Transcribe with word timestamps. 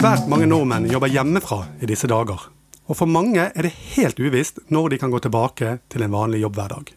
Svært 0.00 0.30
mange 0.32 0.46
nordmenn 0.48 0.86
jobber 0.88 1.10
hjemmefra 1.12 1.58
i 1.84 1.86
disse 1.90 2.08
dager. 2.08 2.46
Og 2.88 2.96
for 2.96 3.10
mange 3.10 3.50
er 3.50 3.66
det 3.66 3.74
helt 3.92 4.16
uvisst 4.16 4.62
når 4.72 4.94
de 4.94 4.98
kan 5.02 5.12
gå 5.12 5.20
tilbake 5.20 5.74
til 5.92 6.06
en 6.06 6.14
vanlig 6.14 6.40
jobbhverdag. 6.40 6.94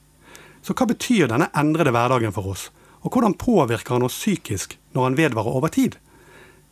Så 0.64 0.72
hva 0.72 0.88
betyr 0.88 1.28
denne 1.28 1.50
endrede 1.60 1.92
hverdagen 1.92 2.32
for 2.32 2.54
oss? 2.54 2.70
Og 3.04 3.12
hvordan 3.12 3.36
påvirker 3.40 3.98
han 3.98 4.08
oss 4.08 4.18
psykisk 4.18 4.78
når 4.96 5.10
han 5.10 5.18
vedvarer 5.20 5.60
over 5.60 5.72
tid? 5.74 6.00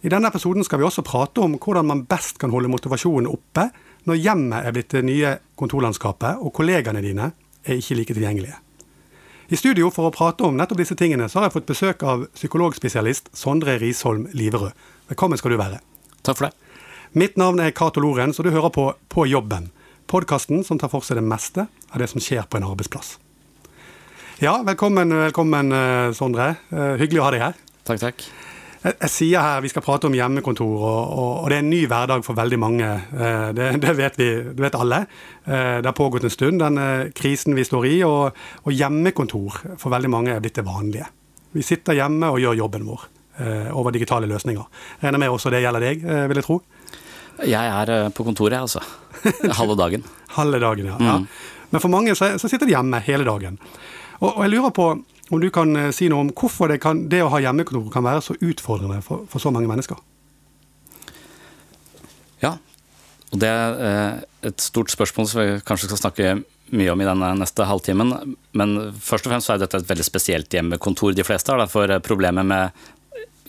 I 0.01 0.09
denne 0.09 0.31
episoden 0.31 0.65
skal 0.65 0.81
vi 0.81 0.87
også 0.87 1.03
prate 1.05 1.43
om 1.43 1.59
hvordan 1.61 1.85
man 1.85 2.05
best 2.09 2.39
kan 2.41 2.53
holde 2.53 2.71
motivasjonen 2.71 3.29
oppe 3.29 3.67
når 4.09 4.17
hjemmet 4.17 4.65
er 4.65 4.73
blitt 4.73 4.95
det 4.95 5.03
nye 5.05 5.35
kontorlandskapet, 5.59 6.39
og 6.41 6.53
kollegaene 6.57 7.03
dine 7.05 7.27
er 7.61 7.77
ikke 7.77 7.99
like 7.99 8.15
tilgjengelige. 8.17 8.57
I 9.51 9.59
studio 9.59 9.91
for 9.93 10.07
å 10.07 10.13
prate 10.15 10.47
om 10.47 10.55
nettopp 10.57 10.79
disse 10.79 10.95
tingene, 10.97 11.27
så 11.29 11.37
har 11.37 11.49
jeg 11.49 11.57
fått 11.57 11.69
besøk 11.69 12.05
av 12.07 12.23
psykologspesialist 12.33 13.29
Sondre 13.37 13.75
Risholm 13.81 14.25
Liverød. 14.33 14.71
Velkommen 15.11 15.37
skal 15.37 15.53
du 15.53 15.59
være. 15.59 15.81
Takk 16.23 16.39
for 16.39 16.47
det. 16.47 16.77
Mitt 17.13 17.35
navn 17.37 17.59
er 17.59 17.73
Cato 17.75 18.01
Lorentz, 18.01 18.39
og 18.39 18.47
du 18.47 18.55
hører 18.55 18.71
på 18.71 18.93
På 19.11 19.27
jobben. 19.27 19.69
Podkasten 20.07 20.63
som 20.63 20.79
tar 20.79 20.89
for 20.89 21.03
seg 21.03 21.19
det 21.19 21.27
meste 21.27 21.67
av 21.91 21.99
det 21.99 22.07
som 22.09 22.23
skjer 22.23 22.47
på 22.47 22.57
en 22.57 22.69
arbeidsplass. 22.71 23.17
Ja, 24.41 24.63
velkommen, 24.65 25.13
velkommen 25.13 25.71
eh, 25.71 26.11
Sondre. 26.17 26.55
Eh, 26.73 26.95
hyggelig 26.97 27.19
å 27.21 27.25
ha 27.27 27.31
deg 27.35 27.43
her. 27.43 27.57
Takk, 27.85 27.99
takk. 28.01 28.23
Jeg, 28.81 28.95
jeg 28.95 29.11
sier 29.13 29.45
her 29.45 29.59
vi 29.61 29.69
skal 29.69 29.83
prate 29.85 30.09
om 30.09 30.15
hjemmekontor, 30.17 30.71
og, 30.79 31.11
og, 31.13 31.29
og 31.43 31.51
det 31.51 31.59
er 31.59 31.61
en 31.61 31.69
ny 31.69 31.81
hverdag 31.85 32.25
for 32.25 32.39
veldig 32.39 32.57
mange. 32.57 32.87
Eh, 33.13 33.51
det, 33.53 33.67
det, 33.83 33.93
vet 33.99 34.17
vi, 34.17 34.31
det 34.47 34.65
vet 34.65 34.79
alle. 34.79 35.03
Det 35.45 35.85
har 35.85 35.93
pågått 35.93 36.25
en 36.25 36.33
stund, 36.33 36.63
den 36.63 36.81
krisen 37.13 37.53
vi 37.53 37.67
står 37.69 37.87
i. 37.91 37.93
Og, 38.09 38.41
og 38.65 38.73
hjemmekontor 38.73 39.61
for 39.75 39.93
veldig 39.93 40.13
mange 40.15 40.33
er 40.33 40.41
blitt 40.41 40.57
det 40.57 40.65
vanlige. 40.65 41.05
Vi 41.53 41.67
sitter 41.67 42.01
hjemme 42.01 42.33
og 42.33 42.41
gjør 42.41 42.63
jobben 42.63 42.89
vår 42.89 43.07
over 43.77 43.93
digitale 43.93 44.25
løsninger. 44.29 44.83
Regner 45.05 45.21
med 45.21 45.37
også 45.37 45.53
det 45.53 45.61
gjelder 45.61 45.85
deg, 45.85 46.01
vil 46.33 46.41
jeg 46.41 46.49
tro? 46.49 46.61
Jeg 47.45 47.77
er 47.77 48.09
på 48.09 48.25
kontoret, 48.25 48.57
altså. 48.57 48.81
Halve 49.61 49.77
dagen. 49.77 50.09
Halve 50.33 50.65
dagen, 50.65 50.89
ja. 50.95 50.97
Mm. 50.97 51.09
ja. 51.11 51.57
Men 51.71 51.83
for 51.83 51.93
mange 51.93 52.13
så, 52.17 52.33
så, 52.41 52.49
sitter 52.51 52.67
de 52.67 52.75
hjemme 52.75 52.99
hele 53.05 53.25
dagen. 53.27 53.57
Og, 54.21 54.29
og, 54.29 54.41
jeg 54.45 54.53
lurer 54.53 54.73
på 54.75 54.87
om 55.31 55.39
du 55.41 55.47
kan 55.53 55.75
si 55.95 56.09
noe 56.11 56.25
om 56.25 56.31
hvorfor 56.35 56.71
det, 56.71 56.81
kan, 56.83 57.05
det 57.09 57.21
å 57.23 57.29
ha 57.31 57.39
hjemmekontor 57.41 57.91
kan 57.93 58.05
være 58.05 58.23
så 58.25 58.35
utfordrende 58.37 58.99
for, 59.05 59.25
for, 59.31 59.43
så 59.43 59.51
mange 59.53 59.69
mennesker? 59.69 59.99
Ja, 62.43 62.57
og 63.31 63.39
det 63.39 63.47
er 63.47 64.25
et 64.43 64.63
stort 64.63 64.91
spørsmål 64.91 65.29
som 65.29 65.39
vi 65.39 65.61
kanskje 65.63 65.87
skal 65.87 66.01
snakke 66.01 66.33
mye 66.71 66.91
om 66.93 67.01
i 67.03 67.07
denne 67.07 67.33
neste 67.39 67.67
halvtimen. 67.67 68.35
Men 68.57 68.77
først 68.95 69.27
og 69.27 69.33
fremst 69.33 69.49
så 69.49 69.55
er 69.55 69.63
dette 69.63 69.81
et 69.81 69.89
veldig 69.89 70.07
spesielt 70.07 70.55
hjemmekontor 70.55 71.15
de 71.15 71.25
fleste 71.27 71.53
har. 71.53 71.63
For 71.71 71.91
problemet 72.05 72.47
med 72.47 72.81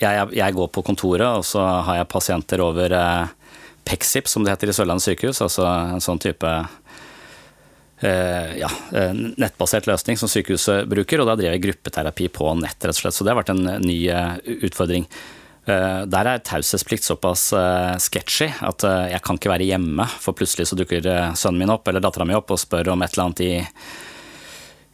jeg, 0.01 0.29
jeg, 0.34 0.55
går 0.57 0.70
på 0.75 0.83
kontoret, 0.86 1.27
og 1.29 1.47
så 1.47 1.62
har 1.86 2.01
jeg 2.01 2.11
pasienter 2.11 2.62
over 2.64 2.95
eh, 2.97 3.59
Pexip, 3.86 4.29
som 4.31 4.42
det 4.42 4.55
heter 4.55 4.73
i 4.73 4.75
Sørlandet 4.75 5.05
sykehus. 5.05 5.42
Altså 5.45 5.67
en 5.69 6.03
sånn 6.03 6.20
type 6.23 6.48
eh, 6.48 6.73
ja, 8.03 8.69
nettbasert 9.14 9.86
løsning 9.86 10.19
som 10.19 10.31
sykehuset 10.31 10.89
bruker. 10.91 11.22
Og 11.22 11.28
da 11.28 11.36
driver 11.39 11.56
jeg 11.56 11.64
gruppeterapi 11.69 12.28
på 12.34 12.50
nett, 12.58 12.78
rett 12.81 12.97
og 12.97 12.98
slett. 12.98 13.17
Så 13.17 13.27
det 13.27 13.33
har 13.33 13.41
vært 13.41 13.55
en 13.55 13.62
ny 13.84 13.98
eh, 14.11 14.34
utfordring. 14.67 15.06
Eh, 15.70 16.00
der 16.11 16.30
er 16.30 16.42
taushetsplikt 16.42 17.06
såpass 17.06 17.50
sketchy 18.03 18.50
at 18.67 18.86
jeg 19.12 19.23
kan 19.23 19.39
ikke 19.39 19.53
være 19.53 19.69
hjemme, 19.70 20.08
for 20.20 20.36
plutselig 20.39 20.70
så 20.70 20.78
dukker 20.78 21.06
sønnen 21.39 21.62
min 21.62 21.75
opp 21.75 21.86
eller 21.89 22.03
dattera 22.03 22.27
mi 22.28 22.39
opp 22.39 22.50
og 22.50 22.61
spør 22.63 22.95
om 22.96 23.07
et 23.07 23.14
eller 23.14 23.29
annet 23.29 23.46
i 23.46 23.52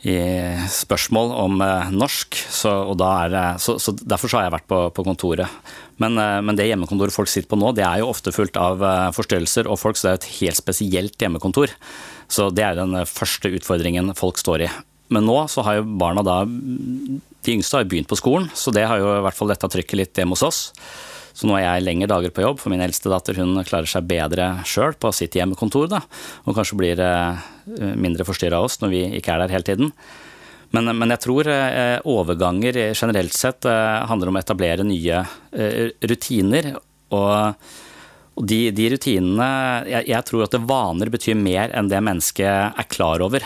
i 0.06 0.19
spørsmål 0.70 1.32
om 1.34 1.62
eh, 1.64 1.88
norsk, 1.91 2.36
så, 2.54 2.70
det, 2.94 3.44
så, 3.59 3.75
så, 3.82 3.94
derfor 3.98 4.31
så 4.31 4.38
har 4.38 4.47
jeg 4.47 4.54
vært 4.54 4.69
på, 4.70 4.78
på 4.94 5.04
kontoret. 5.06 5.72
Men, 5.98 6.14
eh, 6.22 6.38
men, 6.44 6.59
det 6.59 6.69
hjemmekontoret 6.69 7.14
folk 7.14 7.31
sitter 7.31 7.50
på 7.50 7.59
nå, 7.59 7.72
det 7.75 7.82
er 7.82 8.03
jo 8.03 8.12
ofte 8.12 8.31
fullt 8.34 8.58
av 8.62 8.84
eh, 8.84 9.08
forstyrrelser 9.16 9.66
og 9.66 9.81
folk, 9.82 9.98
så 9.98 10.06
det 10.06 10.12
er 10.12 10.16
jo 10.16 10.22
et 10.22 10.31
helt 10.37 10.60
spesielt 10.60 11.26
hjemmekontor. 11.26 11.75
Så 12.31 12.47
det 12.54 12.66
er 12.69 12.78
den 12.78 12.94
første 13.10 13.50
utfordringen 13.58 14.14
folk 14.19 14.38
står 14.38 14.69
i. 14.69 14.70
Men 15.10 15.26
nå 15.26 15.41
så 15.50 15.64
har 15.66 15.81
jo 15.81 15.87
barna 15.98 16.20
da 16.20 16.42
De 16.44 17.54
yngste 17.54 17.78
har 17.78 17.87
jo 17.87 17.91
begynt 17.94 18.10
på 18.10 18.19
skolen, 18.20 18.50
så 18.54 18.70
det 18.75 18.84
har 18.87 19.00
jo 19.00 19.14
i 19.16 19.22
hvert 19.25 19.38
fall 19.38 19.50
letta 19.50 19.70
trykket 19.72 19.98
litt 19.98 20.20
hjemme 20.20 20.37
hos 20.37 20.44
oss. 20.47 20.60
Så 21.38 21.47
nå 21.47 21.54
er 21.54 21.69
jeg 21.69 21.84
lengre 21.87 22.10
dager 22.10 22.32
på 22.34 22.43
jobb, 22.43 22.59
for 22.59 22.72
min 22.72 22.82
eldste 22.82 23.10
datter 23.12 23.37
hun 23.38 23.60
klarer 23.62 23.87
seg 23.87 24.06
bedre 24.10 24.50
sjøl 24.66 24.97
på 24.99 25.12
sitt 25.15 25.37
hjemmekontor. 25.38 25.87
Da, 25.93 26.00
og 26.43 26.56
kanskje 26.56 26.78
blir 26.81 27.03
eh, 27.04 27.44
mindre 27.94 28.26
forstyrra 28.26 28.59
av 28.59 28.66
oss 28.66 28.81
når 28.82 28.91
vi 28.91 29.03
ikke 29.21 29.37
er 29.37 29.44
der 29.44 29.54
hele 29.54 29.69
tiden. 29.69 29.93
Men, 30.75 30.91
men 30.99 31.15
jeg 31.15 31.22
tror 31.22 31.49
eh, 31.53 32.03
overganger 32.10 32.81
generelt 32.91 33.38
sett 33.38 33.69
eh, 33.71 34.00
handler 34.10 34.32
om 34.32 34.41
å 34.41 34.43
etablere 34.43 34.87
nye 34.87 35.22
rutiner. 36.10 36.72
og 37.15 37.69
de, 38.38 38.59
de 38.70 38.84
rutinene 38.93 39.47
jeg, 39.88 40.05
jeg, 40.12 40.25
tror 40.26 40.44
at 40.44 40.59
vaner 40.62 41.10
betyr 41.10 41.38
mer 41.38 41.72
enn 41.75 41.88
det 41.91 41.99
mennesket 42.06 42.78
er 42.78 42.87
klar 42.87 43.22
over. 43.25 43.43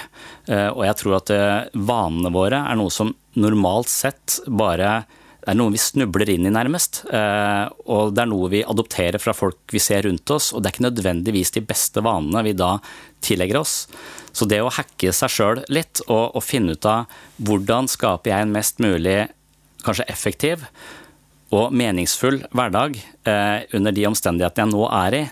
Og 0.50 0.82
jeg 0.84 0.98
tror 1.00 1.16
at 1.16 1.32
vanene 1.72 2.32
våre 2.34 2.58
er 2.68 2.76
noe 2.76 2.92
som 2.92 3.14
normalt 3.40 3.88
sett 3.88 4.42
bare 4.52 4.98
det 5.42 5.50
er 5.50 5.56
noe 5.58 5.72
vi 5.74 5.80
snubler 5.82 6.30
inn 6.30 6.46
i, 6.46 6.52
nærmest. 6.54 7.00
Eh, 7.10 7.64
og 7.90 8.12
det 8.14 8.22
er 8.22 8.28
noe 8.30 8.50
vi 8.52 8.60
adopterer 8.62 9.18
fra 9.18 9.34
folk 9.34 9.74
vi 9.74 9.80
ser 9.82 10.04
rundt 10.06 10.30
oss. 10.30 10.52
Og 10.54 10.62
det 10.62 10.70
er 10.70 10.76
ikke 10.76 10.86
nødvendigvis 10.86 11.50
de 11.56 11.64
beste 11.66 12.04
vanene 12.04 12.44
vi 12.46 12.54
da 12.54 12.76
tillegger 13.26 13.58
oss. 13.58 13.74
Så 14.30 14.46
det 14.46 14.60
å 14.62 14.70
hacke 14.70 15.10
seg 15.10 15.34
sjøl 15.34 15.64
litt 15.66 16.04
og, 16.06 16.36
og, 16.38 16.42
finne 16.46 16.76
ut 16.76 16.86
av 16.86 17.10
hvordan 17.42 17.90
skaper 17.90 18.30
jeg 18.30 18.46
en 18.46 18.54
mest 18.54 18.78
mulig 18.82 19.18
kanskje 19.82 20.06
effektiv 20.14 20.62
og 21.52 21.74
meningsfull 21.74 22.38
hverdag 22.54 22.94
eh, 23.28 23.66
under 23.76 23.92
de 23.92 24.06
omstendighetene 24.08 24.70
jeg 24.70 24.72
nå 24.72 24.86
er 24.94 25.16
i, 25.18 25.24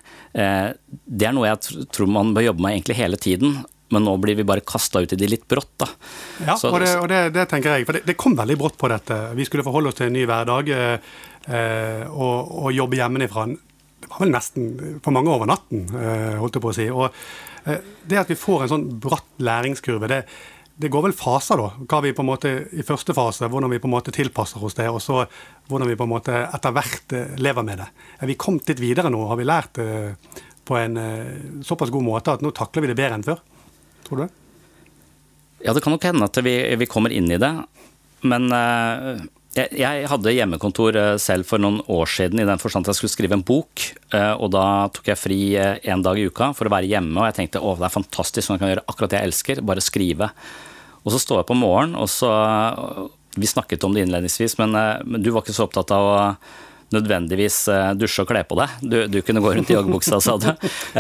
eh, 0.42 0.66
det 1.06 1.28
er 1.31 1.37
noe 1.37 1.48
jeg 1.48 1.87
tror 1.94 2.10
man 2.10 2.34
bør 2.37 2.50
jobbe 2.50 2.66
med 2.66 2.75
egentlig 2.75 2.98
hele 2.98 3.21
tiden 3.21 3.60
men 3.90 4.04
nå 4.06 4.14
blir 4.22 4.38
vi 4.38 4.46
bare 4.46 4.62
kasta 4.66 5.02
ut 5.02 5.12
i 5.12 5.18
de 5.18 5.28
litt 5.30 5.48
brått. 5.50 5.72
da. 5.82 5.88
Ja, 6.46 6.56
så, 6.56 6.70
og, 6.70 6.78
det, 6.82 6.92
og 7.00 7.08
det, 7.10 7.22
det, 7.34 7.46
tenker 7.50 7.74
jeg. 7.74 7.88
For 7.88 7.98
det, 7.98 8.04
det, 8.06 8.16
kom 8.20 8.36
veldig 8.38 8.56
brått 8.60 8.78
på 8.78 8.90
dette. 8.92 9.18
Vi 9.38 9.46
skulle 9.48 9.66
forholde 9.66 9.90
oss 9.90 9.98
til 9.98 10.10
en 10.10 10.16
ny 10.16 10.26
hverdag 10.30 10.70
eh, 10.76 11.10
eh 11.50 12.04
og, 12.10 12.54
og, 12.66 12.70
jobbe 12.76 13.00
hjemmefra. 13.00 13.48
Det 14.00 14.12
var 14.12 14.22
vel 14.22 14.32
nesten 14.34 14.70
for 15.02 15.16
mange 15.16 15.32
over 15.34 15.50
natten, 15.50 15.88
eh, 15.90 16.38
holdt 16.38 16.56
jeg 16.56 16.64
på 16.64 16.70
å 16.70 16.76
si. 16.78 16.86
Og 16.94 17.08
eh, 17.66 17.82
det 18.06 18.22
at 18.22 18.30
vi 18.30 18.38
får 18.38 18.64
en 18.64 18.72
sånn 18.74 18.88
bratt 19.02 19.42
læringskurve, 19.42 20.10
det, 20.10 20.20
det 20.80 20.92
går 20.92 21.08
vel 21.08 21.16
faser, 21.16 21.60
da. 21.60 21.86
Hva 21.90 22.02
vi 22.06 22.14
på 22.16 22.22
en 22.24 22.30
måte 22.30 22.54
i 22.70 22.86
første 22.86 23.16
fase, 23.16 23.50
hvordan 23.50 23.74
vi 23.74 23.82
på 23.82 23.90
en 23.90 23.96
måte 23.96 24.14
tilpasser 24.14 24.62
oss 24.64 24.78
det, 24.78 24.86
og 24.88 25.02
så 25.02 25.24
hvordan 25.68 25.90
vi 25.90 25.98
på 25.98 26.06
en 26.06 26.14
måte 26.14 26.44
etter 26.46 26.76
hvert 26.76 27.16
eh, 27.18 27.34
lever 27.42 27.66
med 27.66 27.82
det. 27.82 27.90
Er 28.22 28.30
vi 28.30 28.38
kommet 28.38 28.70
litt 28.70 28.82
videre 28.82 29.10
nå? 29.10 29.26
Har 29.32 29.40
vi 29.40 29.50
lært 29.50 29.82
det 29.82 30.46
på 30.70 30.76
en 30.78 30.94
såpass 31.66 31.90
god 31.90 32.04
måte 32.06 32.30
at 32.36 32.42
nå 32.44 32.52
takler 32.54 32.84
vi 32.84 32.90
det 32.92 32.94
bedre 32.94 33.16
enn 33.16 33.24
før? 33.26 33.40
Tror 34.10 34.26
du? 34.26 34.38
Ja, 35.65 35.75
det 35.76 35.82
kan 35.84 35.94
nok 35.94 36.06
hende 36.09 36.26
at 36.26 36.38
vi, 36.44 36.54
vi 36.81 36.88
kommer 36.88 37.12
inn 37.12 37.28
i 37.31 37.38
det. 37.41 37.53
Men 38.26 38.48
uh, 38.53 39.21
jeg, 39.56 39.69
jeg, 39.81 40.06
hadde 40.10 40.34
hjemmekontor 40.34 40.97
uh, 40.97 41.12
selv 41.21 41.48
for 41.48 41.62
noen 41.62 41.81
år 41.91 42.09
siden 42.10 42.41
i 42.41 42.48
den 42.48 42.60
forstand 42.60 42.87
at 42.87 42.94
jeg 42.94 43.00
skulle 43.00 43.15
skrive 43.15 43.38
en 43.38 43.44
bok. 43.47 43.84
Uh, 44.15 44.34
og 44.41 44.50
da 44.56 44.65
tok 44.94 45.12
jeg 45.12 45.21
fri 45.21 45.41
en 45.60 46.04
dag 46.04 46.21
i 46.21 46.26
uka 46.28 46.53
for 46.56 46.69
å 46.69 46.75
være 46.75 46.91
hjemme, 46.91 47.16
og 47.19 47.28
jeg 47.28 47.38
tenkte 47.41 47.62
å, 47.62 47.76
det 47.78 47.88
er 47.88 47.97
fantastisk, 47.97 48.47
sånn 48.47 48.59
jeg 48.59 48.65
kan 48.65 48.75
gjøre 48.75 48.87
akkurat 48.88 49.15
det 49.15 49.21
jeg 49.21 49.31
elsker, 49.31 49.62
bare 49.69 49.84
skrive. 49.84 50.31
Og 51.04 51.15
så 51.15 51.22
står 51.22 51.42
jeg 51.42 51.50
på 51.53 51.60
morgenen, 51.60 51.97
og 52.00 52.10
så 52.12 52.31
Vi 53.38 53.47
snakket 53.47 53.84
om 53.87 53.92
det 53.94 54.03
innledningsvis, 54.03 54.56
men, 54.59 54.75
men 55.06 55.22
du 55.22 55.28
var 55.31 55.44
ikke 55.44 55.54
så 55.54 55.69
opptatt 55.69 55.92
av 55.94 56.03
å 56.03 56.15
nødvendigvis 56.95 57.59
eh, 57.71 57.91
dusje 57.98 58.25
og 58.25 58.31
kle 58.31 58.42
på 58.47 58.59
deg. 58.59 58.78
Du, 58.83 58.97
du 59.10 59.21
kunne 59.27 59.42
gå 59.42 59.54
rundt 59.57 59.71
i 59.71 59.77
joggebuksa, 59.77 60.21
sa 60.22 60.37
du. 60.41 60.48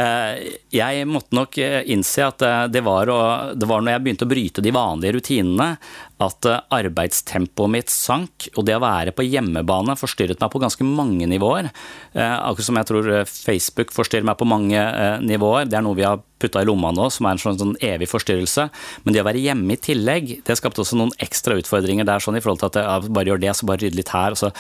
Eh, 0.00 0.52
jeg 0.74 1.06
måtte 1.10 1.34
nok 1.36 1.58
eh, 1.62 1.80
innse 1.90 2.26
at 2.26 2.44
det 2.70 2.82
var, 2.86 3.10
det 3.58 3.68
var 3.68 3.82
når 3.82 3.96
jeg 3.96 4.04
begynte 4.04 4.28
å 4.28 4.30
bryte 4.30 4.64
de 4.64 4.74
vanlige 4.74 5.16
rutinene, 5.18 5.72
at 6.20 6.48
arbeidstempoet 6.72 7.72
mitt 7.72 7.92
sank, 7.92 8.48
og 8.54 8.66
det 8.68 8.76
å 8.76 8.82
være 8.84 9.14
på 9.16 9.26
hjemmebane 9.26 9.96
forstyrret 9.98 10.40
meg 10.42 10.52
på 10.52 10.62
ganske 10.62 10.86
mange 10.86 11.28
nivåer. 11.30 11.70
Akkurat 12.14 12.66
som 12.66 12.80
jeg 12.80 12.90
tror 12.90 13.12
Facebook 13.28 13.94
forstyrrer 13.94 14.28
meg 14.28 14.38
på 14.40 14.48
mange 14.48 14.82
nivåer. 15.24 15.68
Det 15.70 15.78
er 15.78 15.86
noe 15.86 15.98
vi 15.98 16.06
har 16.06 16.20
putta 16.40 16.62
i 16.62 16.68
lomma 16.68 16.90
nå, 16.94 17.08
som 17.12 17.28
er 17.28 17.36
en 17.36 17.42
sånn, 17.42 17.58
sånn, 17.60 17.76
evig 17.84 18.08
forstyrrelse. 18.10 18.66
Men 19.04 19.14
det 19.14 19.22
å 19.22 19.26
være 19.28 19.42
hjemme 19.42 19.76
i 19.76 19.80
tillegg, 19.80 20.32
det 20.46 20.56
skapte 20.58 20.82
også 20.84 20.98
noen 20.98 21.12
ekstra 21.22 21.58
utfordringer 21.60 22.08
der, 22.08 22.22
sånn 22.24 22.38
i 22.38 22.42
forhold 22.44 22.62
til 22.62 22.70
at 22.70 22.80
jeg 22.80 23.14
bare 23.16 23.32
gjør 23.32 23.42
det, 23.44 23.54
så 23.56 23.68
bare 23.68 23.84
rydde 23.84 24.00
litt 24.00 24.12
her. 24.14 24.36
Så, 24.38 24.52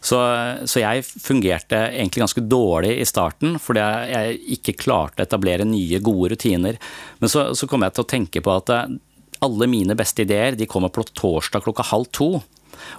så, 0.00 0.22
så, 0.64 0.82
jeg 0.82 1.06
fungerte 1.06 1.82
egentlig 1.92 2.24
ganske 2.24 2.44
dårlig 2.46 2.96
i 2.98 3.08
starten, 3.08 3.58
fordi 3.62 3.86
jeg 4.12 4.40
ikke 4.58 4.78
klarte 4.82 5.22
å 5.22 5.28
etablere 5.28 5.68
nye, 5.68 6.02
gode 6.04 6.34
rutiner. 6.34 6.80
Men 7.22 7.32
så, 7.32 7.50
så 7.58 7.70
kom 7.70 7.86
jeg 7.86 7.96
til 7.96 8.06
å 8.06 8.10
tenke 8.16 8.42
på 8.44 8.54
at 8.54 8.74
eh, 8.74 8.98
alle 9.44 9.68
mine 9.70 9.96
beste 9.98 10.24
ideer 10.24 10.56
de 10.58 10.66
kommer 10.66 10.92
på 10.92 11.04
torsdag 11.12 11.64
klokka 11.66 11.86
halv 11.90 12.10
to. 12.14 12.30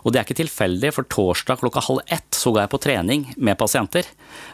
Og 0.04 0.14
det 0.14 0.22
er 0.22 0.28
ikke 0.28 0.40
tilfeldig, 0.42 0.92
for 0.96 1.08
torsdag 1.10 1.62
klokka 1.62 1.84
halv 1.88 2.04
ett 2.08 2.38
så 2.38 2.54
går 2.54 2.64
jeg 2.64 2.72
på 2.74 2.82
trening 2.84 3.26
med 3.38 3.58
pasienter. 3.60 4.08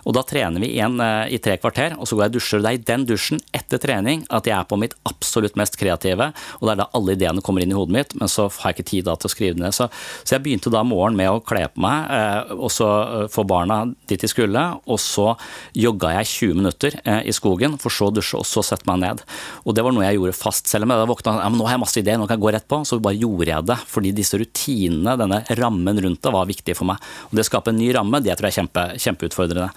Og 0.06 0.16
da 0.18 0.24
trener 0.28 0.64
vi 0.64 0.72
igjen 0.74 1.00
eh, 1.04 1.36
i 1.36 1.40
tre 1.44 1.58
kvarter, 1.62 1.96
og 2.00 2.08
så 2.08 2.18
går 2.18 2.26
jeg 2.26 2.34
og 2.34 2.38
dusjer. 2.38 2.64
Det 2.64 2.72
er 2.72 2.80
i 2.80 2.86
den 2.92 3.06
dusjen 3.10 3.42
etter 3.56 3.82
trening 3.82 4.26
at 4.34 4.50
jeg 4.50 4.56
er 4.58 4.68
på 4.70 4.80
mitt 4.82 4.96
absolutt 5.08 5.58
mest 5.60 5.78
kreative, 5.80 6.32
og 6.60 6.66
det 6.68 6.76
er 6.76 6.82
da 6.84 6.90
alle 6.98 7.16
ideene 7.18 7.44
kommer 7.46 7.66
inn 7.66 7.74
i 7.74 7.78
hodet 7.78 7.96
mitt, 7.96 8.16
men 8.20 8.32
så 8.32 8.48
har 8.50 8.72
jeg 8.72 8.80
ikke 8.80 8.90
tid 8.92 9.10
da 9.10 9.18
til 9.20 9.30
å 9.30 9.34
skrive 9.34 9.62
ned. 9.62 9.76
Så, 9.76 9.90
så 10.24 10.38
jeg 10.38 10.46
begynte 10.46 10.74
da 10.74 10.84
morgenen 10.88 11.20
med 11.22 11.32
å 11.32 11.44
kle 11.46 11.66
på 11.72 11.84
meg, 11.86 12.10
eh, 12.16 12.56
og 12.56 12.72
så 12.74 12.90
eh, 13.04 13.28
få 13.32 13.46
barna 13.48 13.84
dit 14.10 14.22
de 14.22 14.32
skulle, 14.32 14.66
og 14.86 15.02
så 15.02 15.34
jogga 15.78 16.16
jeg 16.20 16.32
20 16.32 16.60
minutter 16.60 16.96
i 17.26 17.34
skogen, 17.36 17.76
for 17.82 17.94
så 17.94 18.10
å 18.10 18.14
dusje, 18.14 18.40
og 18.40 18.48
så 18.48 18.64
sette 18.66 18.88
meg 18.90 19.02
ned. 19.04 19.22
Og 19.66 19.76
det 19.76 19.84
var 19.86 19.94
noe 19.94 20.06
jeg 20.06 20.18
gjorde 20.20 20.38
fast, 20.38 20.70
selv 20.72 20.88
om 20.88 20.94
jeg 20.94 21.02
da 21.02 21.10
våkna 21.10 21.36
ja, 21.42 21.50
men 21.52 21.60
nå 21.60 21.68
har 21.68 21.76
jeg 21.76 21.84
masse 21.84 22.02
ideer, 22.02 22.20
nå 22.20 22.28
kan 22.30 22.38
jeg 22.38 22.46
gå 22.46 22.54
rett 22.56 22.68
på, 22.72 22.80
så 22.88 23.00
bare 23.04 23.20
gjorde 23.20 23.52
jeg 23.52 23.68
det. 23.70 23.78
Fordi 23.92 24.14
disse 24.16 24.40
rutinene, 24.40 25.16
denne 25.26 25.60
rammen 25.60 26.02
rundt 26.08 26.22
det, 26.24 26.34
var 26.34 26.50
viktig 26.50 26.76
for 26.78 26.90
meg. 26.90 27.14
Og 27.30 27.38
det 27.38 27.46
å 27.46 27.50
skape 27.52 27.74
en 27.74 27.80
ny 27.82 27.92
ramme, 27.96 28.22
det 28.24 28.36
tror 28.36 28.50
jeg 28.50 28.56
er 28.56 28.62
kjempe, 28.62 28.90
kjempeutfordrende. 29.06 29.70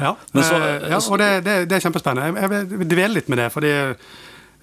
Ja, 0.00 0.16
så, 0.34 0.58
eh, 0.58 0.86
ja 0.90 0.98
og 0.98 1.18
det, 1.22 1.30
det, 1.46 1.56
det, 1.70 1.76
er 1.76 1.84
kjempespennende. 1.84 2.44
Jeg 2.44 2.68
vil 2.78 2.88
dvele 2.90 3.20
litt 3.20 3.30
med 3.30 3.44
det. 3.44 3.50
fordi 3.54 3.74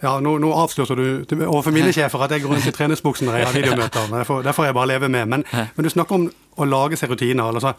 ja, 0.01 0.16
Nå, 0.19 0.33
nå 0.42 0.50
avslørte 0.57 0.95
du 0.98 1.04
overfor 1.45 1.74
mine 1.75 1.92
sjefer 1.94 2.24
at 2.25 2.31
jeg 2.33 2.42
går 2.42 2.56
rundt 2.56 2.68
i 2.68 2.74
treningsbuksen 2.74 3.28
når 3.30 3.38
jeg 3.38 3.48
har 3.48 3.57
videomøter. 3.60 4.07
Men 4.10 4.25
får, 4.25 4.45
derfor 4.48 4.66
jeg 4.66 4.78
bare 4.78 4.89
leve 4.95 5.10
med. 5.13 5.28
Men, 5.30 5.45
men, 5.51 5.86
du 5.86 5.92
snakker 5.94 6.18
om 6.18 6.25
å 6.57 6.68
lage 6.68 6.98
seg 7.00 7.12
rutiner. 7.13 7.44
Altså, 7.51 7.75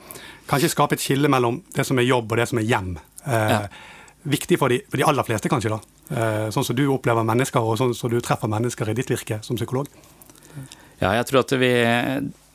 kanskje 0.51 0.71
skape 0.73 0.99
et 0.99 1.03
skille 1.03 1.31
mellom 1.33 1.61
det 1.75 1.87
som 1.89 1.99
er 1.99 2.07
jobb 2.07 2.31
og 2.31 2.39
det 2.39 2.47
som 2.51 2.63
er 2.63 2.69
hjem. 2.69 2.95
Eh, 3.27 3.57
ja. 3.57 3.65
Viktig 4.23 4.59
for 4.61 4.71
de, 4.71 4.79
for 4.87 5.03
de, 5.03 5.07
aller 5.11 5.27
fleste, 5.27 5.51
kanskje. 5.51 5.75
da. 5.75 5.81
Eh, 6.15 6.47
sånn 6.55 6.69
som 6.69 6.79
du 6.79 6.85
opplever 6.95 7.27
mennesker, 7.27 7.67
og 7.67 7.81
sånn 7.81 7.97
som 7.99 8.13
du 8.13 8.21
treffer 8.23 8.51
mennesker 8.51 8.93
i 8.93 8.97
ditt 9.01 9.11
virke 9.11 9.41
som 9.43 9.59
psykolog. 9.59 9.91
Ja, 11.03 11.17
jeg 11.19 11.27
tror 11.27 11.43
at 11.43 11.57
vi 11.59 11.73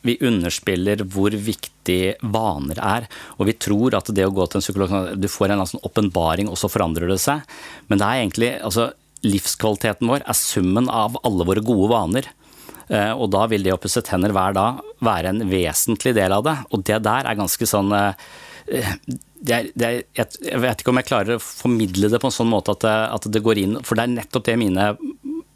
vi 0.08 0.18
underspiller 0.26 1.04
hvor 1.14 1.36
viktig 1.36 2.18
vaner 2.34 2.80
er. 2.84 3.10
Og 3.38 3.50
vi 3.50 3.58
tror 3.60 3.98
at 3.98 4.10
det 4.16 4.26
å 4.28 4.34
gå 4.34 4.48
til 4.48 4.60
en 4.60 4.66
psykolog 4.66 4.96
Du 5.20 5.28
får 5.32 5.54
en 5.54 5.66
sånn 5.68 5.86
åpenbaring, 5.88 6.50
og 6.52 6.60
så 6.60 6.72
forandrer 6.72 7.12
det 7.12 7.20
seg. 7.24 7.46
Men 7.88 8.02
det 8.02 8.08
er 8.08 8.24
egentlig 8.24 8.52
altså, 8.58 8.90
livskvaliteten 9.28 10.10
vår 10.10 10.26
er 10.26 10.38
summen 10.38 10.90
av 10.90 11.20
alle 11.28 11.48
våre 11.48 11.64
gode 11.66 11.92
vaner. 11.94 12.32
Eh, 12.88 13.12
og 13.12 13.32
da 13.36 13.46
vil 13.52 13.66
det 13.66 13.76
å 13.76 13.82
pusse 13.82 14.04
tenner 14.06 14.32
hver 14.36 14.56
dag 14.56 14.84
være 15.04 15.34
en 15.34 15.48
vesentlig 15.52 16.16
del 16.18 16.36
av 16.36 16.46
det. 16.48 16.58
Og 16.72 16.86
det 16.88 17.02
der 17.06 17.28
er 17.28 17.40
ganske 17.40 17.68
sånn 17.68 17.92
eh, 17.96 18.28
det 18.68 19.54
er, 19.54 19.68
det 19.80 19.88
er, 19.88 20.02
jeg 20.44 20.60
vet 20.60 20.82
ikke 20.82 20.92
om 20.92 21.00
jeg 21.00 21.08
klarer 21.08 21.38
å 21.38 21.44
formidle 21.44 22.10
det 22.12 22.20
på 22.20 22.28
en 22.28 22.36
sånn 22.36 22.50
måte 22.52 22.74
at 22.74 22.84
det, 22.84 22.96
at 23.16 23.28
det 23.32 23.44
går 23.46 23.62
inn 23.62 23.78
For 23.86 23.96
det 23.96 24.04
er 24.04 24.16
nettopp 24.18 24.48
det 24.50 24.58
mine 24.60 24.90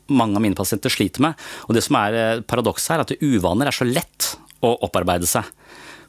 mange 0.09 0.37
av 0.39 0.43
mine 0.43 0.57
pasienter 0.57 0.93
sliter 0.93 1.23
med. 1.25 1.39
Og 1.67 1.75
det 1.77 1.83
som 1.85 1.97
er 1.99 2.17
eh, 2.17 2.43
paradokset 2.45 2.95
her, 2.95 3.03
at 3.05 3.13
uvaner 3.21 3.69
er 3.69 3.75
så 3.75 3.87
lett 3.87 4.33
å 4.65 4.75
opparbeide 4.85 5.29
seg. 5.29 5.47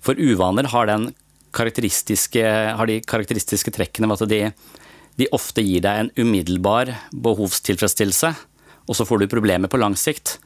For 0.02 0.18
uvaner 0.18 0.68
har, 0.72 0.92
karakteristiske, 1.54 2.46
har 2.78 2.90
de 2.90 3.00
karakteristiske 3.06 3.74
trekkene 3.74 4.10
ved 4.10 4.24
at 4.24 4.32
de, 4.32 4.40
de 5.20 5.28
ofte 5.36 5.64
gir 5.64 5.84
deg 5.84 6.00
en 6.00 6.14
umiddelbar 6.18 6.90
behovstilfredsstillelse, 7.12 8.32
og 8.82 8.98
så 8.98 9.06
får 9.06 9.22
du 9.22 9.30
problemer 9.30 9.70
på 9.70 9.80
lang 9.80 9.94
sikt. 9.98 10.38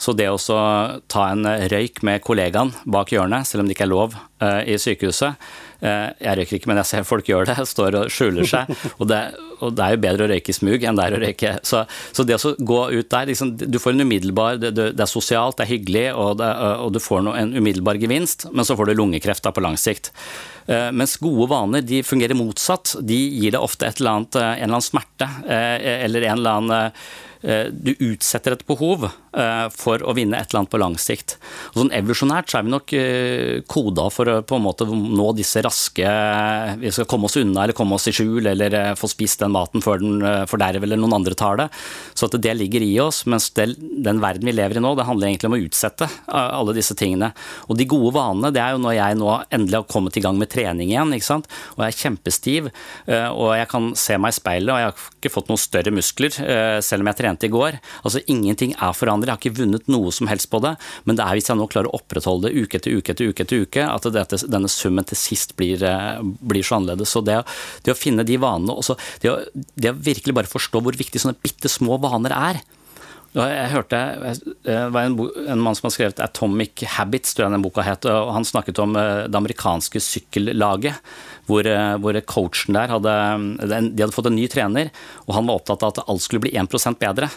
Så 0.00 0.14
det 0.16 0.30
å 0.32 0.38
ta 0.40 1.26
en 1.28 1.44
røyk 1.44 2.00
med 2.06 2.22
kollegaen 2.24 2.70
bak 2.88 3.10
hjørnet, 3.12 3.44
selv 3.44 3.64
om 3.64 3.68
det 3.68 3.74
ikke 3.74 3.84
er 3.84 3.92
lov 3.92 4.14
uh, 4.16 4.62
i 4.64 4.78
sykehuset 4.80 5.36
Jeg 5.80 6.36
røyker 6.38 6.58
ikke, 6.58 6.70
men 6.70 6.80
jeg 6.82 6.90
ser 6.90 7.06
folk 7.08 7.28
gjør 7.28 7.48
det, 7.50 7.56
står 7.68 7.96
og 8.02 8.12
skjuler 8.12 8.48
seg. 8.48 8.72
Og 9.00 9.08
det, 9.10 9.20
og 9.60 9.74
det 9.76 9.84
er 9.84 9.94
jo 9.94 10.02
bedre 10.04 10.26
å 10.26 10.30
røyke 10.30 10.52
i 10.52 10.56
smug 10.56 10.84
enn 10.84 10.98
det 10.98 11.06
er 11.06 11.16
å 11.16 11.20
røyke 11.20 11.52
Så, 11.66 11.82
så 12.16 12.24
det 12.26 12.38
å 12.38 12.52
gå 12.56 12.80
ut 12.94 13.10
der 13.12 13.28
liksom, 13.28 13.52
Du 13.60 13.78
får 13.82 13.94
en 13.94 14.04
umiddelbar 14.06 14.60
det, 14.60 14.72
det, 14.78 14.92
er 14.94 15.10
sosialt, 15.10 15.58
det 15.58 15.66
er 15.66 15.72
hyggelig, 15.74 16.06
og, 16.14 16.38
det, 16.40 16.48
og 16.84 16.94
du 16.94 17.00
får 17.02 17.24
no, 17.26 17.34
en 17.36 17.52
umiddelbar 17.56 18.00
gevinst, 18.00 18.48
men 18.52 18.66
så 18.66 18.76
får 18.78 18.90
du 18.90 18.98
lungekreft 19.00 19.48
på 19.50 19.64
lang 19.64 19.78
sikt. 19.80 20.12
Uh, 20.68 20.90
mens 20.92 21.16
gode 21.22 21.48
vaner 21.50 21.86
de 21.86 22.02
fungerer 22.06 22.38
motsatt. 22.38 22.96
De 23.00 23.16
gir 23.16 23.56
deg 23.56 23.62
ofte 23.62 23.88
eller 23.90 24.12
annet, 24.12 24.36
en 24.36 24.52
eller 24.54 24.70
annen 24.70 24.86
smerte 24.90 25.26
eller 25.46 26.24
en 26.28 26.38
eller 26.38 26.56
annen 26.60 26.92
Eh, 27.40 27.70
du 27.72 27.94
utsetter 28.04 28.52
et 28.52 28.62
behov 28.68 29.06
eh, 29.06 29.66
for 29.72 30.02
å 30.04 30.12
vinne 30.12 30.36
et 30.36 30.50
eller 30.50 30.60
annet 30.60 30.72
på 30.74 30.80
lang 30.80 30.96
sikt. 31.00 31.38
Og 31.72 31.78
sånn 31.80 31.92
Evolusjonært 31.96 32.52
så 32.52 32.58
er 32.58 32.66
vi 32.66 32.72
nok 32.74 32.92
eh, 32.98 33.62
koda 33.64 34.10
for 34.12 34.28
å 34.28 34.34
på 34.44 34.58
en 34.58 34.66
måte 34.66 34.84
nå 34.84 35.30
disse 35.38 35.62
raske 35.64 36.10
Vi 36.82 36.92
skal 36.92 37.08
komme 37.08 37.30
oss 37.30 37.38
unna 37.40 37.64
eller 37.64 37.76
komme 37.76 37.96
oss 37.96 38.10
i 38.10 38.14
skjul 38.14 38.50
eller 38.52 38.92
få 39.00 39.08
spist 39.08 39.40
den 39.40 39.54
maten 39.54 39.80
før 39.80 40.02
den 40.02 40.20
forderver 40.50 40.84
eller 40.84 41.00
noen 41.00 41.16
andre 41.20 41.38
tar 41.38 41.62
det. 41.62 41.68
Så 42.12 42.28
at 42.28 42.36
det 42.44 42.54
ligger 42.58 42.84
i 42.84 42.92
oss. 43.00 43.22
Mens 43.30 43.48
det, 43.56 43.70
den 43.78 44.20
verden 44.20 44.44
vi 44.44 44.56
lever 44.58 44.76
i 44.76 44.84
nå, 44.84 44.92
det 44.98 45.08
handler 45.08 45.30
egentlig 45.30 45.48
om 45.48 45.56
å 45.56 45.62
utsette 45.64 46.10
alle 46.28 46.76
disse 46.76 46.96
tingene. 46.98 47.32
Og 47.72 47.80
de 47.80 47.88
gode 47.88 48.12
vanene, 48.18 48.52
det 48.52 48.60
er 48.60 48.76
jo 48.76 48.84
når 48.84 48.98
jeg 48.98 49.20
nå 49.20 49.32
endelig 49.48 49.80
har 49.80 49.88
kommet 49.88 50.20
i 50.20 50.24
gang 50.24 50.36
med 50.36 50.52
trening 50.52 50.59
igjen, 50.62 51.14
ikke 51.16 51.28
sant. 51.28 51.48
Og 51.76 51.84
jeg 51.84 51.94
er 51.94 52.00
kjempestiv, 52.00 52.70
og 53.10 53.50
jeg 53.56 53.68
kan 53.70 53.90
se 53.98 54.16
meg 54.20 54.34
i 54.34 54.38
speilet, 54.38 54.72
og 54.72 54.80
jeg 54.80 54.88
har 54.90 55.04
ikke 55.18 55.32
fått 55.34 55.50
noen 55.50 55.60
større 55.60 55.94
muskler, 55.94 56.36
selv 56.84 57.04
om 57.04 57.10
jeg 57.10 57.18
trente 57.20 57.48
i 57.48 57.52
går. 57.52 57.78
Altså 58.04 58.22
Ingenting 58.30 58.74
er 58.76 58.96
forandret. 58.96 59.30
Jeg 59.30 59.36
har 59.36 59.42
ikke 59.42 59.60
vunnet 59.62 59.90
noe 59.92 60.12
som 60.14 60.30
helst 60.30 60.50
på 60.52 60.60
det. 60.64 60.74
Men 61.04 61.18
det 61.18 61.26
er 61.26 61.38
hvis 61.38 61.50
jeg 61.50 61.58
nå 61.58 61.68
klarer 61.70 61.90
å 61.90 61.98
opprettholde 62.00 62.48
det 62.48 62.64
uke 62.64 62.80
etter 62.80 62.96
uke 62.96 63.14
etter 63.14 63.30
uke, 63.30 63.44
etter 63.44 63.64
uke 63.64 63.86
at 63.86 64.08
dette, 64.14 64.40
denne 64.50 64.70
summen 64.70 65.06
til 65.08 65.18
sist 65.18 65.54
blir, 65.58 65.82
eh, 65.86 66.20
blir 66.22 66.66
så 66.66 66.78
annerledes. 66.78 67.12
Så 67.14 67.24
det, 67.26 67.40
det, 67.84 67.94
å 67.94 67.98
finne 67.98 68.26
de 68.26 68.38
vanene, 68.40 68.76
også 68.76 68.98
det 69.22 69.32
å, 69.32 69.38
det 69.76 69.92
å 69.92 69.98
virkelig 70.10 70.36
bare 70.36 70.50
forstå 70.50 70.82
hvor 70.84 70.98
viktig 70.98 71.22
sånne 71.22 71.40
bitte 71.42 71.70
små 71.72 72.00
vaner 72.02 72.36
er. 72.36 72.62
Jeg 73.30 73.70
hørte, 73.70 73.98
Det 74.66 74.76
var 74.90 75.06
en, 75.06 75.14
en, 75.46 75.60
mann 75.62 75.76
som 75.78 75.86
har 75.86 75.94
skrevet 75.94 76.18
'Atomic 76.18 76.82
Habits', 76.96 77.30
tror 77.34 77.46
jeg 77.46 77.54
den 77.54 77.62
boka 77.62 77.84
het. 77.86 78.04
og 78.10 78.32
Han 78.34 78.44
snakket 78.44 78.78
om 78.82 78.96
eh, 78.96 79.28
det 79.30 79.38
amerikanske 79.38 80.02
sykkellaget 80.02 80.98
hvor, 81.46 81.66
eh, 81.66 81.94
hvor, 82.02 82.18
coachen 82.26 82.74
der 82.74 82.90
hadde, 82.90 83.14
de 83.60 84.02
hadde 84.02 84.14
fått 84.14 84.30
en 84.30 84.38
ny 84.38 84.48
trener, 84.50 84.90
og 85.26 85.34
han 85.34 85.46
var 85.46 85.60
opptatt 85.60 85.82
av 85.82 85.94
at 85.94 86.04
alt 86.06 86.22
skulle 86.22 86.42
bli 86.42 86.54
1% 86.58 86.98
bedre. 86.98 87.30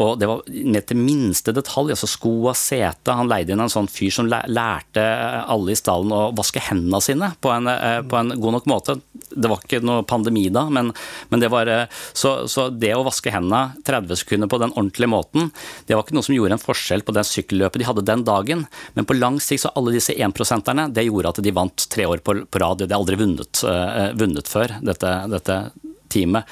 Og 0.00 0.16
det 0.20 0.28
var 0.28 0.40
ned 0.48 0.86
til 0.88 0.96
minste 0.96 1.52
detalj. 1.52 1.92
altså 1.92 2.08
Sko 2.08 2.32
og 2.48 2.56
sete. 2.56 3.12
Han 3.12 3.28
leide 3.28 3.52
inn 3.52 3.60
en 3.60 3.72
sånn 3.72 3.90
fyr 3.92 4.12
som 4.14 4.28
lærte 4.30 5.04
alle 5.42 5.74
i 5.74 5.78
stallen 5.78 6.14
å 6.16 6.22
vaske 6.36 6.62
hendene 6.64 7.00
sine 7.04 7.32
på 7.40 7.52
en, 7.52 7.68
eh, 7.68 8.00
på 8.00 8.16
en 8.16 8.32
god 8.40 8.56
nok 8.56 8.68
måte. 8.72 8.96
Det 9.12 9.50
var 9.50 9.60
ikke 9.60 9.82
noe 9.84 10.04
pandemi 10.08 10.46
da, 10.52 10.64
men, 10.72 10.92
men 11.28 11.40
det 11.40 11.50
var 11.52 11.68
eh, 11.68 11.84
så, 12.12 12.48
så, 12.48 12.68
det 12.70 12.94
å 12.96 13.04
vaske 13.04 13.32
hendene 13.32 13.76
30 13.84 14.22
sekunder 14.22 14.48
på 14.48 14.60
den 14.62 14.72
ordentlige 14.72 15.12
måten, 15.12 15.50
det 15.86 15.96
var 15.96 16.04
ikke 16.04 16.16
noe 16.16 16.26
som 16.26 16.36
gjorde 16.36 16.56
en 16.56 16.64
forskjell 16.64 17.04
på 17.04 17.14
det 17.16 17.26
sykkelløpet 17.28 17.82
de 17.82 17.88
hadde 17.88 18.06
den 18.08 18.24
dagen. 18.24 18.64
Men 18.96 19.08
på 19.08 19.16
lang 19.18 19.40
sikt 19.44 19.66
så 19.66 19.74
alle 19.76 19.92
disse 19.94 20.16
énprosenterne, 20.16 20.88
det 20.92 21.04
gjorde 21.08 21.34
at 21.34 21.42
de 21.44 21.52
vant 21.52 21.88
tre 21.92 22.08
år 22.08 22.24
på, 22.24 22.38
på 22.48 22.62
rad. 22.62 22.80
De 22.80 22.88
hadde 22.88 22.96
aldri 22.96 23.18
vunnet, 23.20 23.62
uh, 23.66 24.10
vunnet 24.18 24.48
før, 24.48 24.76
dette, 24.84 25.12
dette 25.32 25.58
teamet. 26.12 26.48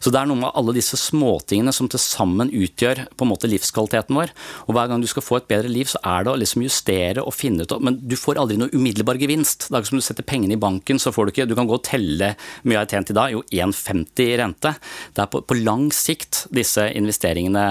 Så 0.00 0.12
det 0.12 0.20
er 0.20 0.28
noe 0.30 0.40
med 0.40 0.56
alle 0.56 0.74
disse 0.76 0.98
småtingene 0.98 1.72
som 1.76 1.88
til 1.90 2.00
sammen 2.02 2.50
utgjør 2.52 3.04
på 3.14 3.26
en 3.26 3.30
måte 3.30 3.50
livskvaliteten 3.50 4.16
vår. 4.16 4.32
Og 4.66 4.76
hver 4.76 4.90
gang 4.90 5.02
du 5.02 5.08
skal 5.10 5.24
få 5.24 5.40
et 5.40 5.48
bedre 5.50 5.70
liv, 5.72 5.88
så 5.90 6.00
er 6.00 6.24
det 6.24 6.32
å 6.32 6.38
liksom 6.40 6.64
justere 6.64 7.24
og 7.24 7.36
finne 7.36 7.66
ut 7.66 7.76
Men 7.84 7.98
du 8.00 8.16
får 8.18 8.40
aldri 8.40 8.58
noe 8.60 8.72
umiddelbar 8.72 9.20
gevinst. 9.20 9.68
Det 9.68 9.76
er 9.76 9.84
ikke 9.84 9.92
som 9.92 10.00
du 10.00 10.06
setter 10.06 10.26
pengene 10.26 10.56
i 10.56 10.60
banken, 10.60 11.00
så 11.02 11.12
får 11.14 11.28
du 11.28 11.34
ikke 11.34 11.48
Du 11.50 11.56
kan 11.58 11.68
gå 11.68 11.76
og 11.76 11.86
telle 11.86 12.34
mye 12.64 12.76
jeg 12.76 12.80
har 12.80 12.92
tjent 12.94 13.12
i 13.12 13.18
dag. 13.20 13.34
Jo, 13.34 13.44
1,50 13.50 14.24
i 14.24 14.38
rente. 14.40 14.74
Det 15.14 15.24
er 15.24 15.32
på, 15.32 15.42
på 15.44 15.58
lang 15.60 15.90
sikt 15.94 16.46
disse 16.54 16.86
investeringene 16.96 17.66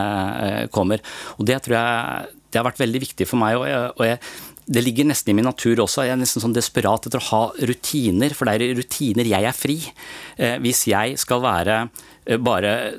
eh, 0.45 0.65
kommer. 0.73 1.01
Og 1.37 1.47
det 1.49 1.63
tror 1.65 1.79
jeg 1.79 2.35
det 2.49 2.57
har 2.57 2.65
vært 2.65 2.81
veldig 2.81 3.01
viktig 3.03 3.27
for 3.29 3.41
meg. 3.41 3.57
og 3.59 3.67
jeg, 3.69 3.91
og 3.93 4.07
jeg 4.07 4.19
det 4.69 4.83
ligger 4.85 5.07
nesten 5.09 5.33
i 5.33 5.37
min 5.39 5.47
natur 5.49 5.81
også. 5.81 6.05
Jeg 6.05 6.13
er 6.13 6.21
nesten 6.21 6.43
sånn 6.43 6.53
desperat 6.53 7.07
etter 7.09 7.21
å 7.21 7.29
ha 7.31 7.41
rutiner, 7.71 8.35
for 8.37 8.45
det 8.45 8.55
er 8.55 8.65
i 8.67 8.77
rutiner 8.77 9.29
jeg 9.29 9.49
er 9.49 9.57
fri. 9.57 9.79
Eh, 10.37 10.59
hvis 10.61 10.85
jeg 10.91 11.17
skal 11.17 11.41
være 11.41 11.81
Eh, 12.29 12.37
bare 12.37 12.93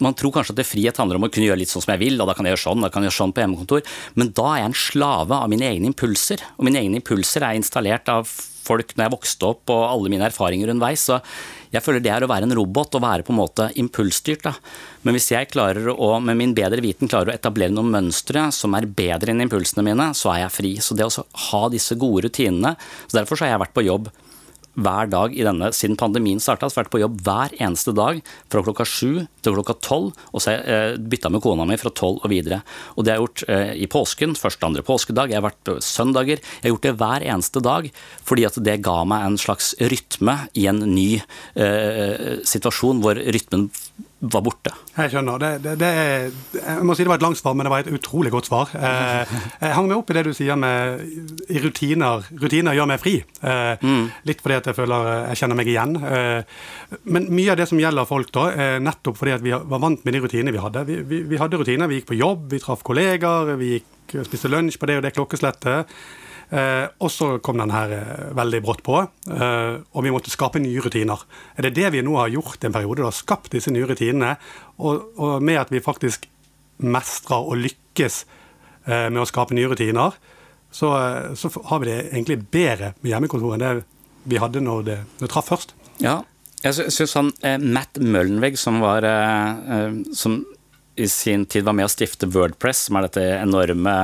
Man 0.00 0.14
tror 0.14 0.34
kanskje 0.34 0.52
at 0.52 0.60
det 0.60 0.68
frihet 0.68 1.00
handler 1.00 1.18
om 1.18 1.26
å 1.26 1.32
kunne 1.32 1.48
gjøre 1.48 1.62
litt 1.62 1.72
sånn 1.72 1.84
som 1.84 1.94
jeg 1.94 2.02
vil, 2.04 2.20
og 2.20 2.28
da 2.28 2.36
kan 2.36 2.46
jeg 2.46 2.54
gjøre 2.54 2.64
sånn, 2.66 2.84
da 2.84 2.92
kan 2.92 3.04
jeg 3.04 3.10
gjøre 3.10 3.20
sånn 3.22 3.34
på 3.34 3.42
hjemmekontor, 3.44 3.96
men 4.20 4.32
da 4.36 4.46
er 4.52 4.60
jeg 4.60 4.70
en 4.70 4.78
slave 4.84 5.40
av 5.40 5.50
mine 5.52 5.68
egne 5.68 5.90
impulser. 5.92 6.44
Og 6.58 6.68
mine 6.68 6.82
egne 6.82 7.00
impulser 7.00 7.46
er 7.46 7.58
installert 7.58 8.10
av 8.12 8.28
folk 8.68 8.94
når 8.94 9.06
jeg 9.06 9.14
vokste 9.16 9.48
opp, 9.48 9.64
og 9.72 9.86
alle 9.88 10.12
mine 10.12 10.28
erfaringer 10.28 10.72
underveis. 10.74 11.08
Så 11.08 11.18
jeg 11.72 11.84
føler 11.84 12.04
det 12.04 12.12
er 12.14 12.24
å 12.24 12.30
være 12.30 12.48
en 12.48 12.56
robot, 12.56 12.96
og 12.96 13.04
være 13.04 13.26
på 13.26 13.34
en 13.34 13.40
måte 13.40 13.68
impulsstyrt. 13.80 14.44
Da. 14.46 14.54
Men 15.04 15.16
hvis 15.16 15.30
jeg 15.32 15.50
klarer 15.52 15.90
å, 15.94 16.14
med 16.22 16.38
min 16.40 16.54
bedre 16.56 16.84
viten 16.84 17.10
klarer 17.10 17.32
å 17.32 17.36
etablere 17.36 17.74
noen 17.74 17.92
mønstre 17.92 18.48
som 18.54 18.76
er 18.78 18.88
bedre 18.88 19.34
enn 19.34 19.44
impulsene 19.44 19.84
mine, 19.86 20.12
så 20.16 20.32
er 20.34 20.44
jeg 20.44 20.56
fri. 20.60 20.72
Så 20.84 20.96
det 20.98 21.08
å 21.08 21.26
ha 21.50 21.62
disse 21.72 21.98
gode 21.98 22.28
rutinene 22.28 22.76
så 23.08 23.18
Derfor 23.18 23.38
så 23.38 23.46
har 23.46 23.56
jeg 23.56 23.64
vært 23.64 23.76
på 23.76 23.86
jobb 23.86 24.10
hver 24.78 25.10
dag 25.10 25.34
i 25.34 25.44
denne, 25.46 25.70
siden 25.74 25.98
pandemien 25.98 26.40
starta. 26.42 26.70
Vært 26.78 26.92
på 26.92 27.00
jobb 27.02 27.18
hver 27.26 27.54
eneste 27.58 27.94
dag 27.96 28.20
fra 28.52 28.62
klokka 28.64 28.86
sju 28.86 29.24
til 29.42 29.56
klokka 29.56 29.76
tolv. 29.84 30.12
Og 30.32 30.44
så 30.44 30.56
eh, 30.58 30.96
bytta 30.98 31.32
med 31.32 31.42
kona 31.44 31.66
mi 31.68 31.78
fra 31.80 31.92
tolv 31.94 32.22
og 32.22 32.32
videre. 32.32 32.60
Og 32.96 33.04
det 33.04 33.14
har 33.14 33.18
jeg 33.18 33.26
gjort 33.26 33.44
eh, 33.48 33.72
i 33.84 33.90
påsken, 33.90 34.36
første 34.38 34.68
andre 34.68 34.84
påskedag. 34.86 35.32
Jeg 35.32 35.40
har 35.40 35.48
vært 35.48 35.62
på 35.66 35.78
søndager. 35.84 36.42
Jeg 36.42 36.66
har 36.66 36.74
gjort 36.74 36.88
det 36.88 36.96
hver 37.00 37.28
eneste 37.34 37.64
dag 37.64 37.90
fordi 38.28 38.44
at 38.48 38.58
det 38.64 38.80
ga 38.84 39.00
meg 39.08 39.24
en 39.24 39.38
slags 39.40 39.72
rytme 39.80 40.34
i 40.58 40.66
en 40.70 40.82
ny 40.84 41.08
eh, 41.58 42.38
situasjon 42.46 43.02
hvor 43.02 43.18
rytmen 43.18 43.68
var 44.18 44.42
borte. 44.42 44.72
Jeg 44.96 45.12
skjønner. 45.12 45.38
Det, 45.38 45.50
det, 45.62 45.74
det 45.78 45.90
jeg 46.58 46.86
må 46.86 46.96
si 46.96 47.04
det 47.06 47.10
var 47.12 47.20
et 47.20 47.24
langt 47.24 47.38
svar, 47.38 47.54
men 47.54 47.68
det 47.68 47.70
var 47.70 47.84
et 47.84 47.92
utrolig 47.94 48.32
godt 48.34 48.48
svar. 48.50 48.72
Eh, 48.74 49.34
jeg 49.62 49.76
hang 49.76 49.86
meg 49.86 50.00
opp 50.00 50.10
i 50.10 50.16
det 50.16 50.24
du 50.26 50.32
sier 50.34 50.58
med 50.58 51.04
i 51.46 51.62
rutiner. 51.62 52.26
Rutiner 52.42 52.74
gjør 52.74 52.90
meg 52.90 53.02
fri. 53.02 53.14
Eh, 53.22 53.84
mm. 53.84 54.04
Litt 54.26 54.42
fordi 54.42 54.58
at 54.58 54.70
jeg 54.70 54.78
føler 54.78 55.12
jeg 55.30 55.40
kjenner 55.42 55.60
meg 55.60 55.70
igjen. 55.70 55.94
Eh, 56.02 56.58
men 57.14 57.30
mye 57.30 57.54
av 57.54 57.60
det 57.60 57.68
som 57.70 57.78
gjelder 57.78 58.10
folk, 58.10 58.32
da, 58.34 58.48
er 58.50 58.82
nettopp 58.82 59.20
fordi 59.20 59.36
at 59.36 59.44
vi 59.46 59.54
var 59.54 59.84
vant 59.86 60.02
med 60.02 60.16
de 60.16 60.24
rutinene 60.24 60.54
vi 60.56 60.64
hadde. 60.64 60.86
Vi, 60.88 60.98
vi, 61.06 61.22
vi 61.30 61.40
hadde 61.40 61.62
rutiner. 61.62 61.90
Vi 61.90 62.00
gikk 62.00 62.10
på 62.10 62.18
jobb, 62.18 62.48
vi 62.50 62.62
traff 62.64 62.82
kollegaer, 62.86 63.54
vi 63.60 63.76
gikk, 63.76 64.18
spiste 64.26 64.50
lunsj 64.50 64.80
på 64.80 64.90
det 64.90 64.98
og 64.98 65.06
det 65.06 65.14
klokkeslettet. 65.14 65.98
Eh, 66.48 66.86
og 67.04 67.10
så 67.12 67.34
kom 67.44 67.58
den 67.60 67.72
her 67.74 67.92
eh, 67.92 68.28
veldig 68.36 68.60
brått 68.64 68.80
på, 68.86 69.02
eh, 69.34 69.74
og 69.92 70.04
vi 70.04 70.12
måtte 70.14 70.32
skape 70.32 70.62
nye 70.64 70.80
rutiner. 70.80 71.20
Er 71.60 71.68
det 71.68 71.74
det 71.76 71.90
vi 71.92 72.00
nå 72.04 72.14
har 72.16 72.32
gjort 72.32 72.64
en 72.64 72.72
periode? 72.72 73.04
da, 73.04 73.12
Skapt 73.12 73.52
disse 73.52 73.72
nye 73.74 73.88
rutinene, 73.88 74.38
og, 74.80 75.10
og 75.20 75.44
med 75.44 75.60
at 75.60 75.74
vi 75.74 75.84
faktisk 75.84 76.24
mestrer 76.78 77.44
og 77.44 77.60
lykkes 77.60 78.22
eh, 78.88 79.08
med 79.10 79.20
å 79.20 79.28
skape 79.28 79.56
nye 79.58 79.68
rutiner, 79.68 80.16
så, 80.72 80.94
eh, 80.96 81.36
så, 81.36 81.52
har 81.68 81.84
vi 81.84 81.90
det 81.90 82.00
egentlig 82.06 82.40
bedre 82.48 82.94
med 83.02 83.12
hjemmekontor 83.12 83.56
enn 83.56 83.66
det 83.66 83.74
vi 84.28 84.40
hadde 84.40 84.64
når 84.64 84.88
det, 84.88 84.98
det 85.20 85.30
traff 85.32 85.52
først. 85.52 85.76
Ja, 86.00 86.22
jeg 86.64 86.88
syns 86.94 87.16
han 87.18 87.32
eh, 87.44 87.60
Matt 87.60 88.00
Møllenvegg, 88.00 88.56
som 88.60 88.80
var 88.80 89.04
som 90.16 90.40
i 90.98 91.08
sin 91.08 91.46
tid 91.46 91.64
var 91.64 91.76
med 91.78 91.86
å 91.86 91.92
stifte 91.92 92.26
Wordpress, 92.34 92.88
som 92.88 92.98
er 92.98 93.06
dette 93.06 93.22
enorme 93.38 93.94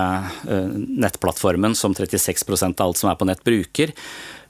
uh, 0.46 0.70
nettplattformen 0.74 1.74
som 1.78 1.94
36% 1.96 2.78
av 2.78 2.92
alt 2.92 3.00
som 3.00 3.10
er 3.10 3.18
på 3.18 3.26
nett, 3.28 3.42
bruker. 3.46 3.90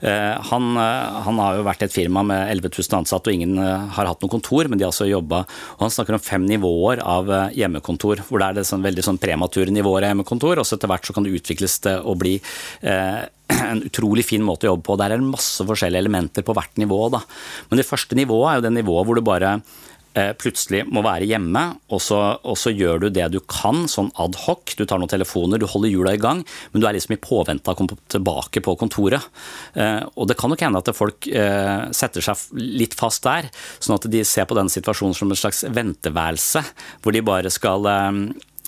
Uh, 0.04 0.36
han, 0.50 0.66
uh, 0.76 1.22
han, 1.24 1.40
har 1.40 1.58
jo 1.58 1.64
vært 1.64 1.86
et 1.86 1.94
firma 1.94 2.24
med 2.26 2.50
11 2.52 2.74
000 2.76 2.98
ansatte, 3.00 3.32
og 3.32 3.38
ingen 3.38 3.56
har 3.58 4.10
hatt 4.10 4.20
noe 4.20 4.32
kontor, 4.32 4.68
men 4.68 4.76
de 4.76 4.84
har 4.84 4.92
altså 4.92 5.08
jobba 5.08 5.44
Han 5.80 5.92
snakker 5.92 6.18
om 6.18 6.22
fem 6.22 6.44
nivåer 6.48 7.00
av 7.00 7.30
hjemmekontor, 7.56 8.26
hvor 8.28 8.42
det 8.42 8.50
er 8.50 8.58
det 8.60 8.66
sånn, 8.68 8.84
veldig 8.84 9.06
sånn 9.06 9.20
premature 9.22 9.72
nivåer 9.72 10.04
av 10.04 10.12
hjemmekontor, 10.12 10.60
og 10.60 10.68
så 10.68 10.76
etter 10.76 10.92
hvert 10.92 11.08
så 11.08 11.16
kan 11.16 11.24
det 11.24 11.32
utvikles 11.38 11.78
til 11.86 12.04
å 12.04 12.16
bli 12.18 12.36
en 12.84 13.82
utrolig 13.86 14.26
fin 14.28 14.44
måte 14.44 14.68
å 14.68 14.74
jobbe 14.74 14.88
på. 14.90 14.98
Der 15.00 15.14
er 15.14 15.20
det 15.20 15.32
masse 15.32 15.64
forskjellige 15.64 16.04
elementer 16.04 16.44
på 16.44 16.56
hvert 16.56 16.76
nivå. 16.80 17.00
Da. 17.16 17.24
Men 17.70 17.80
det 17.80 17.88
første 17.88 18.16
nivået 18.18 18.50
er 18.50 18.60
jo 18.60 18.68
det 18.68 18.76
nivået 18.76 19.08
hvor 19.08 19.20
du 19.20 19.24
bare 19.24 19.56
Eh, 19.58 19.93
plutselig 20.38 20.84
må 20.94 21.02
være 21.02 21.26
hjemme, 21.26 21.62
og 21.90 22.00
så, 22.02 22.18
og 22.46 22.58
så, 22.60 22.70
gjør 22.74 23.04
du 23.04 23.08
det 23.14 23.26
du 23.34 23.40
kan, 23.50 23.84
sånn 23.90 24.12
ad 24.20 24.36
hoc. 24.44 24.76
Du 24.78 24.84
tar 24.86 25.00
noen 25.02 25.10
telefoner, 25.10 25.58
du 25.58 25.66
holder 25.70 25.90
hjula 25.90 26.14
i 26.14 26.20
gang, 26.22 26.44
men 26.72 26.82
du 26.82 26.86
er 26.86 26.94
liksom 26.94 27.16
i 27.16 27.20
påvente 27.22 27.66
av 27.66 27.74
å 27.74 27.80
komme 27.80 27.98
tilbake 28.12 28.62
på 28.62 28.76
kontoret. 28.78 29.26
Eh, 29.74 30.02
og 30.14 30.30
det 30.30 30.38
kan 30.38 30.52
nok 30.52 30.62
hende 30.62 30.82
at 30.82 30.92
folk 30.94 31.26
eh, 31.26 31.90
setter 31.94 32.24
seg 32.24 32.62
litt 32.62 32.94
fast 32.98 33.26
der, 33.26 33.50
sånn 33.82 33.96
at 33.98 34.08
de 34.10 34.22
ser 34.28 34.46
på 34.46 34.58
denne 34.58 34.72
situasjonen 34.72 35.18
som 35.18 35.34
en 35.34 35.40
slags 35.40 35.64
venteværelse, 35.66 36.64
hvor 37.02 37.14
de 37.14 37.24
bare 37.24 37.52
skal 37.52 37.90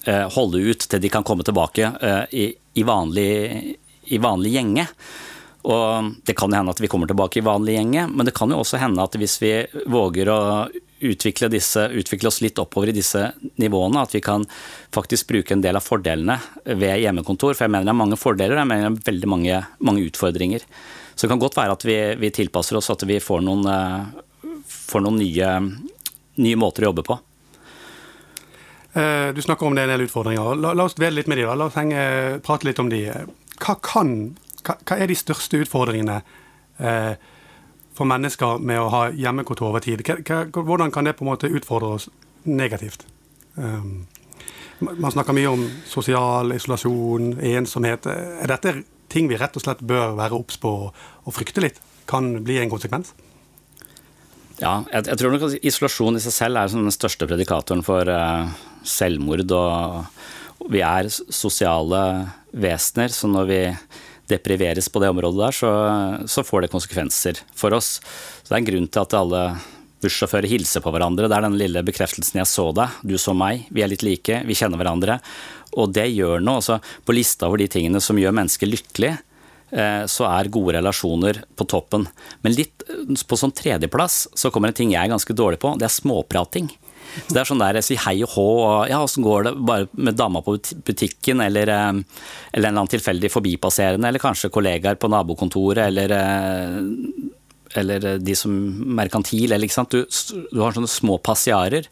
holde 0.06 0.60
ut 0.62 0.84
til 0.86 1.00
de 1.02 1.08
kan 1.10 1.24
komme 1.26 1.42
tilbake 1.42 1.88
i, 2.30 2.44
i 2.78 2.82
vanlig, 2.86 3.30
i 4.14 4.20
vanlig 4.22 4.52
gjenge. 4.54 4.84
Og 5.66 6.12
Det 6.22 6.36
kan 6.38 6.52
hende 6.54 6.70
at 6.70 6.80
vi 6.80 6.88
kommer 6.90 7.10
tilbake 7.10 7.40
i 7.40 7.46
vanlig 7.46 7.74
gjenge, 7.74 8.06
men 8.12 8.28
det 8.28 8.34
kan 8.36 8.52
jo 8.52 8.60
også 8.62 8.78
hende 8.78 9.02
at 9.02 9.16
hvis 9.18 9.40
vi 9.42 9.52
våger 9.90 10.30
å 10.30 10.40
utvikle, 11.00 11.48
disse, 11.52 11.88
utvikle, 11.92 12.28
oss 12.28 12.40
litt 12.40 12.58
oppover 12.58 12.90
i 12.90 12.96
disse 12.96 13.30
nivåene. 13.60 14.02
At 14.02 14.14
vi 14.14 14.22
kan 14.24 14.46
faktisk 14.94 15.28
bruke 15.28 15.54
en 15.54 15.64
del 15.64 15.76
av 15.76 15.84
fordelene 15.84 16.38
ved 16.64 17.02
hjemmekontor. 17.02 17.54
For 17.54 17.66
jeg 17.66 17.74
mener 17.74 17.88
det 17.88 17.94
er 17.94 18.00
mange 18.02 18.20
fordeler, 18.20 18.60
jeg 18.60 18.70
mener 18.70 18.88
det 18.88 18.92
er 18.92 19.10
veldig 19.10 19.30
mange, 19.32 19.60
mange 19.84 20.06
utfordringer. 20.08 20.64
Så 21.14 21.24
det 21.24 21.32
kan 21.32 21.42
godt 21.42 21.56
være 21.56 21.76
at 21.76 21.86
vi, 21.88 21.98
vi 22.20 22.32
tilpasser 22.34 22.76
oss, 22.80 22.90
at 22.92 23.04
vi 23.08 23.20
får 23.24 23.44
noen, 23.44 23.64
eh, 23.72 24.64
får 24.68 25.04
noen 25.04 25.20
nye, 25.20 25.52
nye, 26.42 26.58
måter 26.60 26.84
å 26.84 26.90
jobbe 26.90 27.06
på. 27.06 27.18
Eh, 28.96 29.30
du 29.36 29.40
snakker 29.44 29.68
om 29.68 29.76
det 29.76 29.84
er 29.84 29.90
en 29.90 29.96
del 29.96 30.08
utfordringer. 30.08 30.58
La, 30.60 30.74
la 30.76 30.88
oss 30.88 30.96
dvele 30.96 31.20
litt 31.20 31.30
med 31.32 31.40
de 31.40 31.48
da. 31.48 31.56
La 31.56 31.70
oss 31.70 31.78
henge, 31.78 32.02
prate 32.44 32.68
litt 32.68 32.82
om 32.82 32.92
de. 32.92 33.06
Hva, 33.56 33.78
kan, 33.84 34.12
hva, 34.64 34.76
hva 34.76 35.00
er 35.00 35.12
de 35.12 35.16
største 35.16 35.60
utfordringene? 35.64 36.20
Eh, 36.84 37.16
for 37.96 38.08
mennesker 38.08 38.60
med 38.60 38.80
å 38.80 38.90
ha 38.92 39.02
hjemmekontor 39.14 39.70
over 39.70 39.84
tid. 39.84 40.04
Hvordan 40.04 40.92
kan 40.94 41.08
det 41.08 41.16
på 41.16 41.24
en 41.24 41.32
måte 41.32 41.50
utfordre 41.50 41.96
oss 41.96 42.08
negativt? 42.44 43.06
Um, 43.56 44.06
man 44.80 45.12
snakker 45.12 45.36
mye 45.36 45.48
om 45.48 45.62
sosial 45.88 46.52
isolasjon, 46.56 47.38
ensomhet. 47.40 48.06
Er 48.06 48.50
dette 48.52 48.74
ting 49.12 49.30
vi 49.30 49.38
rett 49.40 49.56
og 49.56 49.64
slett 49.64 49.84
bør 49.86 50.16
være 50.18 50.36
obs 50.36 50.60
på 50.60 50.72
og 50.90 51.34
frykte 51.34 51.64
litt? 51.64 51.80
Kan 52.10 52.34
bli 52.44 52.58
en 52.60 52.72
konsekvens? 52.72 53.14
Ja, 54.60 54.82
jeg, 54.92 55.06
jeg 55.08 55.20
tror 55.20 55.32
nok 55.32 55.46
at 55.48 55.64
isolasjon 55.68 56.16
i 56.16 56.22
seg 56.24 56.34
selv 56.36 56.60
er 56.60 56.72
den 56.72 56.92
største 56.94 57.28
predikatoren 57.28 57.84
for 57.84 58.08
uh, 58.08 58.52
selvmord. 58.86 59.44
Og 59.56 60.70
vi 60.72 60.84
er 60.84 61.08
sosiale 61.12 62.02
vesener, 62.56 63.12
så 63.12 63.28
når 63.28 63.50
vi 63.50 63.60
depriveres 64.30 64.88
på 64.92 65.02
det 65.02 65.10
området 65.12 65.40
der, 65.40 65.56
så, 65.56 65.70
så, 66.26 66.44
får 66.46 66.64
det 66.64 66.72
konsekvenser 66.74 67.40
for 67.54 67.76
oss. 67.76 67.98
Så 68.42 68.48
Det 68.48 68.56
er 68.56 68.62
en 68.62 68.70
grunn 68.70 68.88
til 68.90 69.04
at 69.04 69.18
alle 69.18 69.42
bussjåfører 70.04 70.50
hilser 70.50 70.82
på 70.84 70.92
hverandre. 70.92 71.28
Det 71.30 71.36
er 71.36 71.46
den 71.46 71.58
lille 71.58 71.82
bekreftelsen 71.86 72.40
'jeg 72.40 72.50
så 72.50 72.66
deg, 72.74 72.98
du 73.02 73.16
så 73.18 73.32
meg', 73.34 73.66
vi 73.70 73.82
er 73.82 73.88
litt 73.88 74.04
like, 74.04 74.42
vi 74.44 74.54
kjenner 74.54 74.78
hverandre. 74.78 75.20
Og 75.76 75.92
det 75.92 76.08
gjør 76.12 76.42
noe. 76.42 76.60
Altså, 76.60 76.80
på 77.04 77.14
lista 77.14 77.46
over 77.48 77.58
de 77.58 77.68
tingene 77.68 78.00
som 78.00 78.16
gjør 78.16 78.36
mennesker 78.36 78.68
lykkelige, 78.68 79.18
eh, 79.72 80.04
så 80.06 80.28
er 80.28 80.52
gode 80.52 80.76
relasjoner 80.76 81.42
på 81.56 81.66
toppen. 81.66 82.06
Men 82.42 82.54
litt 82.54 82.82
på 82.82 83.36
sånn 83.36 83.54
tredjeplass 83.54 84.28
så 84.34 84.50
kommer 84.50 84.68
en 84.68 84.74
ting 84.74 84.92
jeg 84.92 85.04
er 85.04 85.12
ganske 85.12 85.34
dårlig 85.34 85.60
på, 85.60 85.76
det 85.78 85.88
er 85.88 86.00
småprating. 86.00 86.70
Så 87.26 87.34
det 87.34 87.40
er 87.42 87.48
sånn 87.48 87.62
der, 87.62 87.80
si 87.84 87.98
hei 88.00 88.16
og 88.26 88.34
hå, 88.34 88.46
og 88.66 88.90
ja, 88.90 89.00
åssen 89.04 89.24
går 89.26 89.48
det 89.48 89.54
bare 89.68 89.88
med 89.96 90.18
dama 90.18 90.42
på 90.44 90.58
butikken, 90.86 91.42
eller, 91.44 91.72
eh, 91.72 91.88
eller 91.88 92.02
en 92.02 92.04
eller 92.52 92.74
annen 92.74 92.92
tilfeldig 92.92 93.32
forbipasserende, 93.32 94.10
eller 94.10 94.22
kanskje 94.22 94.52
kollegaer 94.54 95.00
på 95.00 95.10
nabokontoret, 95.12 95.86
eller 95.88 96.16
eh, 96.18 96.78
eller 97.76 98.06
de 98.22 98.34
som 98.38 98.52
merkantil, 98.96 99.50
eller 99.50 99.66
ikke 99.66 99.76
sant. 99.76 99.92
Du, 99.92 100.06
du 100.52 100.62
har 100.62 100.72
sånne 100.72 100.90
små 100.90 101.18
passiarer. 101.20 101.88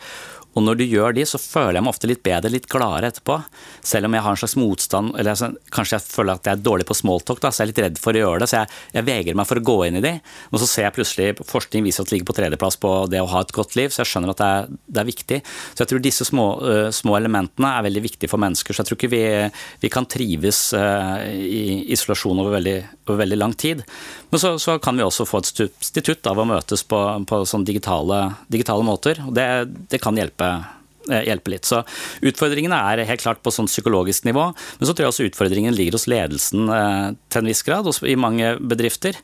Og 0.55 0.63
når 0.63 0.79
du 0.79 0.85
gjør 0.87 1.15
de, 1.17 1.25
så 1.27 1.41
føler 1.41 1.79
jeg 1.79 1.85
meg 1.85 1.95
ofte 1.95 2.09
litt 2.11 2.23
bedre, 2.25 2.53
litt 2.53 2.69
gladere 2.71 3.11
etterpå. 3.11 3.39
Selv 3.85 4.09
om 4.09 4.15
jeg 4.15 4.25
har 4.25 4.37
en 4.37 4.41
slags 4.41 4.57
motstand, 4.59 5.15
eller 5.19 5.57
kanskje 5.75 5.99
jeg 5.99 6.07
føler 6.07 6.39
at 6.39 6.49
jeg 6.49 6.59
er 6.59 6.65
dårlig 6.65 6.87
på 6.89 6.97
smalltalk, 6.99 7.43
så 7.43 7.63
jeg 7.63 7.67
er 7.67 7.71
litt 7.73 7.83
redd 7.85 8.01
for 8.03 8.15
å 8.15 8.23
gjøre 8.23 8.45
det. 8.45 8.51
Så 8.51 8.61
jeg, 8.61 8.71
jeg 8.95 9.09
vegrer 9.09 9.39
meg 9.39 9.49
for 9.51 9.61
å 9.61 9.65
gå 9.71 9.77
inn 9.89 9.99
i 9.99 10.05
de. 10.05 10.15
Og 10.53 10.63
så 10.63 10.69
ser 10.71 10.87
jeg 10.89 10.97
plutselig 10.99 11.47
forskning 11.51 11.87
viser 11.87 12.05
at 12.05 12.11
det 12.11 12.17
ligger 12.17 12.31
på 12.31 12.37
tredjeplass 12.39 12.79
på 12.83 12.93
det 13.13 13.23
å 13.23 13.31
ha 13.33 13.43
et 13.45 13.55
godt 13.57 13.75
liv, 13.79 13.91
så 13.91 14.03
jeg 14.03 14.13
skjønner 14.13 14.35
at 14.35 14.43
det 14.43 14.51
er, 14.59 14.71
det 14.95 15.03
er 15.03 15.11
viktig. 15.11 15.41
Så 15.75 15.83
jeg 15.83 15.93
tror 15.93 16.05
disse 16.05 16.29
små, 16.29 16.47
uh, 16.63 16.89
små, 16.95 17.19
elementene 17.19 17.75
er 17.75 17.87
veldig 17.89 18.05
viktige 18.07 18.31
for 18.31 18.43
mennesker. 18.43 18.75
Så 18.75 18.85
jeg 18.85 18.91
tror 18.91 19.01
ikke 19.01 19.13
vi, 19.15 19.25
vi 19.83 19.93
kan 19.93 20.09
trives 20.11 20.67
uh, 20.77 21.19
i 21.25 21.83
isolasjon 21.95 22.43
over 22.43 22.59
veldig, 22.59 22.79
over 23.09 23.23
veldig, 23.25 23.39
lang 23.41 23.53
tid. 23.59 23.83
Men 24.31 24.41
så, 24.41 24.55
så, 24.59 24.79
kan 24.83 24.97
vi 24.97 25.05
også 25.05 25.27
få 25.29 25.43
et 25.43 25.51
substitutt 25.51 26.27
av 26.31 26.41
å 26.41 26.49
møtes 26.49 26.85
på, 26.89 27.01
på 27.29 27.43
sånn 27.49 27.67
digitale, 27.67 28.27
digitale 28.49 28.87
måter. 28.87 29.21
og 29.27 29.35
det, 29.37 29.49
det 29.93 30.03
kan 30.03 30.17
hjelpe 30.19 30.55
hjelpe, 31.09 31.51
eh, 31.51 31.53
litt. 31.53 31.65
Så 31.65 31.83
Utfordringene 32.21 32.77
er 32.77 33.05
helt 33.05 33.23
klart 33.23 33.43
på 33.43 33.53
sånn 33.53 33.69
psykologisk 33.69 34.25
nivå, 34.25 34.53
men 34.79 34.87
så 34.87 34.95
tror 34.95 35.05
jeg 35.05 35.13
også 35.13 35.27
utfordringen 35.29 35.75
ligger 35.75 35.99
hos 35.99 36.07
ledelsen 36.07 36.69
eh, 36.69 37.11
til 37.29 37.43
en 37.43 37.51
viss 37.51 37.63
grad 37.63 37.89
i 38.03 38.17
mange 38.17 38.57
bedrifter. 38.61 39.19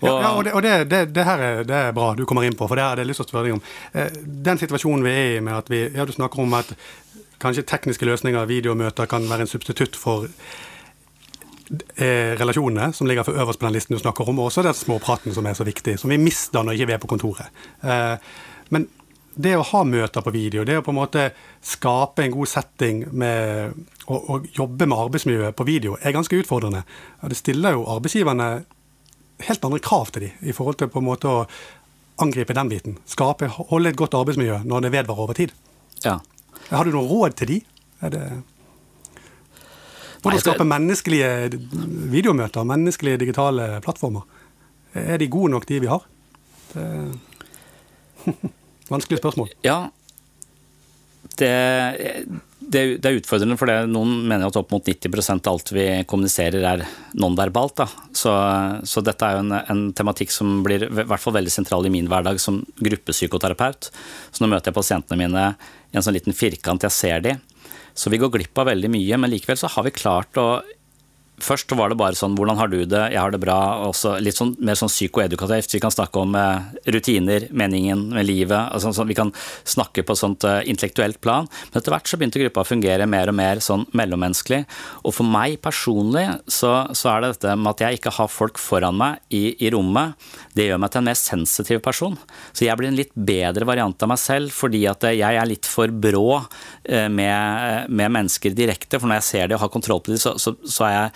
Og, 0.00 0.08
ja, 0.08 0.20
ja, 0.20 0.32
og, 0.34 0.44
det, 0.44 0.52
og 0.52 0.62
det, 0.62 0.74
det, 0.90 1.00
det, 1.14 1.24
her 1.24 1.40
er, 1.40 1.64
det 1.64 1.74
er 1.74 1.96
bra 1.96 2.12
du 2.14 2.24
kommer 2.26 2.44
inn 2.44 2.56
på, 2.56 2.68
for 2.68 2.76
det 2.76 2.84
har 2.84 3.00
jeg 3.00 3.08
lyst 3.08 3.22
til 3.22 3.28
å 3.28 3.32
spørre 3.32 3.48
deg 3.48 3.56
om. 3.56 3.64
Eh, 3.94 4.20
den 4.50 4.60
situasjonen 4.60 5.06
vi 5.06 5.14
er 5.14 5.38
i 5.38 5.42
med 5.44 5.56
at 5.58 5.72
vi 5.72 5.86
ja, 5.86 6.04
du 6.04 6.12
snakker 6.14 6.44
om 6.44 6.54
at 6.58 6.74
kanskje 7.42 7.66
tekniske 7.68 8.06
løsninger, 8.08 8.46
videomøter, 8.48 9.08
kan 9.10 9.26
være 9.28 9.44
en 9.44 9.50
substitutt 9.50 9.98
for 10.00 10.28
relasjonene 11.96 12.90
som 12.92 13.08
ligger 13.08 13.24
for 13.24 13.40
øverst 13.40 13.60
på 13.60 13.66
den 13.66 13.76
listen 13.76 13.96
du 13.96 14.02
snakker 14.02 14.28
om, 14.28 14.38
og 14.38 14.50
også 14.50 14.66
den 14.66 14.76
småpraten 14.76 15.34
som 15.34 15.46
er 15.48 15.56
så 15.56 15.64
viktig, 15.64 15.96
som 16.00 16.12
vi 16.12 16.20
mister 16.20 16.64
når 16.64 16.76
ikke 16.76 16.90
vi 16.90 16.96
er 16.96 17.00
på 17.02 17.10
kontoret. 17.14 17.64
Men 18.74 18.88
det 19.34 19.54
å 19.58 19.64
ha 19.66 19.80
møter 19.86 20.22
på 20.22 20.32
video, 20.34 20.64
det 20.66 20.76
å 20.78 20.84
på 20.84 20.92
en 20.92 21.00
måte 21.00 21.24
skape 21.64 22.24
en 22.24 22.34
god 22.34 22.50
setting 22.50 23.02
med 23.10 23.74
å, 24.06 24.38
jobbe 24.54 24.86
med 24.86 24.98
arbeidsmiljøet 25.06 25.56
på 25.58 25.66
video, 25.66 25.96
er 26.00 26.14
ganske 26.14 26.38
utfordrende. 26.38 26.84
Det 27.24 27.38
stiller 27.38 27.74
jo 27.74 27.88
arbeidsgiverne 27.96 28.48
helt 29.48 29.66
andre 29.66 29.82
krav 29.82 30.12
til 30.14 30.28
dem 30.28 30.46
i 30.46 30.54
forhold 30.54 30.78
til 30.78 30.92
på 30.92 31.02
en 31.02 31.08
måte 31.08 31.30
å 31.30 31.42
angripe 32.22 32.54
den 32.54 32.70
biten. 32.70 32.98
Skape, 33.10 33.48
Holde 33.72 33.90
et 33.90 33.98
godt 33.98 34.14
arbeidsmiljø 34.14 34.60
når 34.68 34.86
det 34.86 34.94
vedvarer 34.94 35.26
over 35.26 35.38
tid. 35.38 35.54
Ja. 36.04 36.20
Har 36.70 36.86
du 36.86 36.94
noe 36.94 37.08
råd 37.10 37.34
til 37.40 37.50
de? 37.50 37.60
Er 38.04 38.14
det 38.14 38.24
hvordan 40.24 40.42
skape 40.42 40.66
menneskelige 40.66 41.30
videomøter, 42.12 42.66
menneskelige 42.66 43.20
digitale 43.20 43.68
plattformer? 43.84 44.24
Er 44.96 45.20
de 45.20 45.30
gode 45.30 45.52
nok, 45.52 45.68
de 45.68 45.80
vi 45.84 45.90
har? 45.90 46.04
Det 46.72 46.88
Vanskelig 48.90 49.18
spørsmål. 49.18 49.52
Ja. 49.64 49.88
Det, 51.34 51.50
det, 52.58 52.82
det, 53.02 53.08
er 53.08 53.16
utfordrende, 53.18 53.56
for 53.58 53.70
det, 53.70 53.88
noen 53.90 54.26
mener 54.28 54.46
at 54.46 54.58
opp 54.60 54.74
mot 54.74 54.86
90 54.86 55.32
av 55.34 55.48
alt 55.54 55.72
vi 55.74 55.86
kommuniserer 56.10 56.66
er 56.68 56.84
nonverbalt. 57.18 57.82
Så, 58.14 58.34
så, 58.86 59.02
dette 59.04 59.26
er 59.26 59.38
jo 59.38 59.44
en, 59.46 59.54
en, 59.56 59.82
tematikk 59.96 60.34
som 60.34 60.60
blir 60.66 60.86
i 60.86 60.92
hvert 60.92 61.22
fall 61.22 61.36
veldig 61.38 61.54
sentral 61.54 61.88
i 61.88 61.92
min 61.94 62.10
hverdag 62.12 62.38
som 62.42 62.60
gruppepsykoterapeut. 62.76 63.90
Så 64.30 64.44
nå 64.44 64.52
møter 64.52 64.70
jeg 64.70 64.78
pasientene 64.78 65.20
mine 65.24 65.48
i 65.90 65.98
en 65.98 66.04
sånn 66.04 66.16
liten 66.16 66.36
firkant, 66.36 66.86
jeg 66.86 66.94
ser 66.94 67.24
de. 67.24 67.34
Så 67.94 68.10
vi 68.10 68.18
går 68.18 68.32
glipp 68.34 68.58
av 68.58 68.68
veldig 68.72 68.90
mye, 68.90 69.18
men 69.20 69.30
likevel 69.30 69.58
så 69.60 69.70
har 69.70 69.86
vi 69.86 69.94
klart 69.94 70.40
å 70.40 70.48
Først 71.42 71.72
var 71.74 71.90
det 71.90 71.98
bare 71.98 72.14
sånn 72.14 72.36
'hvordan 72.36 72.56
har 72.56 72.68
du 72.68 72.86
det', 72.86 73.10
'jeg 73.10 73.18
har 73.18 73.30
det 73.30 73.40
bra', 73.40 73.90
også 73.90 74.22
litt 74.22 74.36
sånn, 74.36 74.56
mer 74.60 74.74
sånn 74.74 74.88
psykoedukativt. 74.88 75.72
Vi 75.72 75.80
kan 75.80 75.90
snakke 75.90 76.20
om 76.20 76.34
eh, 76.34 76.62
rutiner, 76.86 77.50
meningen 77.50 78.10
med 78.10 78.26
livet. 78.26 78.70
Altså, 78.72 78.94
sånn, 78.94 79.08
vi 79.08 79.14
kan 79.14 79.32
snakke 79.64 80.04
på 80.04 80.14
sånt 80.14 80.44
eh, 80.44 80.62
intellektuelt 80.62 81.20
plan. 81.20 81.48
Men 81.72 81.82
etter 81.82 81.90
hvert 81.90 82.06
så 82.06 82.16
begynte 82.16 82.38
gruppa 82.38 82.62
å 82.62 82.70
fungere 82.70 83.08
mer 83.08 83.28
og 83.28 83.34
mer 83.34 83.56
sånn 83.56 83.84
mellommenneskelig. 83.92 84.64
Og 85.04 85.12
for 85.12 85.24
meg 85.24 85.60
personlig 85.60 86.40
så, 86.46 86.94
så, 86.94 87.10
er 87.10 87.20
det 87.20 87.32
dette 87.34 87.56
med 87.56 87.70
at 87.74 87.80
jeg 87.80 87.98
ikke 87.98 88.14
har 88.14 88.28
folk 88.28 88.56
foran 88.56 88.96
meg 88.96 89.18
i, 89.30 89.56
i, 89.58 89.70
rommet, 89.70 90.14
det 90.54 90.68
gjør 90.68 90.78
meg 90.78 90.90
til 90.92 91.02
en 91.02 91.10
mer 91.10 91.18
sensitiv 91.18 91.82
person. 91.82 92.16
Så 92.52 92.64
jeg 92.68 92.76
blir 92.78 92.88
en 92.88 92.98
litt 92.98 93.12
bedre 93.12 93.66
variant 93.66 94.00
av 94.00 94.08
meg 94.08 94.18
selv 94.22 94.54
fordi 94.54 94.86
at 94.86 95.02
jeg 95.02 95.34
er 95.34 95.50
litt 95.50 95.66
for 95.66 95.88
brå 95.88 96.44
eh, 96.84 97.08
med, 97.08 97.90
med 97.90 98.14
mennesker 98.20 98.54
direkte. 98.54 99.00
For 99.00 99.10
når 99.10 99.18
jeg 99.18 99.30
ser 99.32 99.48
det 99.48 99.58
og 99.58 99.66
har 99.66 99.74
kontroll 99.74 100.00
på 100.00 100.14
dem, 100.14 100.22
så, 100.22 100.38
så, 100.38 100.54
så 100.62 100.86
er 100.86 100.94
jeg 100.94 101.10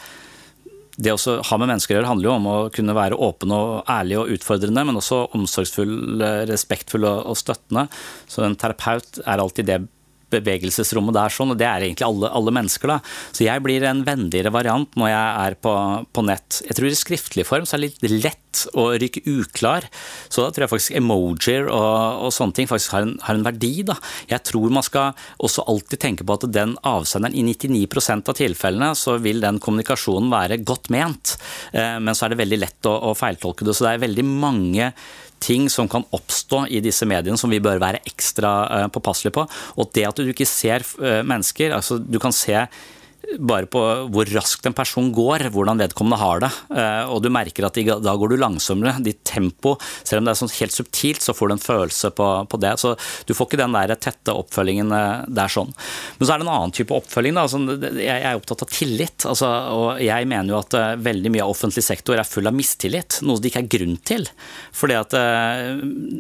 det 0.98 1.14
å 1.14 1.34
ha 1.46 1.58
med 1.60 1.70
mennesker 1.70 1.94
å 1.94 2.00
gjøre 2.00 2.10
handler 2.10 2.28
jo 2.28 2.34
om 2.34 2.48
å 2.50 2.56
kunne 2.74 2.96
være 2.96 3.18
åpen 3.22 3.52
og 3.54 3.90
ærlig 3.90 4.16
og 4.18 4.32
utfordrende, 4.34 4.82
men 4.88 4.98
også 4.98 5.20
omsorgsfull, 5.36 5.94
eh, 6.26 6.42
respektfull 6.50 7.06
og, 7.06 7.36
støttende. 7.38 7.86
Så 8.26 8.42
en 8.42 8.58
terapeut 8.58 9.20
er 9.22 9.38
alltid 9.38 9.70
det 9.70 9.78
bevegelsesrommet 10.32 11.16
der, 11.16 11.32
sånn, 11.32 11.52
og 11.54 11.61
det 11.61 11.68
er 11.68 11.87
egentlig 11.87 12.06
alle, 12.06 12.30
alle, 12.35 12.54
mennesker. 12.54 12.92
da. 12.92 12.99
Så 13.32 13.47
jeg 13.47 13.64
blir 13.64 13.85
en 13.88 14.04
vennligere 14.06 14.52
variant 14.54 14.99
når 14.99 15.12
jeg 15.12 15.44
er 15.44 15.58
på, 15.64 15.75
på, 16.12 16.25
nett. 16.28 16.61
Jeg 16.66 16.78
tror 16.78 16.88
i 16.88 16.99
skriftlig 16.99 17.47
form 17.49 17.68
så 17.68 17.76
er 17.76 17.85
det 17.85 17.90
litt 17.90 18.25
lett 18.26 18.64
å 18.78 18.88
ryke 18.99 19.23
uklar. 19.28 19.87
Så 20.28 20.42
da 20.42 20.50
tror 20.50 20.66
jeg 20.66 20.73
faktisk 20.73 20.97
emojier 20.99 21.68
og, 21.68 22.25
og 22.26 22.35
sånne 22.35 22.56
ting 22.56 22.70
faktisk 22.70 22.97
har 22.97 23.06
en, 23.06 23.14
har 23.25 23.38
en, 23.38 23.47
verdi. 23.47 23.73
da. 23.87 23.97
Jeg 24.30 24.44
tror 24.49 24.75
man 24.75 24.87
skal 24.87 25.16
også 25.44 25.66
alltid 25.70 26.02
tenke 26.02 26.26
på 26.26 26.38
at 26.38 26.49
den 26.52 26.75
avsenderen 26.88 27.37
i 27.38 27.44
99% 27.47 28.32
av 28.32 28.38
tilfellene 28.38 28.90
så 28.99 29.16
vil 29.23 29.42
den 29.44 29.61
kommunikasjonen 29.62 30.32
være 30.32 30.61
godt 30.66 30.90
ment, 30.94 31.37
eh, 31.73 31.97
men 32.02 32.16
så 32.16 32.26
er 32.26 32.35
det 32.35 32.42
veldig 32.42 32.61
lett 32.61 32.90
å, 32.90 32.97
å 33.11 33.16
feiltolke 33.18 33.66
det. 33.66 33.76
Så 33.76 33.87
det 33.87 33.94
er 33.94 34.06
veldig 34.08 34.26
mange 34.28 34.92
ting 35.40 35.68
som 35.73 35.88
kan 35.90 36.07
oppstå 36.14 36.64
i 36.75 36.83
disse 36.85 37.07
mediene 37.09 37.38
som 37.40 37.52
vi 37.52 37.62
bør 37.62 37.80
være 37.83 38.02
ekstra 38.09 38.52
eh, 38.76 38.87
påpasselige 38.92 39.37
på. 39.38 39.47
Og 39.78 39.90
det 39.97 40.07
at 40.09 40.21
du 40.21 40.30
ikke 40.30 40.49
ser 40.49 40.87
eh, 41.02 41.23
mennesker, 41.26 41.75
altså 41.76 41.99
du 41.99 42.18
kan 42.23 42.35
se 42.35 42.66
bare 43.38 43.68
på 43.70 43.80
hvor 44.12 44.30
raskt 44.32 44.66
en 44.68 44.76
person 44.76 45.10
går, 45.14 45.48
hvordan 45.52 45.80
vedkommende 45.82 46.18
har 46.20 46.42
det. 46.44 46.50
Eh, 46.72 47.10
og 47.12 47.22
du 47.22 47.28
merker 47.32 47.66
at 47.66 47.78
da 48.02 48.14
går 48.16 48.32
du 48.32 48.37
langsommere. 48.40 48.96
Ditt 49.04 49.20
tempo, 49.28 49.75
selv 50.02 50.22
om 50.22 50.28
det 50.28 50.32
er 50.32 50.40
sånn 50.40 50.54
helt 50.54 50.75
subtilt, 50.75 51.22
så 51.25 51.34
får 51.37 51.50
du 51.50 51.56
en 51.56 51.62
følelse 51.62 52.12
på, 52.16 52.28
på, 52.48 52.60
det. 52.62 52.75
Så 52.80 52.94
du 53.28 53.34
får 53.37 53.50
ikke 53.50 53.60
den 53.60 53.76
der 53.76 53.94
tette 54.00 54.34
oppfølgingen 54.34 54.94
eh, 54.96 55.26
der 55.40 55.52
sånn. 55.52 55.75
Men 56.18 56.25
så 56.25 56.34
er 56.34 56.40
det 56.40 56.48
en 56.48 56.54
annen 56.54 56.76
type 56.78 56.96
oppfølging. 56.96 57.37
Da. 57.37 57.46
Altså, 57.46 57.98
jeg 58.00 58.16
er 58.16 58.38
opptatt 58.38 58.64
av 58.64 58.72
tillit. 58.72 59.26
Altså, 59.28 59.50
og 59.75 60.04
jeg 60.04 60.30
mener 60.30 60.54
jo 60.54 60.62
at 60.62 60.78
eh, 60.78 60.94
veldig 61.08 61.34
mye 61.34 61.44
av 61.44 61.52
offentlig 61.56 61.84
sektor 61.87 62.18
er 62.18 62.28
full 62.28 62.48
av 62.48 62.56
mistillit. 62.56 63.20
Noe 63.26 63.42
det 63.42 63.52
ikke 63.52 63.64
er 63.66 63.75
grunn 63.76 63.98
til. 64.08 64.25
Fordi 64.78 64.96
at 64.98 65.14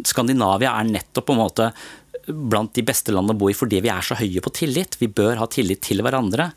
Skandinavia 0.08 0.74
er 0.76 0.92
nettopp 0.92 1.28
på 1.28 1.34
en 1.34 1.42
måte 1.42 1.72
blant 2.28 2.72
de 2.76 2.84
beste 2.86 3.14
landene 3.14 3.36
å 3.36 3.40
bo 3.40 3.50
i 3.50 3.56
fordi 3.56 3.80
vi 3.84 3.92
er 3.92 4.04
så 4.04 4.18
høye 4.18 4.42
på 4.44 4.52
tillit. 4.56 4.98
Vi 5.00 5.10
bør 5.10 5.40
ha 5.42 5.48
tillit 5.50 5.82
til 5.86 6.02
hverandre. 6.04 6.50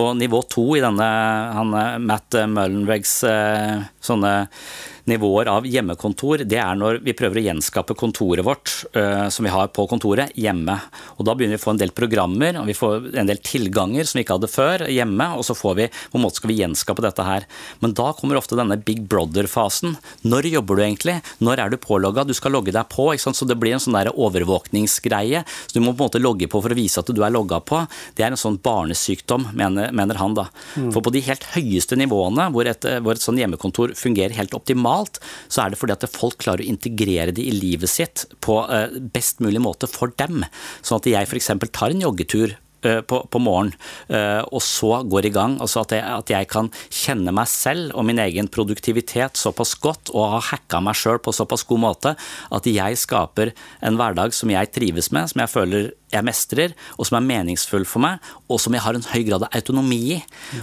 Og 0.00 0.16
nivå 0.18 0.40
to 0.50 0.66
i 0.74 0.82
denne 0.82 1.08
han, 1.54 1.74
Matt 2.02 2.34
Mullenwegs 2.50 3.20
eh, 3.30 3.84
sånne 4.04 4.34
nivåer 5.04 5.48
av 5.52 5.66
hjemmekontor, 5.68 6.44
det 6.48 6.58
er 6.60 6.76
når 6.78 7.02
vi 7.04 7.12
prøver 7.16 7.40
å 7.40 7.44
gjenskape 7.44 7.96
kontoret 7.98 8.44
vårt 8.46 8.72
uh, 8.96 9.28
som 9.32 9.44
vi 9.44 9.52
har 9.52 9.68
på 9.74 9.84
kontoret, 9.90 10.32
hjemme. 10.40 10.78
Og 11.18 11.26
Da 11.28 11.34
begynner 11.36 11.58
vi 11.58 11.60
å 11.60 11.64
få 11.64 11.74
en 11.74 11.80
del 11.82 11.92
programmer 11.96 12.56
og 12.60 12.68
vi 12.68 12.76
får 12.76 13.10
en 13.20 13.28
del 13.28 13.40
tilganger 13.44 14.08
som 14.08 14.18
vi 14.18 14.24
ikke 14.24 14.38
hadde 14.38 14.50
før, 14.50 14.86
hjemme. 14.88 15.28
Og 15.38 15.44
så 15.46 15.56
får 15.56 15.76
vi, 15.80 15.88
på 15.92 16.18
en 16.20 16.24
måte 16.24 16.40
skal 16.40 16.52
vi 16.52 16.58
gjenskape 16.62 17.04
dette 17.04 17.26
her. 17.26 17.48
Men 17.84 17.96
da 17.96 18.10
kommer 18.16 18.40
ofte 18.40 18.58
denne 18.58 18.78
big 18.80 19.04
brother-fasen. 19.10 19.98
Når 20.24 20.48
jobber 20.54 20.80
du 20.80 20.84
egentlig? 20.86 21.18
Når 21.44 21.64
er 21.64 21.74
du 21.74 21.78
pålogga? 21.80 22.24
Du 22.24 22.34
skal 22.36 22.56
logge 22.56 22.72
deg 22.74 22.88
på. 22.92 23.10
ikke 23.12 23.26
sant? 23.26 23.40
Så 23.40 23.48
det 23.48 23.58
blir 23.60 23.76
en 23.76 23.84
sånn 23.84 23.98
der 23.98 24.12
overvåkningsgreie. 24.12 25.44
Så 25.66 25.76
du 25.76 25.82
må 25.84 25.92
på 25.92 26.00
en 26.00 26.08
måte 26.08 26.22
logge 26.22 26.48
på 26.48 26.62
for 26.64 26.72
å 26.72 26.78
vise 26.78 27.04
at 27.04 27.12
du 27.12 27.22
er 27.24 27.34
logga 27.34 27.60
på. 27.60 27.84
Det 28.16 28.24
er 28.24 28.32
en 28.32 28.40
sånn 28.40 28.56
barnesykdom, 28.64 29.50
mener, 29.58 29.92
mener 29.92 30.20
han 30.20 30.36
da. 30.38 30.48
Mm. 30.78 30.90
For 30.96 31.04
på 31.04 31.12
de 31.14 31.24
helt 31.28 31.44
høyeste 31.54 31.98
nivåene, 32.00 32.48
hvor 32.54 32.68
et, 32.70 32.88
hvor 33.04 33.16
et 33.16 33.24
sånn 33.24 33.40
hjemmekontor 33.40 33.93
fungerer 33.98 34.36
helt 34.38 34.56
optimalt, 34.56 35.20
så 35.48 35.64
er 35.64 35.72
det 35.72 35.80
fordi 35.80 35.96
at 35.96 36.10
folk 36.14 36.40
klarer 36.42 36.64
å 36.64 36.72
integrere 36.74 37.34
det 37.34 37.44
i 37.44 37.54
livet 37.54 37.90
sitt 37.90 38.26
på 38.44 38.60
eh, 38.68 38.98
best 39.14 39.42
mulig 39.44 39.62
måte 39.62 39.90
for 39.90 40.14
dem. 40.20 40.44
Sånn 40.82 41.00
at 41.00 41.10
jeg 41.10 41.30
f.eks. 41.30 41.50
tar 41.74 41.94
en 41.94 42.04
joggetur 42.04 42.54
eh, 42.84 43.00
på, 43.06 43.20
på 43.30 43.42
morgenen, 43.42 43.76
eh, 44.08 44.42
og 44.44 44.62
så 44.64 45.02
går 45.08 45.28
i 45.28 45.34
gang. 45.34 45.56
Altså 45.64 45.84
at 45.84 45.96
jeg, 45.96 46.04
at 46.04 46.34
jeg, 46.34 46.50
kan 46.52 46.70
kjenne 46.92 47.34
meg 47.34 47.50
selv 47.50 47.94
og 47.94 48.06
min 48.08 48.22
egen 48.22 48.50
produktivitet 48.52 49.40
såpass 49.40 49.74
godt 49.82 50.12
og 50.14 50.36
ha 50.36 50.42
hacka 50.52 50.82
meg 50.84 50.98
sjøl 50.98 51.20
på 51.22 51.34
såpass 51.34 51.66
god 51.68 51.84
måte 51.88 52.14
at 52.54 52.70
jeg 52.70 53.00
skaper 53.00 53.54
en 53.84 54.00
hverdag 54.00 54.36
som 54.36 54.52
jeg 54.52 54.72
trives 54.74 55.10
med, 55.14 55.30
som 55.32 55.44
jeg 55.44 55.54
føler 55.54 55.92
jeg 56.14 56.26
mestrer, 56.26 56.74
og 56.98 57.08
som 57.08 57.18
er 57.18 57.26
meningsfull 57.26 57.86
for 57.88 58.04
meg, 58.04 58.22
og 58.48 58.60
som 58.62 58.74
jeg 58.76 58.84
har 58.84 58.96
en 58.96 59.06
høy 59.10 59.22
grad 59.26 59.46
av 59.46 59.56
autonomi 59.56 60.00
i. 60.16 60.18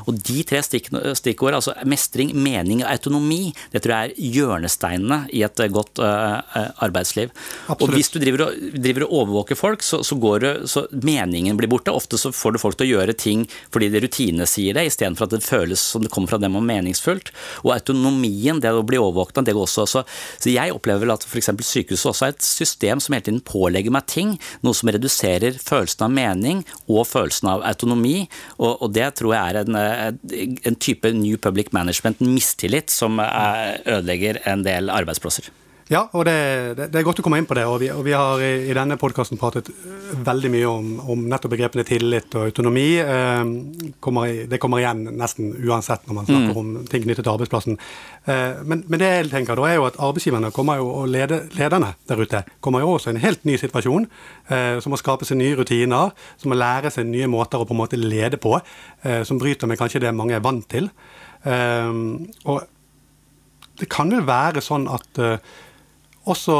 Og 0.05 0.15
de 0.17 0.43
tre 0.47 0.61
stikkord, 0.63 1.57
altså 1.57 1.75
mestring, 1.87 2.33
mening 2.35 2.83
og 2.83 2.91
autonomi, 2.91 3.41
det 3.73 3.83
tror 3.83 3.95
jeg 3.95 4.11
er 4.11 4.31
hjørnesteinene 4.37 5.19
i 5.35 5.43
et 5.45 5.63
godt 5.73 6.01
uh, 6.03 6.41
arbeidsliv. 6.83 7.31
Absolutt. 7.67 7.83
Og 7.83 7.95
hvis 7.95 8.11
du 8.13 8.19
driver 8.21 8.47
og, 8.47 8.61
driver 8.81 9.07
og 9.07 9.15
overvåker 9.21 9.59
folk, 9.59 9.85
så, 9.85 10.01
så, 10.07 10.17
går 10.21 10.45
det, 10.45 10.53
så 10.71 10.85
meningen 10.91 11.59
blir 11.59 11.71
borte. 11.71 11.93
Ofte 11.93 12.19
så 12.21 12.33
får 12.35 12.55
du 12.55 12.61
folk 12.61 12.79
til 12.79 12.89
å 12.89 12.91
gjøre 12.95 13.17
ting 13.17 13.47
fordi 13.73 13.91
det 13.93 14.03
rutinene 14.05 14.47
sier 14.49 14.77
det, 14.77 14.87
istedenfor 14.89 15.27
at 15.27 15.35
det 15.35 15.45
føles 15.45 15.81
som 15.93 16.05
det 16.05 16.11
kommer 16.13 16.31
fra 16.31 16.41
dem 16.41 16.57
og 16.59 16.65
meningsfullt. 16.67 17.33
Og 17.65 17.73
autonomien, 17.75 18.61
det 18.61 18.73
å 18.73 18.85
bli 18.87 18.99
overvåkna, 19.01 19.43
det 19.45 19.55
går 19.57 19.67
også. 19.67 19.87
Så, 19.89 20.05
så 20.41 20.53
jeg 20.53 20.75
opplever 20.75 21.05
vel 21.05 21.15
at 21.15 21.25
f.eks. 21.27 21.51
sykehuset 21.65 22.11
også 22.13 22.27
er 22.27 22.35
et 22.35 22.45
system 22.45 23.01
som 23.03 23.15
hele 23.15 23.27
tiden 23.27 23.43
pålegger 23.45 23.93
meg 23.93 24.07
ting, 24.11 24.35
noe 24.65 24.77
som 24.77 24.91
reduserer 24.93 25.40
reduserer 25.41 25.71
følelsen 25.71 26.05
av 26.05 26.13
mening 26.15 26.63
og 26.87 27.07
følelsen 27.09 27.49
av 27.51 27.65
autonomi. 27.67 28.27
Og, 28.59 28.81
og 28.81 28.93
det 28.95 29.09
tror 29.19 29.35
jeg 29.35 29.53
er 29.55 29.61
en, 29.61 29.79
eh, 29.79 30.53
en, 30.67 30.79
type 30.81 31.11
New 31.13 31.37
Public 31.41 31.71
Management, 31.75 32.21
mistillit, 32.21 32.89
som 32.89 33.19
ødelegger 33.19 34.41
en 34.49 34.63
del 34.65 34.89
arbeidsplasser. 34.93 35.49
Ja, 35.91 36.05
og 36.15 36.23
det, 36.23 36.33
det, 36.77 36.85
det, 36.93 37.01
er 37.01 37.03
godt 37.03 37.19
å 37.19 37.23
komme 37.25 37.41
inn 37.41 37.47
på 37.47 37.55
det. 37.57 37.65
Og 37.67 37.81
vi, 37.81 37.89
og 37.91 38.05
vi 38.05 38.13
har 38.15 38.39
i, 38.39 38.51
i, 38.69 38.75
denne 38.75 38.95
podkasten 38.99 39.39
pratet 39.39 39.67
veldig 40.23 40.51
mye 40.53 40.67
om, 40.69 40.91
om, 41.11 41.23
nettopp 41.27 41.51
begrepene 41.51 41.83
tillit 41.87 42.31
og 42.39 42.45
autonomi. 42.47 42.85
Eh, 43.03 43.41
kommer, 43.99 44.29
det 44.47 44.59
kommer 44.63 44.79
igjen 44.79 45.01
nesten 45.19 45.49
uansett 45.59 46.05
når 46.07 46.15
man 46.15 46.29
snakker 46.29 46.53
mm. 46.53 46.59
om 46.61 46.85
ting 46.87 47.03
knyttet 47.03 47.25
til 47.27 47.33
arbeidsplassen. 47.33 47.75
Eh, 48.23 48.61
men, 48.63 48.85
men, 48.85 49.01
det 49.01 49.09
jeg 49.09 49.31
tenker 49.33 49.59
da 49.59 49.65
er 49.67 49.75
jo 49.81 49.87
at 49.89 49.99
arbeidsgiverne 49.99 50.53
kommer 50.55 50.79
jo, 50.79 50.85
og 51.01 51.09
lede, 51.11 51.41
lederne 51.59 51.89
der 52.07 52.23
ute 52.23 52.41
kommer 52.63 52.85
jo 52.85 52.93
også 52.93 53.11
i 53.11 53.17
en 53.17 53.23
helt 53.25 53.43
ny 53.49 53.57
situasjon. 53.59 54.07
Eh, 54.47 54.77
som 54.79 54.95
må 54.95 54.99
skape 55.01 55.27
seg 55.27 55.41
nye 55.41 55.57
rutiner, 55.59 56.13
som 56.39 56.53
må 56.53 56.59
lære 56.59 56.93
seg 56.95 57.09
nye 57.09 57.27
måter 57.31 57.59
å 57.59 57.67
på 57.67 57.75
en 57.75 57.81
måte 57.81 57.99
lede 57.99 58.39
på. 58.39 58.53
Eh, 59.03 59.25
som 59.27 59.41
bryter 59.41 59.67
med 59.67 59.81
kanskje 59.81 60.05
det 60.05 60.15
mange 60.15 60.39
er 60.39 60.45
vant 60.45 60.69
til. 60.71 60.87
Eh, 61.43 61.91
og 62.47 62.63
det 63.81 63.89
kan 63.91 64.07
vel 64.13 64.23
være 64.23 64.63
sånn 64.63 64.87
at 64.87 65.19
eh, 65.19 65.59
også 66.29 66.57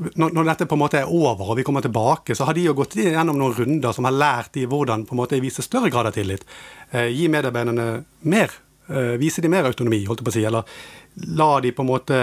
når, 0.00 0.30
når, 0.32 0.46
dette 0.48 0.66
på 0.68 0.76
en 0.76 0.80
måte 0.80 1.00
er 1.00 1.10
over 1.12 1.52
og 1.52 1.58
vi 1.58 1.64
kommer 1.66 1.84
tilbake, 1.84 2.34
så 2.36 2.46
har 2.48 2.56
de 2.56 2.64
jo 2.64 2.76
gått 2.78 2.96
gjennom 3.00 3.36
noen 3.36 3.54
runder 3.56 3.94
som 3.96 4.06
har 4.08 4.16
lært 4.16 4.54
de 4.56 4.64
hvordan 4.70 5.04
på 5.08 5.16
en 5.16 5.20
måte 5.20 5.40
vise 5.42 5.64
større 5.66 5.90
grad 5.92 6.08
av 6.08 6.16
tillit. 6.16 6.46
Eh, 6.90 7.10
gi 7.12 7.28
medarbeiderne 7.32 7.88
mer. 8.30 8.54
Eh, 8.88 9.16
vise 9.20 9.42
de 9.42 9.50
mer 9.52 9.68
autonomi, 9.68 10.00
holdt 10.08 10.22
jeg 10.22 10.28
på 10.28 10.32
å 10.32 10.36
si. 10.38 10.44
Eller 10.48 11.34
la 11.36 11.50
de 11.60 11.74
på 11.74 11.84
en 11.84 11.90
måte 11.90 12.20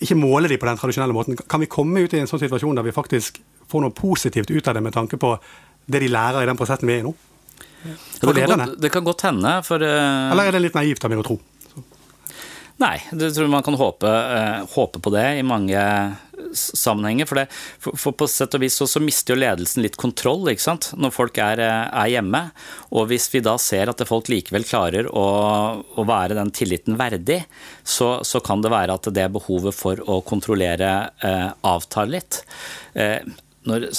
Ikke 0.00 0.16
måle 0.16 0.48
de 0.48 0.56
på 0.56 0.64
den 0.64 0.78
tradisjonelle 0.80 1.12
måten. 1.12 1.36
Kan 1.36 1.60
vi 1.60 1.66
komme 1.68 2.00
ut 2.00 2.14
i 2.16 2.20
en 2.22 2.28
sånn 2.28 2.40
situasjon 2.40 2.78
der 2.78 2.86
vi 2.86 2.94
faktisk 2.96 3.42
får 3.68 3.82
noe 3.84 3.92
positivt 3.92 4.48
ut 4.48 4.68
av 4.68 4.78
det 4.78 4.80
med 4.80 4.94
tanke 4.94 5.18
på 5.20 5.34
det 5.84 6.00
de 6.00 6.08
lærer 6.08 6.40
i 6.40 6.48
den 6.48 6.56
prosessen 6.56 6.88
vi 6.88 6.94
er 6.94 7.02
i 7.02 7.04
nå? 7.04 7.12
Det, 7.82 8.32
kan 8.32 8.56
godt, 8.56 8.80
det 8.80 8.90
kan 8.92 9.04
godt 9.04 9.24
hende, 9.28 9.52
for 9.64 9.80
uh... 9.80 10.32
Eller 10.32 10.48
er 10.48 10.56
det 10.56 10.62
litt 10.64 10.76
naivt 10.76 11.04
av 11.04 11.12
meg 11.12 11.20
å 11.20 11.26
tro? 11.26 11.36
Nei, 12.80 12.96
det 13.12 13.34
tror 13.36 13.50
man 13.52 13.64
kan 13.64 13.76
håpe, 13.76 14.08
uh, 14.08 14.64
håpe 14.72 15.02
på 15.04 15.12
det 15.12 15.26
i 15.38 15.46
mange 15.46 15.80
sammenhenger. 16.52 17.26
For, 17.26 17.40
det, 17.40 17.46
for, 17.52 17.98
for 17.98 18.16
på 18.16 18.28
sett 18.30 18.54
og 18.56 18.62
vis 18.64 18.76
så, 18.80 18.86
så, 18.88 19.02
mister 19.02 19.34
jo 19.34 19.40
ledelsen 19.40 19.84
litt 19.84 19.98
kontroll 20.00 20.48
ikke 20.50 20.64
sant? 20.64 20.90
når 20.96 21.14
folk 21.14 21.40
er, 21.42 21.62
eh, 21.64 21.82
er, 21.88 22.12
hjemme. 22.14 22.42
Og 22.96 23.10
hvis 23.10 23.28
vi 23.32 23.42
da 23.44 23.56
ser 23.60 23.92
at 23.92 24.04
folk 24.08 24.30
likevel 24.32 24.66
klarer 24.68 25.10
å, 25.10 25.26
å 25.84 26.06
være 26.08 26.38
den 26.38 26.52
tilliten 26.56 26.98
verdig, 27.00 27.42
så, 27.84 28.18
så, 28.26 28.42
kan 28.44 28.64
det 28.64 28.72
være 28.72 28.96
at 28.96 29.10
det 29.14 29.28
behovet 29.34 29.76
for 29.76 30.00
å 30.08 30.20
kontrollere 30.26 30.90
eh, 31.26 31.48
avtar 31.68 32.10
litt. 32.10 32.42
Uh, 32.96 33.20
når, 33.68 33.90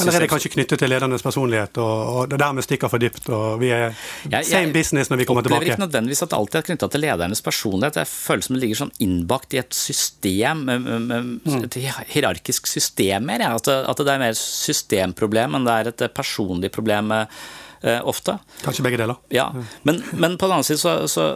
Eller 0.00 0.14
er 0.16 0.24
det 0.24 0.28
kanskje 0.32 0.50
knyttet 0.54 0.80
til 0.80 0.88
ledernes 0.88 1.20
personlighet, 1.24 1.76
og, 1.82 1.96
og 2.12 2.30
det 2.32 2.38
dermed 2.40 2.64
stikker 2.64 2.88
for 2.88 3.02
dypt, 3.02 3.26
og 3.28 3.58
vi 3.60 3.68
er 3.68 3.90
jeg, 3.90 4.46
same 4.48 4.70
jeg, 4.70 4.72
business 4.72 5.12
når 5.12 5.20
vi 5.20 5.26
kommer 5.28 5.44
tilbake? 5.44 5.58
Jeg 5.58 5.74
opplever 5.74 5.76
ikke 5.76 5.84
nødvendigvis 5.84 6.24
at 6.24 6.32
det 6.32 6.38
alltid 6.38 6.60
er 6.60 6.66
knytta 6.70 6.88
til 6.94 7.04
ledernes 7.04 7.44
personlighet. 7.44 7.98
Jeg 8.00 8.08
føler 8.08 8.46
som 8.46 8.56
det 8.56 8.62
ligger 8.62 8.80
sånn 8.80 8.94
innbakt 9.04 9.52
i 9.52 9.60
et 9.60 9.76
system, 9.76 10.64
mm. 10.64 11.34
et 11.58 11.76
hierarkisk 12.14 12.70
system 12.72 13.28
mer. 13.28 13.44
At, 13.50 13.68
at, 13.68 14.00
det 14.00 14.14
er 14.14 14.24
mer 14.24 14.38
systemproblem 14.38 15.58
enn 15.58 15.68
det 15.68 15.76
er 15.76 15.92
et 15.92 16.06
personlig 16.16 16.72
problem. 16.72 17.12
Eh, 17.12 17.44
ofte. 17.82 18.36
Kanskje 18.62 18.84
begge 18.86 19.00
deler. 19.00 19.18
Ja, 19.34 19.48
men, 19.82 20.02
men 20.12 20.36
på 20.38 20.46
den 20.46 20.56
annen 20.58 20.66
side, 20.66 20.78
så, 20.82 20.94
så, 21.10 21.26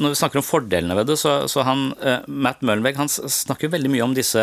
når 0.00 0.14
vi 0.14 0.18
snakker 0.18 0.40
om 0.40 0.46
fordelene 0.46 0.96
ved 0.98 1.10
det, 1.12 1.18
så, 1.20 1.42
så 1.50 1.64
han, 1.66 1.90
eh, 2.02 2.24
Matt 2.26 2.64
Møllenberg 2.64 2.98
han 2.98 3.10
snakker 3.12 3.72
veldig 3.72 3.92
mye 3.92 4.06
om 4.06 4.16
disse, 4.16 4.42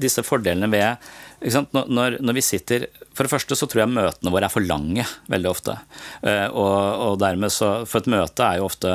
disse 0.00 0.24
fordelene 0.24 0.70
ved 0.72 1.10
når, 1.44 2.22
når, 2.24 2.32
vi 2.38 2.40
sitter 2.40 2.86
For 3.12 3.26
det 3.26 3.32
første 3.34 3.56
så 3.58 3.66
tror 3.68 3.82
jeg 3.82 3.92
møtene 3.92 4.32
våre 4.32 4.48
er 4.48 4.52
for 4.52 4.64
lange 4.64 5.04
veldig 5.28 5.50
ofte. 5.50 5.76
Eh, 6.24 6.46
og, 6.48 6.72
og 7.10 7.18
dermed 7.20 7.52
så 7.52 7.82
For 7.84 8.00
et 8.00 8.08
møte 8.14 8.46
er 8.46 8.62
jo 8.62 8.70
ofte 8.70 8.94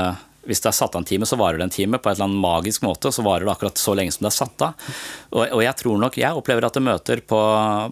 hvis 0.49 0.63
det 0.63 0.69
er 0.71 0.77
satt 0.79 0.95
av 0.95 1.03
en 1.03 1.05
time, 1.05 1.27
så 1.29 1.37
varer 1.37 1.59
det 1.59 1.65
en 1.67 1.73
time. 1.73 1.97
På 2.01 2.09
et 2.09 2.15
eller 2.15 2.25
annet 2.25 2.41
magisk 2.41 2.81
måte 2.81 3.11
så 3.13 3.21
varer 3.21 3.45
det 3.45 3.51
akkurat 3.51 3.77
så 3.77 3.93
lenge 3.93 4.15
som 4.15 4.23
det 4.25 4.31
er 4.31 4.37
satt 4.39 4.63
av. 4.65 4.87
Og, 5.35 5.43
og 5.43 5.61
jeg 5.61 5.77
tror 5.77 5.99
nok, 6.01 6.17
jeg 6.17 6.39
opplever 6.39 6.65
at 6.65 6.79
møter 6.81 7.21
på, 7.21 7.41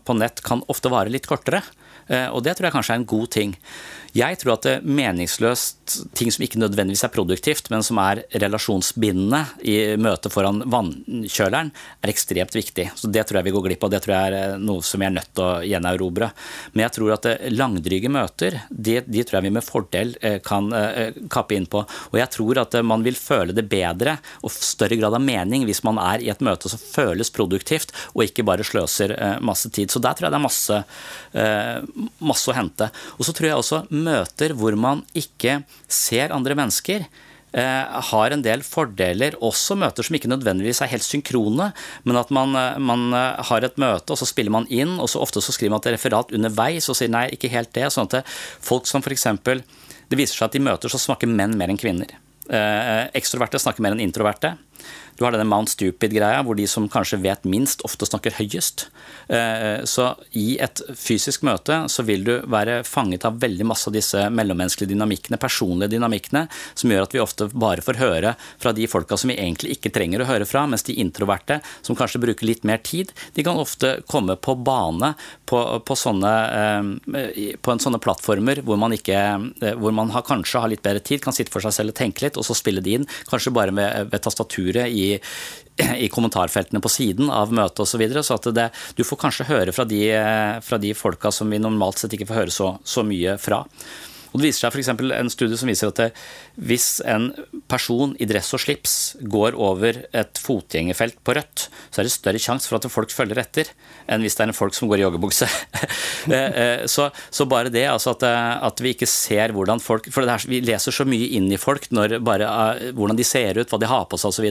på 0.01 0.15
nett 0.17 0.41
kan 0.45 0.63
ofte 0.71 0.89
vare 0.89 1.13
litt 1.13 1.27
kortere. 1.29 1.61
Eh, 2.07 2.27
og 2.31 2.41
det 2.45 2.55
tror 2.57 2.69
jeg 2.69 2.75
kanskje 2.77 2.95
er 2.95 3.01
en 3.01 3.09
god 3.11 3.29
ting. 3.35 3.53
Jeg 4.17 4.37
tror 4.41 4.55
at 4.55 4.65
meningsløst, 4.81 5.75
ting 6.17 6.31
som 6.33 6.43
ikke 6.45 6.59
nødvendigvis 6.61 7.03
er 7.05 7.11
produktivt, 7.13 7.67
men 7.69 7.83
som 7.85 7.99
er 8.01 8.23
relasjonsbindende 8.41 9.43
i 9.67 9.75
møtet 10.01 10.33
foran 10.33 10.63
vannkjøleren, 10.65 11.69
er 12.01 12.11
ekstremt 12.11 12.55
viktig. 12.55 12.87
Så 12.97 13.11
Det 13.13 13.27
tror 13.27 13.39
jeg 13.39 13.47
vi 13.47 13.53
går 13.55 13.65
glipp 13.67 13.85
av. 13.85 13.91
Det 13.93 14.01
tror 14.03 14.15
jeg 14.15 14.31
er 14.31 14.37
eh, 14.37 14.55
noe 14.61 14.81
som 14.85 15.01
vi 15.01 15.07
er 15.07 15.13
nødt 15.13 15.29
til 15.37 15.45
å 15.45 15.61
gjenerobre. 15.67 16.31
Men 16.73 16.85
jeg 16.85 16.95
tror 16.97 17.13
at 17.13 17.27
eh, 17.29 17.45
langdryge 17.53 18.11
møter, 18.13 18.57
de, 18.69 18.97
de, 19.05 19.23
tror 19.23 19.39
jeg 19.39 19.47
vi 19.47 19.53
med 19.59 19.65
fordel 19.67 20.15
eh, 20.21 20.39
kan 20.45 20.71
kappe 21.29 21.57
inn 21.57 21.67
på. 21.69 21.83
Og 22.11 22.17
jeg 22.17 22.31
tror 22.33 22.61
at 22.63 22.79
man 22.87 23.05
vil 23.05 23.17
føle 23.19 23.53
det 23.55 23.67
bedre 23.69 24.17
og 24.41 24.53
større 24.53 24.97
grad 24.97 25.15
av 25.17 25.23
mening 25.23 25.65
hvis 25.67 25.83
man 25.85 25.99
er 26.01 26.23
i 26.25 26.31
et 26.33 26.41
møte 26.43 26.71
som 26.71 26.81
føles 26.81 27.31
produktivt, 27.33 27.93
og 28.15 28.25
ikke 28.25 28.45
bare 28.47 28.65
sløser 28.65 29.13
masse 29.45 29.69
tid. 29.73 29.91
Så 29.91 30.01
der 30.03 30.17
tror 30.17 30.27
jeg 30.27 30.33
det 30.33 30.39
er 30.39 30.45
masse, 30.45 30.79
masse 32.23 32.51
å 32.51 32.55
hente. 32.55 32.89
Og 33.17 33.27
så 33.27 33.35
tror 33.35 33.49
jeg 33.49 33.61
også 33.61 33.81
møter 34.07 34.55
hvor 34.57 34.77
man 34.79 35.03
ikke 35.17 35.61
ser 35.91 36.33
andre 36.35 36.55
mennesker, 36.57 37.05
eh, 37.53 38.01
har 38.11 38.33
en 38.33 38.43
del 38.43 38.63
fordeler, 38.65 39.37
også 39.43 39.77
møter 39.79 40.05
som 40.05 40.17
ikke 40.17 40.31
nødvendigvis 40.31 40.81
er 40.83 40.91
helt 40.91 41.05
synkrone, 41.05 41.71
men 42.03 42.19
at 42.19 42.31
man, 42.31 42.55
eh, 42.55 42.77
man, 42.79 43.13
eh, 43.13 43.43
har 43.49 43.63
et 43.63 43.77
møte, 43.77 44.11
og 44.11 44.17
så 44.17 44.27
spiller 44.27 44.51
man 44.51 44.67
inn, 44.69 44.99
og 44.99 45.09
så 45.09 45.21
ofte 45.21 45.41
så 45.41 45.53
skriver 45.53 45.71
man 45.71 45.81
et 45.83 45.93
referat 45.93 46.31
underveis 46.31 46.89
og 46.89 46.95
sier 46.95 47.09
nei, 47.09 47.29
ikke 47.29 47.51
helt 47.51 47.73
det. 47.73 47.91
sånn 47.91 48.07
at 48.13 48.25
folk 48.61 48.87
som 48.87 49.01
f.eks. 49.01 49.27
Det 50.09 50.17
viser 50.17 50.35
seg 50.35 50.47
at 50.47 50.55
i 50.55 50.59
møter 50.63 50.89
så 50.89 50.99
snakker 50.99 51.27
menn 51.27 51.57
mer 51.57 51.67
enn 51.67 51.77
kvinner. 51.77 52.07
Ekstroverte 52.47 53.59
snakker 53.59 53.83
mer 53.83 53.91
enn 53.91 54.05
introverte. 54.05 54.55
Du 55.17 55.25
har 55.25 55.33
denne 55.33 55.47
Mount 55.49 55.71
Stupid-greia, 55.71 56.43
hvor 56.45 56.57
de 56.57 56.67
som 56.69 56.85
kanskje 56.91 57.17
vet 57.23 57.45
minst, 57.49 57.81
ofte 57.87 58.05
snakker 58.05 58.35
høyest. 58.37 58.85
Eh, 59.33 59.81
så 59.89 60.11
i 60.37 60.59
et 60.61 60.81
fysisk 60.95 61.41
møte 61.47 61.79
så 61.89 62.05
vil 62.05 62.23
du 62.27 62.33
være 62.45 62.83
fanget 62.87 63.25
av 63.25 63.39
veldig 63.41 63.65
masse 63.67 63.89
av 63.89 63.95
disse 63.97 64.27
mellommenneskelige 64.29 64.93
dynamikkene, 64.93 65.39
personlige 65.41 65.95
dynamikkene, 65.95 66.45
som 66.77 66.93
gjør 66.93 67.07
at 67.07 67.15
vi 67.15 67.23
ofte 67.23 67.49
bare 67.49 67.83
får 67.83 67.99
høre 68.01 68.35
fra 68.61 68.75
de 68.77 68.85
folka 68.87 69.17
som 69.17 69.33
vi 69.33 69.39
egentlig 69.39 69.73
ikke 69.75 69.91
trenger 69.95 70.21
å 70.21 70.29
høre 70.29 70.45
fra, 70.45 70.67
mens 70.69 70.85
de 70.85 70.99
introverte, 71.01 71.59
som 71.81 71.97
kanskje 71.97 72.21
bruker 72.21 72.47
litt 72.47 72.67
mer 72.67 72.83
tid, 72.85 73.11
de 73.33 73.45
kan 73.47 73.57
ofte 73.57 73.97
komme 74.07 74.37
på 74.37 74.53
bane 74.61 75.15
på, 75.49 75.63
på, 75.81 75.97
sånne, 75.97 76.35
eh, 76.61 77.57
på 77.57 77.73
en 77.73 77.81
sånne 77.81 78.01
plattformer 78.03 78.61
hvor 78.67 78.77
man, 78.77 78.93
ikke, 78.93 79.17
eh, 79.65 79.75
hvor 79.81 79.97
man 79.97 80.13
har, 80.13 80.27
kanskje 80.29 80.61
har 80.61 80.71
litt 80.75 80.85
bedre 80.85 81.01
tid, 81.01 81.25
kan 81.25 81.33
sitte 81.33 81.53
for 81.53 81.65
seg 81.65 81.73
selv 81.73 81.95
og 81.95 81.99
tenke 82.03 82.27
litt, 82.27 82.37
og 82.37 82.45
så 82.45 82.55
spille 82.57 82.85
de 82.85 82.99
inn, 82.99 83.09
kanskje 83.31 83.55
bare 83.57 83.73
ved, 83.73 84.13
ved 84.13 84.23
tastaturet 84.29 84.76
i 84.85 85.07
i, 85.77 86.07
kommentarfeltene 86.09 86.81
på 86.81 86.89
siden 86.89 87.29
av 87.29 87.53
møtet 87.53 87.83
osv. 87.83 87.91
Så, 87.91 88.01
videre, 88.01 88.23
så 88.25 88.37
at 88.37 88.49
det, 88.55 88.67
du 88.97 89.03
får 89.05 89.19
kanskje 89.21 89.49
høre 89.51 89.73
fra 89.75 89.85
de, 89.85 90.01
fra 90.65 90.79
de 90.81 90.93
folka 90.97 91.31
som 91.33 91.49
vi 91.53 91.61
normalt 91.61 92.01
sett 92.01 92.15
ikke 92.17 92.29
får 92.29 92.39
høre 92.41 92.53
så, 92.53 92.71
så 92.83 93.03
mye 93.05 93.37
fra. 93.41 93.63
Og 94.31 94.39
Det 94.39 94.49
viser 94.49 94.65
seg 94.65 94.75
f.eks. 94.75 94.89
en 95.17 95.31
studie 95.31 95.59
som 95.59 95.69
viser 95.71 95.91
at 95.91 96.01
det, 96.01 96.07
hvis 96.69 96.87
en 97.07 97.29
person 97.71 98.15
i 98.21 98.27
dress 98.29 98.53
og 98.55 98.63
slips 98.63 98.95
går 99.21 99.57
over 99.57 100.03
et 100.11 100.41
fotgjengerfelt 100.41 101.19
på 101.25 101.37
rødt, 101.37 101.67
så 101.89 102.01
er 102.01 102.07
det 102.07 102.13
større 102.15 102.41
sjanse 102.41 102.69
for 102.69 102.79
at 102.79 102.89
folk 102.91 103.13
følger 103.13 103.41
etter 103.41 103.71
enn 104.07 104.23
hvis 104.23 104.37
det 104.37 104.45
er 104.45 104.51
en 104.51 104.57
folk 104.57 104.75
som 104.77 104.91
går 104.91 105.01
i 105.01 105.07
joggebukse. 105.07 105.49
Eh, 106.27 106.55
eh, 106.59 106.81
så, 106.91 107.05
så, 107.31 107.45
bare 107.47 107.69
det, 107.71 107.85
altså 107.87 108.11
at, 108.11 108.23
eh, 108.27 108.63
at, 108.67 108.81
vi 108.83 108.91
ikke 108.91 109.07
ser 109.07 109.53
hvordan 109.55 109.79
folk 109.79 110.09
For 110.11 110.27
her, 110.27 110.43
vi 110.49 110.59
leser 110.65 110.91
så 110.91 111.05
mye 111.07 111.29
inn 111.37 111.47
i 111.53 111.59
folk, 111.61 111.85
bare, 112.25 112.49
hvordan 112.97 113.15
de 113.15 113.25
ser 113.27 113.61
ut, 113.61 113.69
hva 113.71 113.79
de 113.79 113.87
har 113.87 114.03
på 114.11 114.19
seg 114.19 114.33
osv. 114.33 114.47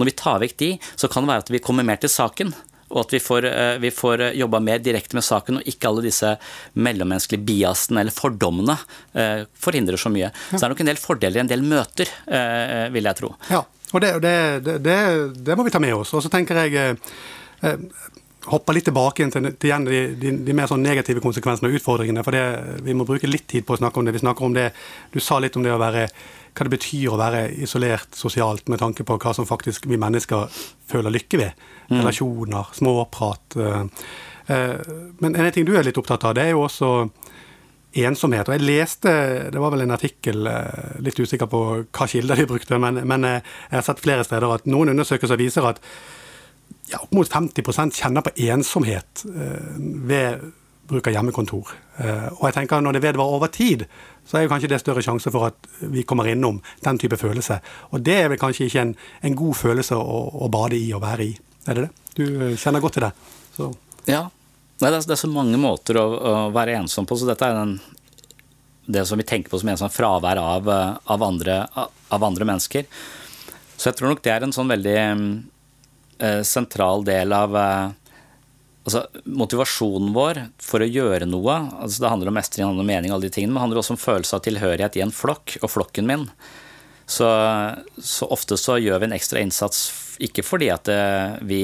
Når 0.00 0.08
vi 0.08 0.14
tar 0.16 0.40
vekk 0.40 0.56
de, 0.62 0.70
så 0.96 1.10
kan 1.12 1.26
det 1.26 1.32
være 1.34 1.44
at 1.44 1.52
vi 1.52 1.62
kommer 1.64 1.86
mer 1.86 2.00
til 2.00 2.12
saken 2.12 2.54
og 2.90 3.00
at 3.04 3.14
vi 3.14 3.20
får, 3.22 3.46
eh, 3.46 3.78
vi 3.78 3.90
får 3.94 4.20
eh, 4.26 4.36
jobba 4.40 4.60
mer 4.60 4.82
direkte 4.82 5.16
med 5.18 5.24
saken, 5.24 5.60
og 5.60 5.68
ikke 5.70 5.90
alle 5.90 6.04
disse 6.08 6.32
mellommenneskelige 6.74 7.46
biasene 7.46 8.02
eller 8.02 8.14
fordommene 8.14 8.76
eh, 9.14 9.44
forhindrer 9.54 10.00
så 10.00 10.12
mye. 10.12 10.32
Så 10.50 10.58
det 10.58 10.66
er 10.66 10.74
nok 10.74 10.84
en 10.84 10.92
del 10.92 11.02
fordeler 11.02 11.40
i 11.40 11.44
en 11.44 11.50
del 11.50 11.62
møter, 11.66 12.10
vil 12.90 13.06
jeg 13.06 13.18
tro. 13.18 13.32
Ja, 13.50 13.60
og 13.92 14.02
det, 14.02 14.10
det, 14.22 14.78
det, 14.82 14.96
det 15.46 15.56
må 15.58 15.66
vi 15.66 15.72
ta 15.74 15.80
med 15.82 15.94
oss. 15.94 16.12
Og 16.14 16.22
så 16.24 16.30
tenker 16.32 16.58
jeg 16.64 16.96
hoppe 18.50 18.74
litt 18.74 18.86
tilbake 18.88 19.26
til, 19.30 19.48
til 19.60 19.86
de, 19.86 20.02
de, 20.18 20.34
de, 20.46 20.56
mer 20.56 20.70
sånn 20.70 20.82
negative 20.84 21.22
konsekvensene 21.22 21.70
og 21.70 21.78
utfordringene. 21.78 22.24
for 22.26 22.34
det, 22.34 22.44
Vi 22.86 22.96
må 22.96 23.06
bruke 23.08 23.30
litt 23.30 23.46
tid 23.50 23.66
på 23.66 23.76
å 23.76 23.80
snakke 23.80 24.00
om 24.00 24.08
det. 24.08 24.16
Vi 24.16 24.24
snakker 24.24 24.46
om 24.46 24.56
det, 24.56 24.70
Du 25.12 25.20
sa 25.20 25.38
litt 25.38 25.56
om 25.56 25.66
det 25.66 25.74
å 25.74 25.80
være 25.80 26.08
hva 26.54 26.66
det 26.66 26.74
betyr 26.74 27.12
å 27.12 27.18
være 27.20 27.42
isolert 27.62 28.16
sosialt, 28.18 28.68
med 28.68 28.80
tanke 28.82 29.06
på 29.06 29.16
hva 29.20 29.34
som 29.36 29.48
faktisk 29.48 29.88
vi 29.90 29.98
mennesker 30.00 30.62
føler 30.90 31.14
lykke 31.14 31.40
ved. 31.40 31.64
Mm. 31.90 31.98
Relasjoner, 32.00 32.70
småprat. 32.76 33.56
Eh, 33.56 34.06
eh, 34.54 34.94
men 35.22 35.36
en 35.36 35.50
ting 35.54 35.66
du 35.68 35.74
er 35.76 35.86
litt 35.86 35.98
opptatt 36.00 36.26
av, 36.28 36.36
det 36.38 36.48
er 36.48 36.54
jo 36.54 36.64
også 36.66 36.92
ensomhet. 38.00 38.46
Og 38.48 38.54
jeg 38.54 38.66
leste, 38.66 39.12
det 39.50 39.62
var 39.62 39.74
vel 39.74 39.86
en 39.86 39.96
artikkel, 39.96 40.46
eh, 40.46 40.94
litt 41.02 41.18
usikker 41.18 41.50
på 41.50 41.64
hva 41.82 42.08
kilder 42.10 42.38
de 42.38 42.48
brukte, 42.50 42.78
men, 42.82 43.02
men 43.08 43.28
jeg 43.30 43.42
har 43.74 43.86
sett 43.86 44.02
flere 44.02 44.26
steder 44.26 44.58
at 44.60 44.70
noen 44.70 44.94
undersøkelser 44.94 45.40
viser 45.40 45.72
at 45.72 45.82
ja, 46.90 46.98
opp 47.00 47.12
mot 47.14 47.26
50 47.26 47.94
kjenner 47.94 48.22
på 48.26 48.34
ensomhet 48.50 49.22
ved 49.26 50.42
bruk 50.90 51.06
av 51.08 51.14
hjemmekontor. 51.14 51.70
Og 52.02 52.42
jeg 52.46 52.54
tenker 52.56 52.82
når 52.82 52.96
det 52.96 53.02
vedvarer 53.04 53.36
over 53.38 53.50
tid, 53.54 53.84
så 54.30 54.38
er 54.38 54.44
jo 54.44 54.50
kanskje 54.52 54.70
det 54.70 54.78
større 54.78 55.02
sjanse 55.02 55.30
for 55.34 55.48
at 55.48 55.68
vi 55.90 56.04
kommer 56.06 56.28
innom 56.30 56.60
den 56.84 56.98
type 57.02 57.18
følelse. 57.18 57.56
Og 57.90 58.02
det 58.06 58.14
er 58.14 58.28
vel 58.30 58.38
kanskje 58.38 58.68
ikke 58.68 58.84
en, 58.84 58.92
en 59.26 59.38
god 59.38 59.56
følelse 59.58 59.96
å, 59.98 60.18
å, 60.44 60.50
bade 60.52 60.78
i 60.78 60.92
og 60.94 61.02
være 61.02 61.26
i. 61.26 61.32
Er 61.66 61.78
det 61.78 61.86
det? 61.86 61.90
Du 62.14 62.24
eh, 62.28 62.58
kjenner 62.60 62.84
godt 62.84 62.98
til 62.98 63.06
det. 63.08 63.10
Så. 63.56 63.70
Ja. 64.06 64.28
Nei, 64.80 64.90
det, 64.92 65.00
er, 65.00 65.08
det, 65.08 65.16
er, 65.16 65.22
så 65.24 65.32
mange 65.32 65.58
måter 65.60 65.98
å, 65.98 66.04
å, 66.14 66.34
være 66.54 66.78
ensom 66.78 67.08
på, 67.10 67.18
så 67.18 67.26
dette 67.28 67.48
er 67.48 67.58
den, 67.58 67.74
det 68.86 69.02
som 69.08 69.18
vi 69.18 69.26
tenker 69.26 69.50
på 69.50 69.58
som 69.60 69.72
en 69.72 69.80
sånn 69.82 69.92
fravær 69.92 70.40
av, 70.40 70.70
eh, 70.70 70.94
av, 71.10 71.26
andre, 71.26 71.58
av, 71.74 72.22
andre, 72.30 72.46
mennesker. 72.52 72.86
Så 73.74 73.90
jeg 73.90 73.98
tror 73.98 74.12
nok 74.12 74.22
det 74.22 74.34
er 74.36 74.46
en 74.46 74.54
sånn 74.54 74.70
veldig 74.70 74.96
eh, 75.02 76.40
sentral 76.46 77.02
del 77.08 77.34
av 77.34 77.58
eh, 77.58 77.98
altså, 78.84 79.04
motivasjonen 79.24 80.12
vår 80.16 80.42
for 80.62 80.82
å 80.82 80.88
gjøre 80.88 81.28
noe 81.28 81.56
altså, 81.80 82.02
Det 82.02 82.12
handler 82.12 82.30
om 82.30 82.38
mestring, 82.38 82.66
handler 82.66 82.86
om 82.86 82.92
mening, 82.92 83.14
alle 83.14 83.28
de 83.28 83.34
tingene, 83.34 83.52
men 83.52 83.60
det 83.60 83.66
handler 83.66 83.82
også 83.82 83.96
om 83.96 84.02
følelse 84.02 84.36
av 84.36 84.44
tilhørighet 84.46 84.98
i 84.98 85.04
en 85.04 85.14
flokk 85.14 85.58
og 85.60 85.72
flokken 85.72 86.08
min. 86.10 86.28
Så, 87.10 87.26
så 87.98 88.28
ofte 88.30 88.58
så 88.60 88.78
gjør 88.78 89.02
vi 89.02 89.10
en 89.10 89.16
ekstra 89.16 89.42
innsats 89.42 89.88
ikke 90.22 90.44
fordi 90.46 90.68
at 90.70 90.88
eh, 90.92 91.40
vi 91.48 91.62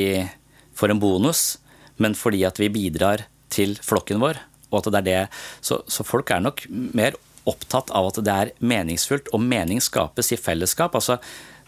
får 0.77 0.93
en 0.93 1.01
bonus, 1.01 1.59
men 2.03 2.17
fordi 2.19 2.43
at 2.49 2.59
vi 2.61 2.73
bidrar 2.73 3.27
til 3.53 3.77
flokken 3.85 4.21
vår. 4.21 4.41
Og 4.73 4.81
at 4.81 4.91
det 4.91 5.01
er 5.01 5.07
det. 5.07 5.21
Så, 5.65 5.81
så 5.87 6.05
folk 6.05 6.33
er 6.35 6.43
nok 6.43 6.65
mer 6.69 7.17
opptatt 7.47 7.93
av 7.95 8.11
at 8.11 8.19
det 8.27 8.33
er 8.33 8.55
meningsfullt, 8.59 9.31
og 9.33 9.45
mening 9.45 9.81
skapes 9.85 10.33
i 10.35 10.41
fellesskap. 10.41 10.97
Altså 10.99 11.21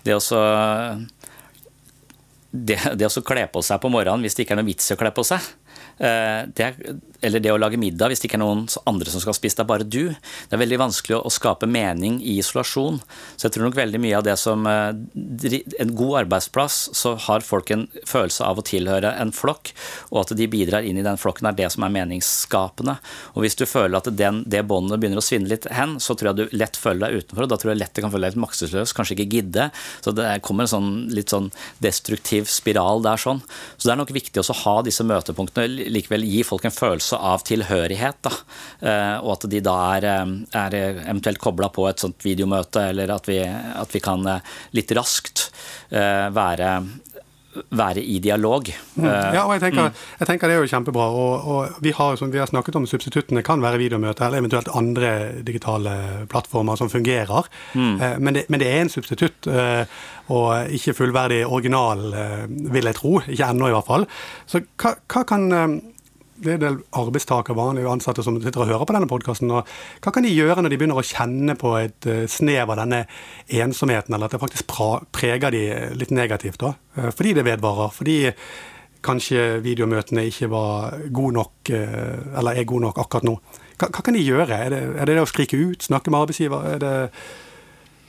det 0.05 0.17
å 0.17 0.23
det, 2.51 2.79
det 2.97 3.11
å 3.11 3.25
kle 3.27 3.45
på 3.53 3.63
seg 3.65 3.81
på 3.83 3.91
morgenen 3.93 4.25
hvis 4.25 4.39
det 4.39 4.47
ikke 4.47 4.57
er 4.57 4.63
noe 4.63 4.71
vits 4.71 4.89
i 4.89 4.95
å 4.97 5.01
kle 5.01 5.13
på 5.15 5.27
seg, 5.27 5.45
Eh, 5.99 6.43
det, 6.55 6.75
eller 7.21 7.43
det 7.43 7.51
å 7.51 7.59
lage 7.59 7.81
middag 7.81 8.13
hvis 8.13 8.23
det 8.23 8.29
ikke 8.29 8.39
er 8.39 8.45
noen 8.45 8.65
andre 8.89 9.11
som 9.11 9.23
skal 9.23 9.35
spise, 9.37 9.59
det 9.59 9.65
er 9.65 9.71
bare 9.71 9.87
du. 9.87 10.15
Det 10.15 10.55
er 10.55 10.63
veldig 10.63 10.79
vanskelig 10.85 11.19
å, 11.19 11.33
skape 11.39 11.69
mening 11.71 12.19
i 12.23 12.39
isolasjon. 12.41 12.99
Så 13.37 13.47
jeg 13.47 13.55
tror 13.55 13.69
nok 13.69 13.79
veldig 13.79 14.01
mye 14.03 14.17
av 14.19 14.25
det 14.27 14.35
som 14.41 14.65
eh, 14.67 14.89
En 15.79 15.93
god 15.99 16.25
arbeidsplass, 16.25 16.77
så 16.97 17.15
har 17.29 17.45
folk 17.47 17.71
en 17.75 17.87
følelse 18.07 18.47
av 18.47 18.59
å 18.59 18.65
tilhøre 18.67 19.13
en 19.21 19.33
flokk, 19.35 19.73
og 20.11 20.23
at 20.23 20.35
de 20.39 20.49
bidrar 20.51 20.87
inn 20.87 20.99
i 20.99 21.05
den 21.07 21.19
flokken, 21.21 21.49
er 21.51 21.57
det 21.59 21.69
som 21.75 21.85
er 21.87 21.95
meningsskapende. 21.95 22.97
Og 23.35 23.45
hvis 23.45 23.59
du 23.59 23.65
føler 23.69 23.99
at 24.01 24.11
den, 24.19 24.43
det 24.51 24.65
båndet 24.69 25.01
begynner 25.01 25.23
å 25.23 25.25
svinne 25.25 25.51
litt 25.51 25.69
hen, 25.75 25.97
så 26.03 26.17
tror 26.19 26.33
jeg 26.33 26.39
du 26.39 26.57
lett 26.59 26.79
føler 26.79 27.07
deg 27.07 27.23
utenfor, 27.23 27.47
og 27.47 27.53
da 27.53 27.61
tror 27.61 27.73
jeg 27.73 27.83
lett 27.83 27.95
det 27.95 28.05
kan 28.05 28.15
føle 28.15 28.27
deg 28.27 28.37
litt 28.37 28.45
maktesløs, 28.47 28.95
kanskje 28.97 29.19
ikke 29.19 29.29
gidde. 29.37 29.69
Så 30.05 30.15
det 30.17 30.31
kommer 30.47 30.67
en 30.67 30.73
sånn 30.75 30.91
litt 31.15 31.35
sånn 31.35 31.51
destruktiv 31.85 32.51
spiral 32.51 33.05
der 33.07 33.21
sånn. 33.21 33.43
Så 33.77 33.89
det 33.89 33.95
er 33.95 34.03
nok 34.03 34.15
viktig 34.17 34.43
også 34.43 34.57
å 34.57 34.63
ha 34.65 34.77
disse 34.87 35.07
møtepunktene 35.07 35.91
likevel 35.95 36.27
gi 36.27 36.43
folk 36.47 36.67
en 36.67 36.75
følelse 36.75 37.08
av 37.17 37.45
tilhørighet. 37.49 38.21
Da. 38.27 38.33
Og 39.23 39.33
at 39.35 39.49
de 39.51 39.63
da 39.65 39.77
er, 39.97 40.07
er 40.53 40.77
eventuelt 40.81 41.41
kobla 41.43 41.71
på 41.75 41.89
et 41.89 42.03
sånt 42.03 42.23
videomøte, 42.25 42.89
eller 42.93 43.15
at 43.15 43.29
vi, 43.31 43.41
at 43.47 43.95
vi 43.95 44.03
kan 44.05 44.27
litt 44.77 44.95
raskt 44.99 45.49
være 45.89 46.73
være 47.71 48.03
i 48.03 48.19
dialog. 48.23 48.69
Mm. 48.95 49.07
Ja, 49.07 49.45
og 49.45 49.55
jeg 49.57 49.63
tenker, 49.67 49.89
mm. 49.89 50.03
jeg 50.21 50.31
tenker, 50.31 50.51
det 50.51 50.57
er 50.57 50.63
jo 50.63 50.71
kjempebra. 50.71 51.09
Og, 51.23 51.49
og 51.49 51.81
vi, 51.85 51.93
har, 51.97 52.17
som 52.21 52.33
vi 52.33 52.41
har 52.41 52.51
snakket 52.51 52.79
om, 52.79 52.87
substituttene 52.89 53.43
kan 53.47 53.63
være 53.65 53.81
videomøter 53.81 54.29
eller 54.29 54.43
eventuelt 54.43 54.71
andre 54.79 55.13
digitale 55.47 55.95
plattformer 56.31 56.79
som 56.81 56.93
fungerer. 56.93 57.51
Mm. 57.75 57.95
Eh, 57.95 58.17
men, 58.19 58.39
det, 58.39 58.47
men, 58.49 58.63
det, 58.63 58.71
er 58.71 58.85
en 58.85 58.93
substitutt, 58.93 59.51
eh, 59.51 59.85
og 60.35 60.75
ikke 60.77 60.97
fullverdig 60.99 61.45
original, 61.47 62.09
eh, 62.15 62.43
vil 62.75 62.91
jeg 62.91 63.01
tro. 63.01 63.19
Ikke 63.27 63.53
ennå, 63.53 63.71
i 63.71 63.77
hvert 63.77 63.89
fall. 63.89 64.09
Så 64.49 64.63
hva, 64.81 64.99
hva 65.09 65.25
kan 65.29 65.49
det 66.39 66.53
er 66.53 66.57
en 66.59 66.65
del 66.65 66.79
arbeidstakere, 66.99 67.57
vanlige 67.59 67.91
ansatte, 67.91 68.23
som 68.25 68.39
sitter 68.43 68.65
og 68.65 68.71
hører 68.71 68.87
på 68.89 68.95
denne 68.97 69.11
podkasten. 69.11 69.51
Hva 69.51 70.13
kan 70.15 70.27
de 70.27 70.33
gjøre 70.33 70.63
når 70.63 70.73
de 70.73 70.81
begynner 70.81 71.01
å 71.01 71.07
kjenne 71.07 71.57
på 71.59 71.75
et 71.81 72.09
uh, 72.09 72.25
snev 72.31 72.73
av 72.73 72.81
denne 72.83 73.05
ensomheten, 73.65 74.15
eller 74.15 74.29
at 74.29 74.37
det 74.37 74.43
faktisk 74.43 74.75
preger 75.15 75.55
de 75.55 75.65
litt 75.99 76.15
negativt? 76.15 76.61
da? 76.63 76.75
Uh, 76.99 77.11
fordi 77.11 77.35
det 77.39 77.47
vedvarer. 77.49 77.95
Fordi 77.95 78.19
kanskje 79.05 79.61
videomøtene 79.65 80.27
ikke 80.27 80.51
var 80.51 80.97
gode 81.15 81.37
nok, 81.37 81.71
eller 81.71 82.59
er 82.59 82.67
gode 82.67 82.89
nok 82.89 82.99
akkurat 82.99 83.29
nå. 83.29 83.37
Hva, 83.79 83.87
hva 83.95 84.03
kan 84.03 84.17
de 84.17 84.25
gjøre? 84.25 84.51
Er 84.51 84.73
det, 84.75 84.81
er 84.99 85.07
det, 85.07 85.15
det 85.15 85.23
å 85.23 85.29
skrike 85.31 85.59
ut, 85.59 85.87
snakke 85.87 86.11
med 86.11 86.25
arbeidsgiver? 86.25 86.65
Er 86.75 86.81
det, 86.83 86.95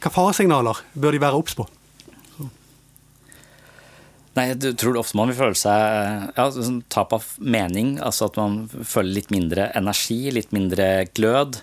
hva 0.02 0.12
faresignaler 0.16 0.82
bør 0.98 1.14
de 1.14 1.22
være 1.22 1.38
obs 1.38 1.54
på? 1.60 1.68
Nei, 4.40 4.54
jeg 4.54 4.76
tror 4.80 4.98
ofte 5.02 5.18
man 5.20 5.32
vil 5.32 5.36
føle 5.36 5.58
seg 5.58 6.34
ja, 6.38 6.46
sånn 6.56 6.82
tap 6.92 7.12
av 7.16 7.26
mening. 7.44 7.98
Altså 8.04 8.30
at 8.30 8.38
man 8.40 8.62
føler 8.70 9.18
litt 9.18 9.34
mindre 9.36 9.68
energi, 9.76 10.30
litt 10.32 10.54
mindre 10.56 11.10
glød. 11.12 11.60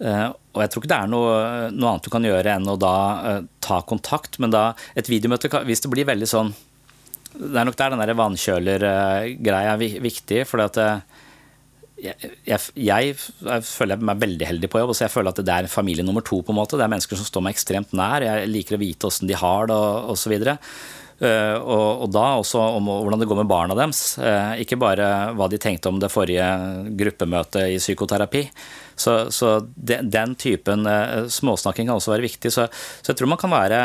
Uh, 0.00 0.32
og 0.56 0.62
jeg 0.64 0.70
tror 0.72 0.82
ikke 0.82 0.90
det 0.90 1.00
er 1.04 1.10
noe, 1.10 1.34
noe, 1.70 1.90
annet 1.92 2.06
du 2.06 2.10
kan 2.10 2.24
gjøre 2.26 2.56
enn 2.56 2.70
å 2.70 2.78
da 2.80 2.94
uh, 3.20 3.42
ta 3.64 3.82
kontakt. 3.86 4.40
Men 4.42 4.54
da 4.54 4.70
et 4.96 5.10
videomøte, 5.10 5.52
hvis 5.68 5.84
det 5.84 5.92
blir 5.92 6.08
veldig 6.08 6.30
sånn 6.30 6.54
Det 7.34 7.58
er 7.60 7.68
nok 7.68 7.76
der 7.78 7.92
den 7.92 8.02
der 8.02 8.16
vannkjøler-greia 8.16 9.76
er 9.76 10.00
viktig. 10.08 10.44
For 10.48 10.64
at 10.64 10.80
jeg, 12.00 12.32
jeg, 12.46 12.60
jeg, 12.78 13.14
føler 13.68 14.02
meg 14.02 14.20
veldig 14.22 14.48
heldig 14.48 14.70
på 14.70 14.80
jobb. 14.80 14.96
så 14.96 15.06
jeg 15.06 15.14
føler 15.14 15.34
at 15.34 15.44
det 15.44 15.54
er 15.54 15.70
familie 15.70 16.06
nummer 16.06 16.24
to. 16.24 16.40
på 16.42 16.54
en 16.54 16.60
måte. 16.62 16.78
Det 16.80 16.86
er 16.86 16.92
mennesker 16.96 17.20
som 17.20 17.28
står 17.28 17.44
meg 17.44 17.56
ekstremt 17.56 17.94
nær. 17.96 18.24
Jeg 18.24 18.50
liker 18.50 18.78
å 18.78 18.82
vite 18.82 19.10
åssen 19.10 19.30
de 19.30 19.38
har 19.38 19.68
det 19.70 19.76
og 19.76 20.14
osv. 20.14 20.34
Eh, 20.38 20.56
og, 21.22 22.04
og, 22.04 22.08
da 22.12 22.24
også 22.40 22.60
om 22.78 22.88
hvordan 22.90 23.20
det 23.22 23.28
går 23.30 23.42
med 23.42 23.50
barna 23.50 23.76
deres. 23.78 24.16
Eh, 24.18 24.64
ikke 24.64 24.80
bare 24.80 25.10
hva 25.36 25.48
de 25.50 25.60
tenkte 25.62 25.90
om 25.90 26.00
det 26.02 26.12
forrige 26.12 26.46
gruppemøtet 26.98 27.74
i 27.74 27.78
psykoterapi. 27.82 28.48
Så, 28.96 29.30
så 29.34 29.56
den, 29.74 30.06
den, 30.10 30.34
typen 30.38 30.86
uh, 30.86 31.26
småsnakking 31.26 31.88
kan 31.88 31.96
også 31.96 32.12
være 32.12 32.26
viktig. 32.28 32.52
Så, 32.54 32.68
så, 32.70 33.10
jeg 33.10 33.18
tror 33.18 33.30
man 33.32 33.40
kan 33.40 33.50
være 33.50 33.80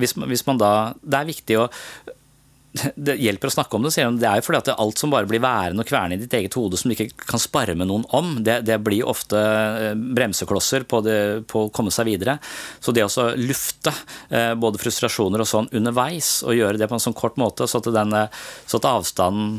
hvis, 0.00 0.14
hvis, 0.16 0.46
man 0.48 0.60
da 0.60 0.70
Det 1.00 1.18
er 1.18 1.28
viktig 1.28 1.58
å 1.60 1.66
det 2.74 3.14
hjelper 3.22 3.50
å 3.50 3.54
snakke 3.54 3.76
om 3.78 3.84
det, 3.86 3.92
sier 3.94 4.08
hun. 4.08 4.16
Det 4.18 4.26
er 4.26 4.40
jo 4.40 4.46
fordi 4.48 4.60
at 4.64 4.70
alt 4.82 4.98
som 4.98 5.12
bare 5.12 5.28
blir 5.30 5.42
værende 5.42 5.84
og 5.84 5.88
kverne 5.88 6.16
i 6.16 6.20
ditt 6.20 6.32
eget 6.34 6.56
hode 6.58 6.78
som 6.78 6.90
du 6.90 6.96
ikke 6.96 7.26
kan 7.30 7.42
spare 7.42 7.76
med 7.78 7.86
noen 7.86 8.02
om, 8.16 8.32
det, 8.44 8.60
det 8.66 8.80
blir 8.82 9.06
ofte 9.06 9.38
eh, 9.38 9.92
bremseklosser 9.94 10.86
på, 10.90 11.00
det, 11.06 11.18
på, 11.50 11.66
å 11.66 11.72
komme 11.74 11.94
seg 11.94 12.08
videre. 12.10 12.36
Så 12.82 12.94
det 12.94 13.06
å 13.06 13.28
lufte 13.38 13.92
eh, 14.28 14.52
både 14.58 14.82
frustrasjoner 14.82 15.44
og 15.44 15.50
sånn 15.50 15.70
underveis, 15.70 16.40
og 16.42 16.58
gjøre 16.58 16.80
det 16.80 16.90
på 16.90 16.98
en 16.98 17.04
sånn 17.04 17.16
kort 17.16 17.38
måte, 17.40 17.68
så 17.70 17.78
at, 17.78 17.90
den, 17.94 18.16
eh, 18.18 18.42
så 18.66 18.80
at 18.80 18.90
avstanden 18.90 19.52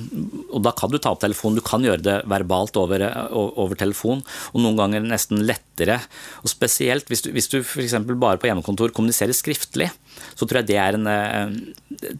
Og 0.52 0.62
da 0.66 0.74
kan 0.76 0.92
du 0.92 0.98
ta 1.00 1.14
opp 1.16 1.24
telefonen, 1.24 1.60
du 1.60 1.66
kan 1.66 1.84
gjøre 1.86 2.04
det 2.04 2.18
verbalt 2.30 2.76
over, 2.80 3.04
over 3.32 3.80
telefon, 3.80 4.26
og 4.52 4.60
noen 4.64 4.80
ganger 4.80 5.08
nesten 5.08 5.46
lettere. 5.48 6.02
Og 6.44 6.52
spesielt 6.52 7.08
hvis 7.12 7.24
du, 7.24 7.32
hvis 7.36 7.50
du 7.52 7.62
f.eks. 7.62 7.96
bare 8.12 8.42
på 8.42 8.50
hjemmekontor 8.50 8.94
kommuniserer 8.96 9.36
skriftlig, 9.36 9.90
så 10.36 10.46
tror 10.46 10.62
jeg 10.62 10.70
det 10.70 10.78
er 10.82 10.98
en, 10.98 11.08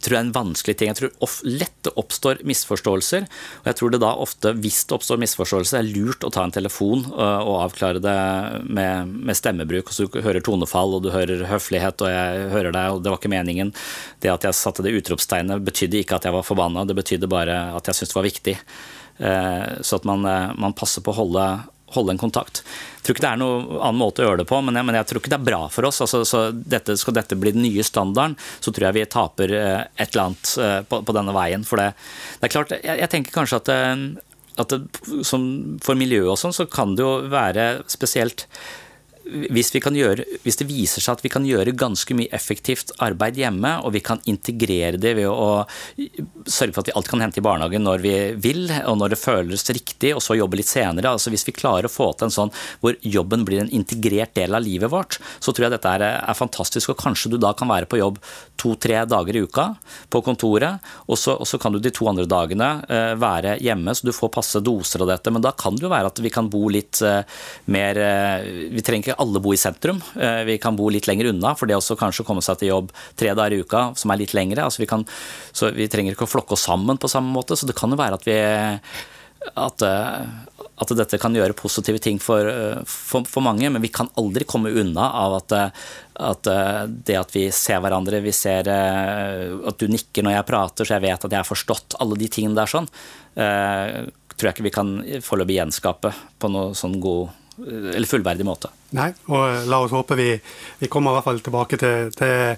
tror 0.02 0.16
jeg 0.16 0.24
en 0.24 0.32
vanskelig 0.34 0.76
ting. 0.78 0.90
Jeg 0.90 0.98
tror 1.00 1.12
of, 1.24 1.38
lett 1.44 1.90
oppstår 1.96 2.42
misforståelser. 2.48 3.26
Og 3.62 3.70
jeg 3.70 3.78
tror 3.78 3.92
det 3.92 4.00
da 4.02 4.12
ofte, 4.24 4.52
hvis 4.62 4.82
det 4.88 4.96
oppstår 4.96 5.20
misforståelser, 5.22 5.80
er 5.80 5.90
lurt 5.90 6.26
å 6.26 6.32
ta 6.32 6.44
en 6.46 6.54
telefon 6.54 7.06
øh, 7.10 7.40
og 7.46 7.62
avklare 7.66 8.02
det 8.02 8.16
med, 8.66 9.14
med 9.28 9.38
stemmebruk. 9.38 9.92
Så 9.92 10.06
du 10.06 10.20
hører 10.24 10.44
tonefall, 10.44 10.98
og 10.98 11.06
du 11.06 11.12
hører 11.14 11.46
høflighet, 11.50 12.04
og 12.04 12.12
jeg 12.12 12.50
hører 12.54 12.76
deg, 12.76 12.96
og 12.96 13.04
det 13.04 13.12
var 13.12 13.20
ikke 13.20 13.32
meningen. 13.36 13.72
Det 14.24 14.32
at 14.32 14.48
jeg 14.48 14.58
satte 14.58 14.84
det 14.86 14.96
utropstegnet, 14.98 15.64
betydde 15.66 16.02
ikke 16.02 16.20
at 16.20 16.28
jeg 16.28 16.36
var 16.36 16.46
forbanna, 16.46 16.86
det 16.88 16.98
betydde 16.98 17.30
bare 17.30 17.60
at 17.76 17.90
jeg 17.90 18.00
syntes 18.00 18.14
det 18.14 18.20
var 18.20 18.30
viktig. 18.30 18.58
Øh, 19.16 19.64
så 19.86 20.00
at 20.00 20.08
man, 20.08 20.28
man 20.60 20.76
passer 20.76 21.04
på 21.04 21.14
å 21.14 21.20
holde 21.22 21.46
holde 21.94 22.14
en 22.14 22.20
kontakt. 22.20 22.62
Jeg 22.96 23.06
tror 23.06 23.16
ikke 23.16 23.24
det 23.24 23.30
er 23.30 23.40
noen 23.40 23.66
annen 23.78 24.00
måte 24.00 24.22
å 24.22 24.28
gjøre 24.28 24.42
det 24.42 24.48
på, 24.50 24.58
men 24.64 24.78
jeg, 24.78 24.88
men 24.88 24.98
jeg 24.98 25.08
tror 25.10 25.22
ikke 25.22 25.32
det 25.32 25.38
er 25.38 25.48
bra 25.48 25.60
for 25.72 25.88
oss. 25.88 26.00
Altså, 26.02 26.22
så 26.26 26.40
dette, 26.52 26.96
skal 26.98 27.16
dette 27.18 27.38
bli 27.38 27.52
den 27.54 27.62
nye 27.66 27.84
standarden, 27.86 28.34
så 28.60 28.72
tror 28.74 28.88
jeg 28.88 28.98
vi 28.98 29.04
taper 29.12 29.54
eh, 29.54 29.82
et 29.94 30.08
eller 30.08 30.24
annet 30.24 30.54
eh, 30.62 30.78
på, 30.90 31.02
på 31.06 31.16
denne 31.16 31.34
veien. 31.36 31.66
For 31.66 31.82
det, 31.82 31.92
det 32.40 32.48
er 32.48 32.54
klart, 32.56 32.74
jeg, 32.80 33.02
jeg 33.02 33.12
tenker 33.12 33.36
kanskje 33.36 33.60
at, 33.62 33.70
eh, 33.76 33.94
at 34.64 34.74
det, 34.74 34.82
for 35.30 36.00
miljøet 36.00 36.34
og 36.34 36.40
sånn, 36.42 36.56
så 36.56 36.66
kan 36.70 36.96
det 36.98 37.06
jo 37.06 37.14
være 37.32 37.68
spesielt 37.92 38.48
hvis, 39.26 39.72
gjøre, 39.74 40.24
hvis, 40.44 40.58
det 40.60 40.68
viser 40.68 41.02
seg 41.02 41.16
at 41.16 41.24
vi 41.24 41.30
kan 41.32 41.46
gjøre 41.46 41.74
ganske 41.76 42.14
mye 42.14 42.30
effektivt 42.34 42.92
arbeid 43.02 43.38
hjemme, 43.40 43.72
og 43.82 43.94
vi 43.96 44.02
kan 44.04 44.20
integrere 44.30 45.00
det 45.02 45.16
ved 45.18 45.26
å 45.26 45.64
sørge 46.46 46.72
for 46.72 46.82
at 46.84 46.90
vi 46.90 46.94
alt 46.98 47.10
kan 47.10 47.24
hente 47.24 47.40
i 47.42 47.44
barnehagen 47.44 47.82
når 47.86 48.04
vi 48.04 48.14
vil, 48.42 48.70
og 48.86 49.00
når 49.00 49.14
det 49.14 49.20
føles 49.20 49.66
riktig, 49.72 50.14
og 50.14 50.22
så 50.22 50.38
jobbe 50.38 50.60
litt 50.60 50.70
senere. 50.70 51.10
altså 51.10 51.32
Hvis 51.34 51.46
vi 51.48 51.56
klarer 51.56 51.88
å 51.88 51.92
få 51.92 52.12
til 52.14 52.28
en 52.28 52.36
sånn 52.36 52.54
hvor 52.82 52.96
jobben 53.02 53.44
blir 53.46 53.64
en 53.64 53.72
integrert 53.74 54.36
del 54.38 54.54
av 54.54 54.62
livet 54.64 54.92
vårt, 54.92 55.18
så 55.40 55.52
tror 55.52 55.68
jeg 55.68 55.76
dette 55.76 55.94
er, 55.98 56.06
er 56.22 56.38
fantastisk. 56.38 56.92
Og 56.92 57.00
kanskje 57.00 57.34
du 57.34 57.38
da 57.42 57.52
kan 57.56 57.70
være 57.70 57.90
på 57.90 58.00
jobb 58.00 58.20
to-tre 58.60 59.02
dager 59.08 59.36
i 59.36 59.42
uka 59.44 59.66
på 60.12 60.22
kontoret, 60.24 60.86
og 61.06 61.18
så, 61.18 61.36
og 61.36 61.48
så, 61.48 61.58
kan 61.60 61.74
du 61.74 61.80
de 61.82 61.92
to 61.94 62.06
andre 62.08 62.26
dagene 62.30 62.70
uh, 62.86 63.12
være 63.18 63.56
hjemme, 63.64 63.94
så 63.94 64.06
du 64.06 64.14
får 64.14 64.32
passe 64.34 64.62
doser 64.64 65.04
av 65.04 65.12
dette. 65.12 65.32
Men 65.34 65.44
da 65.44 65.52
kan 65.56 65.76
det 65.76 65.86
jo 65.86 65.92
være 65.92 66.12
at 66.12 66.22
vi 66.22 66.32
kan 66.32 66.50
bo 66.52 66.66
litt 66.72 67.02
uh, 67.04 67.20
mer 67.72 68.00
uh, 68.00 68.46
Vi 68.72 68.84
trenger 68.84 69.10
ikke 69.10 69.15
alle 69.22 69.40
bo 69.42 69.52
i 69.54 69.60
sentrum. 69.60 70.00
Eh, 70.14 70.42
vi 70.48 70.58
kan 70.62 70.76
bo 70.76 70.88
litt 70.92 71.08
lenger 71.08 71.30
unna, 71.32 71.54
for 71.56 71.68
det 71.68 71.76
også 71.78 71.98
kanskje 71.98 72.24
å 72.24 72.28
komme 72.28 72.44
seg 72.44 72.60
til 72.60 72.72
jobb 72.72 72.92
tre 73.18 73.34
dager 73.36 73.56
i 73.56 73.60
uka, 73.64 73.90
som 73.98 74.12
er 74.12 74.22
litt 74.22 74.34
lengre. 74.36 74.64
Altså 74.66 74.82
vi, 74.82 74.90
kan, 74.90 75.06
så 75.52 75.72
vi 75.74 75.88
trenger 75.92 76.16
ikke 76.16 76.28
å 76.28 76.34
flokke 76.36 76.56
oss 76.56 76.66
sammen 76.68 77.00
på 77.00 77.10
samme 77.10 77.32
måte. 77.34 77.58
Så 77.58 77.68
det 77.68 77.76
kan 77.78 77.92
jo 77.92 78.00
være 78.00 78.18
at 78.20 78.26
vi 78.28 78.36
at, 79.46 79.84
eh, 79.86 80.66
at 80.76 80.92
dette 80.98 81.20
kan 81.22 81.36
gjøre 81.36 81.56
positive 81.56 82.00
ting 82.02 82.18
for, 82.22 82.48
eh, 82.50 82.82
for, 82.90 83.28
for, 83.28 83.44
mange, 83.46 83.70
men 83.70 83.84
vi 83.84 83.92
kan 83.94 84.10
aldri 84.20 84.48
komme 84.48 84.74
unna 84.74 85.08
av 85.22 85.38
at, 85.38 85.56
at, 86.32 86.52
det 87.06 87.16
at 87.20 87.34
vi 87.36 87.46
ser 87.54 87.80
hverandre, 87.84 88.22
vi 88.24 88.34
ser 88.34 88.68
at 88.68 89.80
du 89.80 89.88
nikker 89.92 90.26
når 90.26 90.38
jeg 90.38 90.48
prater, 90.50 90.88
så 90.88 90.96
jeg 90.96 91.06
vet 91.06 91.26
at 91.28 91.32
jeg 91.32 91.42
har 91.42 91.48
forstått 91.48 91.98
alle 92.02 92.18
de 92.18 92.30
tingene 92.32 92.58
der 92.58 92.72
sånn, 92.72 92.88
tror 93.36 94.48
jeg 94.48 94.56
ikke 94.56 94.66
vi 94.66 94.74
kan 94.74 94.94
foreløpig 95.24 95.60
gjenskape 95.60 96.12
på 96.40 96.50
noe 96.52 96.76
sånn 96.76 96.98
god 97.00 97.45
eller 97.64 98.08
fullverdig 98.08 98.46
måte. 98.46 98.70
Nei, 98.96 99.10
og 99.32 99.66
la 99.68 99.80
oss 99.82 99.94
håpe 99.94 100.16
vi, 100.18 100.30
vi 100.80 100.88
kommer 100.92 101.12
i 101.12 101.18
hvert 101.18 101.28
fall 101.28 101.42
tilbake 101.44 101.78
til, 101.80 102.10
til 102.16 102.56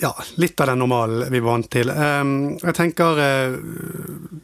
ja, 0.00 0.10
litt 0.42 0.60
av 0.60 0.72
den 0.72 0.82
normalen 0.82 1.30
vi 1.30 1.40
var 1.40 1.56
vant 1.56 1.70
til. 1.70 1.90
Jeg 1.90 2.76
tenker 2.76 3.20
uh, 3.20 3.56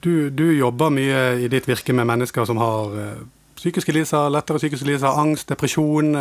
du, 0.01 0.31
du, 0.31 0.47
jobber 0.55 0.93
mye 0.95 1.23
i 1.43 1.51
ditt 1.51 1.69
virke 1.71 1.95
med 1.97 2.09
mennesker 2.11 2.47
som 2.49 2.61
har 2.63 2.95
uh, 2.95 3.23
psykiske 3.59 3.95
lidelser, 3.95 4.31
lettere 4.33 4.61
psykiske 4.63 4.89
lidelser, 4.89 5.19
angst, 5.23 5.51
depresjon. 5.51 6.15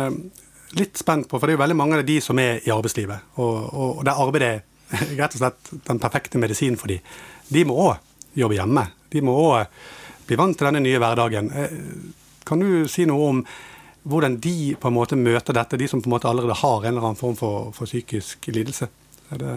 Litt 0.78 0.98
spent 0.98 1.26
på, 1.26 1.38
for 1.38 1.46
det 1.46 1.54
er 1.54 1.58
jo 1.58 1.64
veldig 1.64 1.78
mange 1.78 1.98
av 1.98 2.06
de 2.06 2.18
som 2.22 2.38
er 2.38 2.60
i 2.62 2.74
arbeidslivet. 2.74 3.32
Og, 3.42 3.54
og, 3.70 4.04
det 4.06 4.14
arbeidet 4.14 4.50
er 4.50 5.16
rett 5.22 5.34
og 5.34 5.42
slett 5.42 5.72
den 5.86 6.02
perfekte 6.02 6.42
medisinen 6.42 6.78
for 6.78 6.90
dem. 6.90 7.02
De 7.50 7.64
må 7.66 7.78
òg 7.88 8.38
jobbe 8.38 8.58
hjemme. 8.58 8.86
De 9.10 9.22
må 9.26 9.34
òg 9.48 9.80
bli 10.28 10.38
vant 10.38 10.54
til 10.54 10.68
denne 10.68 10.82
nye 10.84 10.98
hverdagen. 11.02 11.50
Kan 12.48 12.62
du 12.62 12.88
si 12.90 13.06
noe 13.08 13.28
om 13.32 13.42
hvordan 14.08 14.38
de 14.40 14.74
på 14.80 14.88
en 14.88 14.96
måte 14.96 15.18
møter 15.18 15.56
dette, 15.56 15.76
de 15.76 15.88
som 15.90 16.00
på 16.00 16.08
en 16.08 16.16
måte 16.16 16.30
allerede 16.30 16.56
har 16.62 16.84
en 16.84 16.94
eller 16.94 17.10
annen 17.10 17.20
form 17.20 17.36
for, 17.36 17.68
for 17.76 17.90
psykisk 17.90 18.48
lidelse? 18.52 18.88
Er 19.30 19.42
det 19.42 19.54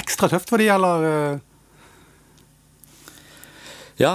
ekstra 0.00 0.30
tøft 0.30 0.50
for 0.52 0.62
de, 0.62 0.70
eller? 0.74 1.08
Eh? 1.10 1.34
Ja, 3.98 4.14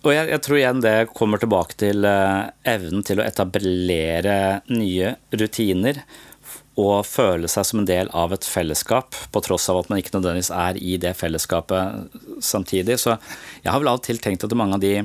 og 0.00 0.14
jeg, 0.14 0.30
jeg, 0.32 0.40
tror 0.44 0.56
igjen 0.56 0.80
det 0.80 0.96
kommer 1.12 1.40
tilbake 1.40 1.76
til 1.80 2.06
uh, 2.08 2.48
evnen 2.68 3.04
til 3.04 3.20
å 3.20 3.26
etablere 3.26 4.34
nye 4.72 5.14
rutiner 5.36 6.00
og 6.80 7.04
føle 7.04 7.50
seg 7.50 7.66
som 7.68 7.82
en 7.82 7.88
del 7.88 8.08
av 8.16 8.32
et 8.32 8.46
fellesskap, 8.46 9.16
på 9.34 9.42
tross 9.44 9.66
av 9.68 9.82
at 9.82 9.90
man 9.90 10.00
ikke 10.00 10.14
nødvendigvis 10.14 10.52
er 10.56 10.78
i 10.80 10.94
det 11.02 11.12
fellesskapet 11.18 12.14
samtidig. 12.40 12.96
Så 13.02 13.18
jeg 13.60 13.68
har 13.68 13.82
vel 13.82 13.90
av 13.92 13.98
og 14.00 14.06
til 14.06 14.20
tenkt 14.22 14.46
at 14.46 14.56
mange 14.56 14.78
av 14.78 14.84
de 14.84 15.00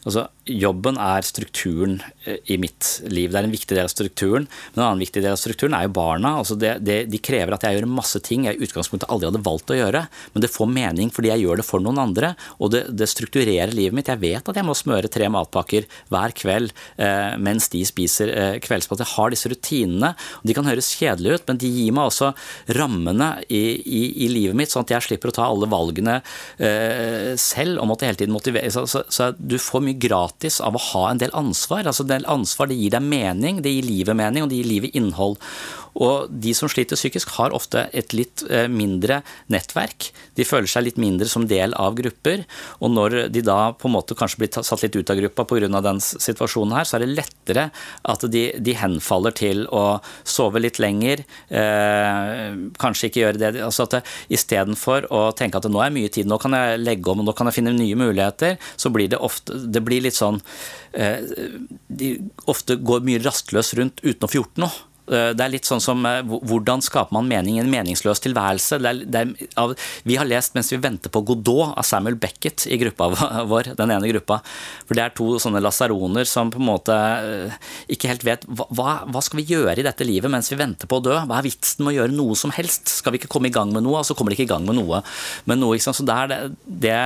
Altså, 0.00 0.22
jobben 0.50 0.98
er 1.00 1.26
strukturen 1.26 1.98
eh, 2.24 2.38
i 2.50 2.58
mitt 2.60 3.00
liv. 3.06 3.30
Det 3.30 3.38
er 3.38 3.46
en 3.46 3.54
viktig 3.54 3.76
del 3.76 3.86
av 3.86 3.92
strukturen. 3.92 4.46
Men 4.72 4.82
en 4.82 4.86
annen 4.88 5.04
viktig 5.04 5.22
del 5.22 5.34
av 5.34 5.40
strukturen 5.40 5.76
er 5.76 5.86
jo 5.86 5.94
barna. 5.96 6.34
Altså 6.40 6.56
det, 6.58 6.76
det, 6.86 7.04
de 7.12 7.20
krever 7.22 7.54
at 7.54 7.66
jeg 7.66 7.78
gjør 7.78 7.88
masse 7.90 8.20
ting 8.26 8.46
jeg 8.48 8.58
i 8.58 8.66
utgangspunktet 8.66 9.10
aldri 9.10 9.30
hadde 9.30 9.42
valgt 9.46 9.72
å 9.72 9.78
gjøre. 9.78 10.04
Men 10.34 10.44
det 10.44 10.52
får 10.52 10.70
mening 10.74 11.12
fordi 11.14 11.32
jeg 11.32 11.44
gjør 11.44 11.62
det 11.62 11.66
for 11.68 11.84
noen 11.84 12.00
andre. 12.02 12.32
Og 12.58 12.72
det, 12.74 12.84
det 12.96 13.10
strukturerer 13.10 13.74
livet 13.76 13.96
mitt. 13.96 14.10
Jeg 14.10 14.22
vet 14.22 14.50
at 14.52 14.60
jeg 14.60 14.66
må 14.66 14.76
smøre 14.78 15.12
tre 15.12 15.30
matpakker 15.32 15.88
hver 16.12 16.34
kveld 16.36 16.74
eh, 17.00 17.36
mens 17.40 17.70
de 17.72 17.84
spiser 17.88 18.34
eh, 18.34 18.58
kveldsmat. 18.62 19.04
Jeg 19.04 19.14
har 19.14 19.34
disse 19.34 19.52
rutinene. 19.52 20.12
og 20.40 20.50
De 20.50 20.56
kan 20.56 20.68
høres 20.68 20.92
kjedelige 20.98 21.40
ut, 21.40 21.46
men 21.50 21.62
de 21.62 21.70
gir 21.70 21.94
meg 21.96 22.10
også 22.10 22.32
rammene 22.76 23.32
i, 23.48 23.62
i, 23.80 24.02
i 24.26 24.30
livet 24.32 24.58
mitt, 24.58 24.72
sånn 24.72 24.86
at 24.86 24.96
jeg 24.96 25.08
slipper 25.10 25.32
å 25.32 25.38
ta 25.40 25.48
alle 25.48 25.70
valgene 25.70 26.20
eh, 26.58 27.32
selv 27.40 27.80
og 27.80 27.90
måtte 27.92 28.08
hele 28.08 28.18
tiden 28.18 28.34
motivere. 28.34 28.70
Så, 28.72 28.86
så, 28.90 29.04
så 29.10 29.30
du 29.36 29.56
får 29.60 29.84
mye 29.86 29.98
gratis 30.00 30.39
av 30.64 30.76
å 30.76 30.84
ha 30.90 31.10
en 31.10 31.20
del 31.20 31.34
ansvar. 31.36 31.84
Altså 31.86 32.06
en 32.06 32.14
del 32.14 32.26
ansvar 32.30 32.70
det 32.70 32.78
gir 32.80 32.94
deg 32.94 33.04
mening, 33.04 33.60
det 33.62 33.74
gir 33.74 33.88
livet 33.88 34.16
mening, 34.16 34.44
og 34.44 34.50
det 34.50 34.62
gir 34.62 34.70
livet 34.70 34.96
innhold. 34.96 35.36
Og 35.98 36.30
de 36.30 36.52
som 36.56 36.70
sliter 36.70 36.98
psykisk, 36.98 37.32
har 37.38 37.54
ofte 37.56 37.86
et 37.96 38.14
litt 38.16 38.44
eh, 38.48 38.68
mindre 38.70 39.20
nettverk. 39.52 40.10
De 40.38 40.46
føler 40.46 40.70
seg 40.70 40.86
litt 40.86 41.00
mindre 41.00 41.28
som 41.30 41.46
del 41.50 41.74
av 41.78 41.96
grupper. 41.98 42.44
Og 42.80 42.92
når 42.94 43.18
de 43.34 43.42
da 43.46 43.72
på 43.76 43.88
en 43.88 43.96
måte 43.96 44.16
kanskje 44.18 44.42
blir 44.42 44.52
satt 44.54 44.84
litt 44.84 44.96
ut 44.96 45.10
av 45.10 45.20
gruppa 45.20 45.46
pga. 45.48 45.82
den 45.84 46.00
situasjonen 46.00 46.76
her, 46.76 46.88
så 46.88 46.96
er 46.96 47.04
det 47.04 47.14
lettere 47.14 47.66
at 48.02 48.26
de, 48.30 48.44
de 48.58 48.76
henfaller 48.78 49.34
til 49.36 49.66
å 49.68 50.00
sove 50.24 50.62
litt 50.62 50.78
lenger. 50.82 51.24
Eh, 51.48 52.58
kanskje 52.80 53.10
ikke 53.10 53.24
gjøre 53.24 53.42
det. 53.42 53.52
altså 53.64 53.88
at 53.88 54.00
Istedenfor 54.30 55.08
å 55.10 55.30
tenke 55.36 55.58
at 55.58 55.68
nå 55.70 55.82
er 55.82 55.94
mye 55.94 56.10
tid, 56.12 56.28
nå 56.30 56.38
kan 56.40 56.54
jeg 56.56 56.80
legge 56.82 57.10
om 57.10 57.24
nå 57.24 57.34
kan 57.36 57.50
jeg 57.50 57.60
finne 57.60 57.74
nye 57.76 57.98
muligheter, 57.98 58.58
så 58.76 58.92
blir 58.92 59.10
det 59.10 59.20
ofte 59.20 59.58
det 59.70 59.82
blir 59.84 60.04
litt 60.04 60.16
sånn 60.16 60.40
eh, 60.92 61.20
De 61.88 62.12
ofte 62.50 62.76
går 62.76 63.04
mye 63.06 63.22
rastløs 63.24 63.74
rundt 63.78 64.02
uten 64.04 64.26
å 64.26 64.30
få 64.30 64.40
gjort 64.40 64.62
noe. 64.62 64.89
Eh, 65.10 65.30
det 65.34 65.44
er 65.44 65.52
litt 65.52 65.68
sånn 65.68 65.82
som 65.82 66.04
eh, 66.06 66.20
hvordan 66.22 66.82
skaper 66.84 67.14
man 67.16 67.28
mening 67.30 67.58
i 67.58 67.62
en 67.62 67.70
meningsløs 67.72 68.22
tilværelse? 68.22 68.78
Det 68.78 68.90
er, 68.90 69.00
det 69.10 69.22
er, 69.24 69.72
vi 70.06 70.18
har 70.20 70.28
lest 70.28 70.54
mens 70.54 70.70
vi 70.72 70.78
venter 70.82 71.12
på 71.12 71.24
Godot 71.26 71.74
av 71.74 71.86
Samuel 71.86 72.18
Beckett 72.20 72.66
i 72.70 72.78
gruppa 72.80 73.10
vår, 73.50 73.72
den 73.78 73.94
ene 73.94 74.12
gruppa. 74.12 74.40
For 74.86 74.98
det 74.98 75.04
er 75.04 75.16
to 75.16 75.32
sånne 75.42 75.62
lasaroner 75.64 76.28
som 76.28 76.52
på 76.54 76.62
en 76.62 76.68
måte 76.68 76.94
eh, 76.94 77.58
ikke 77.96 78.12
helt 78.12 78.26
vet 78.26 78.46
hva, 78.46 79.00
hva 79.10 79.24
skal 79.24 79.42
vi 79.42 79.48
gjøre 79.50 79.80
i 79.80 79.86
dette 79.86 80.06
livet 80.06 80.32
mens 80.32 80.52
vi 80.52 80.60
venter 80.60 80.90
på 80.90 81.00
å 81.00 81.06
dø? 81.10 81.16
Hva 81.26 81.40
er 81.40 81.48
vitsen 81.48 81.84
med 81.84 81.94
å 81.94 81.98
gjøre 82.00 82.16
noe 82.16 82.38
som 82.38 82.54
helst? 82.54 82.90
Skal 83.00 83.14
vi 83.14 83.22
ikke 83.22 83.32
komme 83.32 83.50
i 83.50 83.54
gang 83.54 83.74
med 83.74 83.86
noe, 83.86 84.00
og 84.00 84.08
så 84.08 84.16
kommer 84.16 84.32
de 84.32 84.38
ikke 84.38 84.48
i 84.48 84.54
gang 84.54 84.66
med 84.68 84.78
noe. 84.78 85.02
Men 85.50 85.62
noe, 85.62 85.78
Så 85.80 86.04
det 86.06 86.14
er 86.14 86.30
det, 86.30 86.40
det 86.86 86.96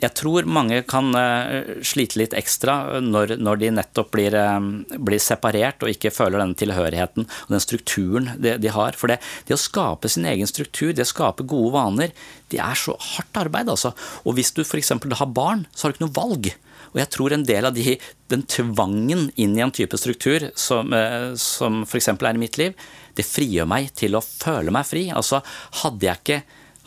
jeg 0.00 0.16
tror 0.16 0.46
mange 0.48 0.80
kan 0.88 1.12
uh, 1.12 1.80
slite 1.84 2.18
litt 2.20 2.34
ekstra 2.36 3.00
når, 3.04 3.36
når 3.40 3.60
de 3.60 3.72
nettopp 3.76 4.12
blir, 4.14 4.36
um, 4.36 4.70
blir, 4.96 5.20
separert 5.20 5.84
og 5.84 5.92
ikke 5.92 6.12
føler 6.14 6.40
den 6.40 6.54
tilhørigheten 6.58 7.26
og 7.26 7.52
den 7.52 7.62
strukturen 7.62 8.30
de, 8.40 8.56
de 8.60 8.72
har. 8.72 8.96
For 8.96 9.12
det, 9.12 9.20
det, 9.48 9.56
å 9.56 9.60
skape 9.60 10.08
sin 10.10 10.28
egen 10.30 10.48
struktur, 10.48 10.94
det 10.96 11.04
å 11.04 11.10
skape 11.10 11.46
gode 11.48 11.74
vaner, 11.76 12.14
det 12.52 12.62
er 12.64 12.78
så 12.78 12.96
hardt 13.12 13.42
arbeid, 13.42 13.68
altså. 13.72 13.92
Og 14.24 14.38
hvis 14.38 14.54
du 14.56 14.62
f.eks. 14.64 14.94
har 14.96 15.34
barn, 15.36 15.66
så 15.74 15.86
har 15.86 15.92
du 15.92 15.98
ikke 15.98 16.06
noe 16.08 16.16
valg. 16.16 16.50
Og 16.90 16.98
jeg 16.98 17.10
tror 17.14 17.34
en 17.34 17.44
del 17.46 17.68
av 17.68 17.76
de, 17.76 17.98
den 18.32 18.46
tvangen 18.50 19.28
inn 19.38 19.52
i 19.58 19.62
en 19.62 19.74
type 19.74 19.98
struktur 20.00 20.48
som, 20.58 20.90
som 21.38 21.84
f.eks. 21.84 22.08
er 22.16 22.32
i 22.32 22.40
mitt 22.40 22.58
liv, 22.58 22.88
det 23.14 23.28
frigjør 23.28 23.68
meg 23.70 23.92
til 23.98 24.16
å 24.16 24.24
føle 24.24 24.74
meg 24.74 24.88
fri. 24.88 25.04
Altså, 25.14 25.42
hadde 25.84 26.08
jeg 26.08 26.22
ikke 26.22 26.40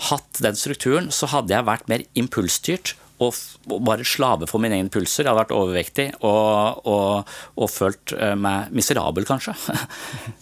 hatt 0.10 0.42
den 0.44 0.58
strukturen, 0.60 1.10
så 1.14 1.30
hadde 1.32 1.56
jeg 1.56 1.70
vært 1.70 1.90
mer 1.92 2.04
impulsstyrt 2.20 2.96
og, 3.24 3.80
bare 3.88 4.06
slave 4.08 4.48
for 4.50 4.62
mine 4.64 4.78
egne 4.78 4.92
pulser. 4.92 5.24
Jeg 5.24 5.32
hadde 5.32 5.42
vært 5.42 5.56
overvektig 5.56 6.08
og, 6.20 6.84
og, 6.90 7.32
og 7.56 7.72
følt 7.72 8.14
eh, 8.18 8.36
meg 8.40 8.74
miserabel, 8.76 9.28
kanskje. 9.30 9.56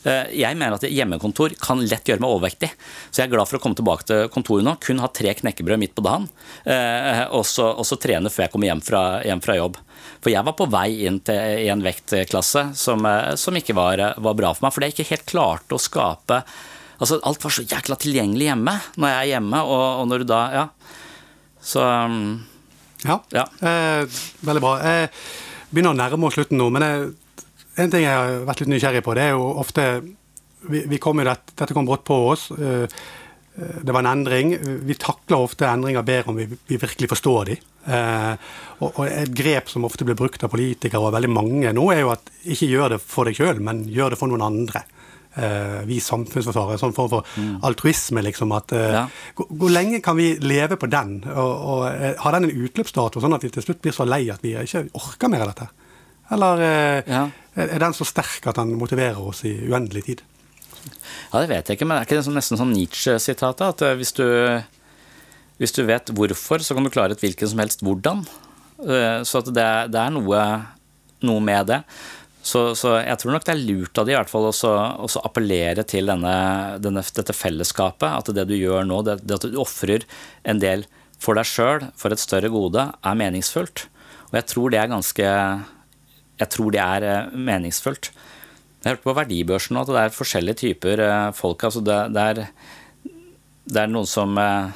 Eh, 0.02 0.32
jeg 0.34 0.58
mener 0.58 0.80
at 0.80 0.86
hjemmekontor 0.88 1.54
kan 1.62 1.78
lett 1.86 2.08
gjøre 2.10 2.24
meg 2.24 2.32
overvektig. 2.34 2.72
Så 3.12 3.22
jeg 3.22 3.28
er 3.28 3.34
glad 3.36 3.46
for 3.46 3.60
å 3.60 3.62
komme 3.62 3.78
tilbake 3.78 4.08
til 4.10 4.32
kontoret 4.34 4.66
nå. 4.66 4.74
Kun 4.82 5.02
ha 5.04 5.10
tre 5.14 5.34
knekkebrød 5.38 5.78
midt 5.78 5.94
på 5.98 6.04
dagen. 6.06 6.26
Eh, 6.66 7.22
og 7.30 7.46
så, 7.46 8.00
trene 8.02 8.32
før 8.34 8.48
jeg 8.48 8.54
kommer 8.56 8.72
hjem 8.72 8.82
fra, 8.86 9.04
hjem 9.28 9.44
fra, 9.46 9.58
jobb. 9.60 9.78
For 10.24 10.34
jeg 10.34 10.48
var 10.48 10.58
på 10.58 10.68
vei 10.74 10.88
inn 11.06 11.22
til, 11.28 11.38
en 11.70 11.86
vektklasse 11.86 12.66
som, 12.82 13.06
som 13.38 13.62
ikke 13.62 13.78
var, 13.78 14.02
var, 14.18 14.38
bra 14.38 14.56
for 14.58 14.66
meg. 14.66 14.74
For 14.74 14.82
det 14.82 14.90
jeg 14.90 14.98
ikke 14.98 15.12
helt 15.14 15.30
klarte 15.36 15.78
å 15.78 15.82
skape 15.82 16.42
Altså, 17.02 17.18
alt 17.26 17.42
var 17.42 17.54
så 17.54 17.66
jækla 17.66 17.98
tilgjengelig 17.98 18.52
hjemme 18.52 18.76
når 19.02 19.10
jeg 19.10 19.22
er 19.22 19.30
hjemme, 19.32 19.62
og, 19.66 19.86
og 20.02 20.10
når 20.12 20.22
du 20.22 20.32
da 20.32 20.42
Ja. 20.54 20.66
Så 21.62 21.82
um, 21.82 22.42
ja, 23.08 23.18
ja. 23.34 23.46
Eh, 23.60 24.22
veldig 24.46 24.64
bra. 24.64 24.76
Jeg 24.86 25.12
begynner 25.72 25.96
å 25.96 26.00
nærme 26.00 26.28
oss 26.28 26.38
slutten 26.38 26.60
nå, 26.62 26.70
men 26.74 26.86
jeg, 26.86 27.10
en 27.82 27.94
ting 27.94 28.06
jeg 28.06 28.18
har 28.18 28.44
vært 28.48 28.64
litt 28.64 28.74
nysgjerrig 28.74 29.04
på, 29.06 29.16
det 29.18 29.30
er 29.30 29.36
jo 29.36 29.48
ofte 29.62 29.88
vi, 30.70 30.84
vi 30.86 31.02
kom 31.02 31.22
dette, 31.24 31.56
dette 31.58 31.74
kom 31.74 31.88
brått 31.88 32.06
på 32.08 32.18
oss. 32.32 32.50
Eh, 32.52 32.86
eh, 32.86 33.82
det 33.82 33.94
var 33.94 34.04
en 34.04 34.12
endring. 34.14 34.56
Vi 34.86 34.98
takler 35.00 35.42
ofte 35.42 35.70
endringer 35.70 36.06
bedre 36.06 36.34
om 36.34 36.40
vi, 36.40 36.48
vi 36.68 36.80
virkelig 36.82 37.12
forstår 37.16 37.52
de. 37.52 37.58
Eh, 37.90 38.34
og, 38.80 38.90
og, 38.92 39.06
Et 39.10 39.36
grep 39.42 39.72
som 39.72 39.86
ofte 39.88 40.06
blir 40.06 40.20
brukt 40.20 40.44
av 40.44 40.54
politikere 40.54 41.02
og 41.02 41.16
veldig 41.16 41.34
mange 41.34 41.74
nå, 41.74 41.88
er 41.94 42.04
jo 42.04 42.14
at 42.14 42.34
ikke 42.46 42.70
gjør 42.70 42.96
det 42.96 43.02
for 43.04 43.30
deg 43.30 43.40
sjøl, 43.40 43.62
men 43.64 43.86
gjør 43.90 44.14
det 44.14 44.22
for 44.22 44.32
noen 44.32 44.46
andre 44.52 44.86
eh, 45.36 45.82
vi 45.88 46.00
samfunnsforsvarere. 46.04 46.80
Sånn 46.82 46.96
form 46.96 47.12
for 47.12 47.28
mm. 47.38 47.60
altruisme, 47.68 48.24
liksom. 48.26 48.54
At, 48.58 48.74
eh, 48.78 48.98
ja. 48.98 49.06
hvor, 49.38 49.70
lenge 49.72 50.02
kan 50.04 50.18
vi 50.20 50.34
leve 50.44 50.80
på 50.82 50.90
den? 50.92 51.20
Og, 51.32 51.54
og 51.76 51.86
eh, 51.92 52.18
Har 52.22 52.38
den 52.38 52.50
en 52.50 52.66
utløpsdato, 52.66 53.24
sånn 53.24 53.38
at 53.38 53.46
vi 53.46 53.54
til 53.54 53.66
slutt 53.68 53.82
blir 53.84 53.96
så 53.96 54.08
lei 54.08 54.26
at 54.34 54.44
vi 54.46 54.56
ikke 54.60 54.88
orker 55.00 55.32
mer 55.32 55.46
av 55.46 55.54
dette? 55.54 55.70
Eller 56.32 56.66
eh, 56.66 57.12
ja. 57.12 57.26
er 57.60 57.80
den 57.84 57.96
så 57.96 58.08
sterk 58.08 58.46
at 58.48 58.60
den 58.60 58.78
motiverer 58.80 59.20
oss 59.20 59.44
i 59.48 59.56
uendelig 59.68 60.06
tid? 60.08 60.22
Ja, 61.32 61.42
Det 61.42 61.50
vet 61.52 61.70
jeg 61.70 61.78
ikke, 61.78 61.88
men 61.88 62.00
er 62.00 62.08
ikke 62.08 62.18
det 62.20 62.26
sånn, 62.28 62.38
nesten 62.40 62.60
sånn 62.60 62.74
Nietzsche-sitatet? 62.76 63.66
At 63.76 63.84
eh, 63.86 63.98
hvis 64.00 64.16
du, 64.18 64.26
hvis 65.62 65.76
du 65.76 65.84
vet 65.88 66.14
hvorfor, 66.16 66.64
så 66.64 66.78
kan 66.78 66.88
du 66.88 66.94
klare 66.94 67.16
et 67.16 67.24
hvilken 67.24 67.52
som 67.52 67.62
helst 67.64 67.84
hvordan. 67.86 68.24
Eh, 68.82 69.22
så 69.28 69.44
det, 69.46 69.68
det, 69.94 70.02
er 70.02 70.16
noe, 70.16 70.46
noe 71.28 71.44
med 71.44 71.72
det. 71.72 71.82
Så, 72.42 72.72
så, 72.74 72.96
jeg 73.04 73.20
tror 73.22 73.36
nok 73.36 73.46
det 73.46 73.54
er 73.54 73.62
lurt 73.68 74.00
av 74.02 74.08
de 74.08 74.16
i 74.16 74.18
hvert 74.18 74.32
fall 74.32 74.48
å 74.50 75.10
appellere 75.22 75.84
til 75.86 76.10
denne, 76.10 76.34
denne, 76.82 77.04
dette 77.14 77.36
fellesskapet. 77.38 78.10
At 78.10 78.34
det 78.34 78.48
du 78.50 78.56
gjør 78.58 78.88
nå, 78.90 79.04
det, 79.06 79.20
det 79.22 79.38
at 79.38 79.46
du 79.46 79.60
ofrer 79.62 80.08
en 80.50 80.62
del 80.62 80.88
for 81.22 81.38
deg 81.38 81.46
sjøl, 81.46 81.86
for 82.00 82.14
et 82.14 82.22
større 82.22 82.50
gode, 82.50 82.88
er 82.90 83.20
meningsfullt. 83.20 83.86
Og 84.32 84.40
jeg 84.40 84.50
tror 84.50 84.74
det 84.74 84.82
er 84.82 84.92
ganske 84.92 85.32
Jeg 86.42 86.50
tror 86.50 86.72
det 86.74 86.82
er 86.82 87.04
eh, 87.06 87.34
meningsfullt. 87.38 88.10
Jeg 88.82 88.88
har 88.88 88.96
hørt 88.96 89.04
på 89.04 89.14
verdibørsen 89.14 89.76
nå 89.78 89.84
at 89.84 89.92
det 89.92 90.00
er 90.02 90.16
forskjellige 90.16 90.62
typer 90.64 91.04
eh, 91.06 91.28
folk. 91.38 91.64
altså 91.64 91.84
det, 91.86 91.98
det, 92.16 92.24
er, 92.32 93.12
det 93.70 93.84
er 93.84 93.92
noen 93.92 94.10
som 94.10 94.34
eh, 94.42 94.72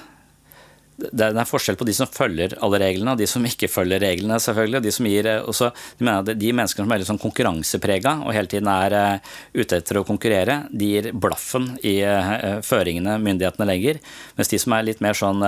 det 0.95 1.27
er 1.27 1.47
forskjell 1.47 1.75
på 1.75 1.88
de 1.88 1.93
som 1.95 2.08
følger 2.08 2.55
alle 2.63 2.79
reglene, 2.79 3.13
og 3.13 3.19
de 3.19 3.27
som 3.27 3.43
ikke 3.43 3.67
følger 3.71 3.99
reglene. 3.99 4.39
selvfølgelig. 4.39 4.81
De, 4.86 4.93
som 4.95 5.10
gir, 5.10 5.27
eh, 5.27 5.43
også, 5.43 5.71
de, 5.99 6.05
mener 6.08 6.38
de 6.39 6.53
menneskene 6.55 6.86
som 6.86 6.95
er 6.95 7.01
litt 7.01 7.10
sånn 7.10 7.21
konkurranseprega 7.21 8.15
og 8.23 8.31
hele 8.36 8.51
tiden 8.51 8.69
er 8.71 8.95
uh, 8.95 9.34
ute 9.53 9.81
etter 9.81 9.99
å 9.99 10.05
konkurrere, 10.08 10.62
de 10.71 10.91
gir 10.93 11.12
blaffen 11.12 11.73
i 11.84 11.97
uh, 12.08 12.62
føringene 12.63 13.17
myndighetene 13.19 13.67
legger. 13.67 13.99
Mens 14.39 14.51
de 14.51 14.62
som 14.62 14.77
er 14.77 14.88
litt 14.88 15.03
mer 15.03 15.17
sånn 15.17 15.43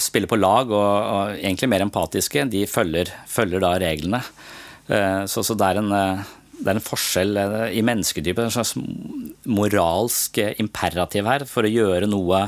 spiller 0.00 0.30
på 0.30 0.38
lag 0.38 0.70
og, 0.72 0.76
og, 0.80 1.32
egentlig 1.36 1.68
mer 1.68 1.82
empatiske, 1.84 2.46
de 2.48 2.62
følger, 2.64 3.10
følger 3.28 3.60
da 3.60 3.74
reglene. 3.82 4.22
Så, 5.28 5.44
så, 5.44 5.52
det 5.52 5.66
er 5.68 5.80
en 5.82 5.90
det 5.92 6.70
er 6.70 6.78
en 6.78 6.84
forskjell 6.84 7.40
i 7.74 7.82
mennesketypen, 7.84 8.48
en 8.48 8.54
slags 8.54 8.72
moralsk 9.44 10.40
imperativ 10.62 11.28
her 11.28 11.44
for 11.50 11.68
å 11.68 11.72
gjøre 11.72 12.08
noe 12.08 12.46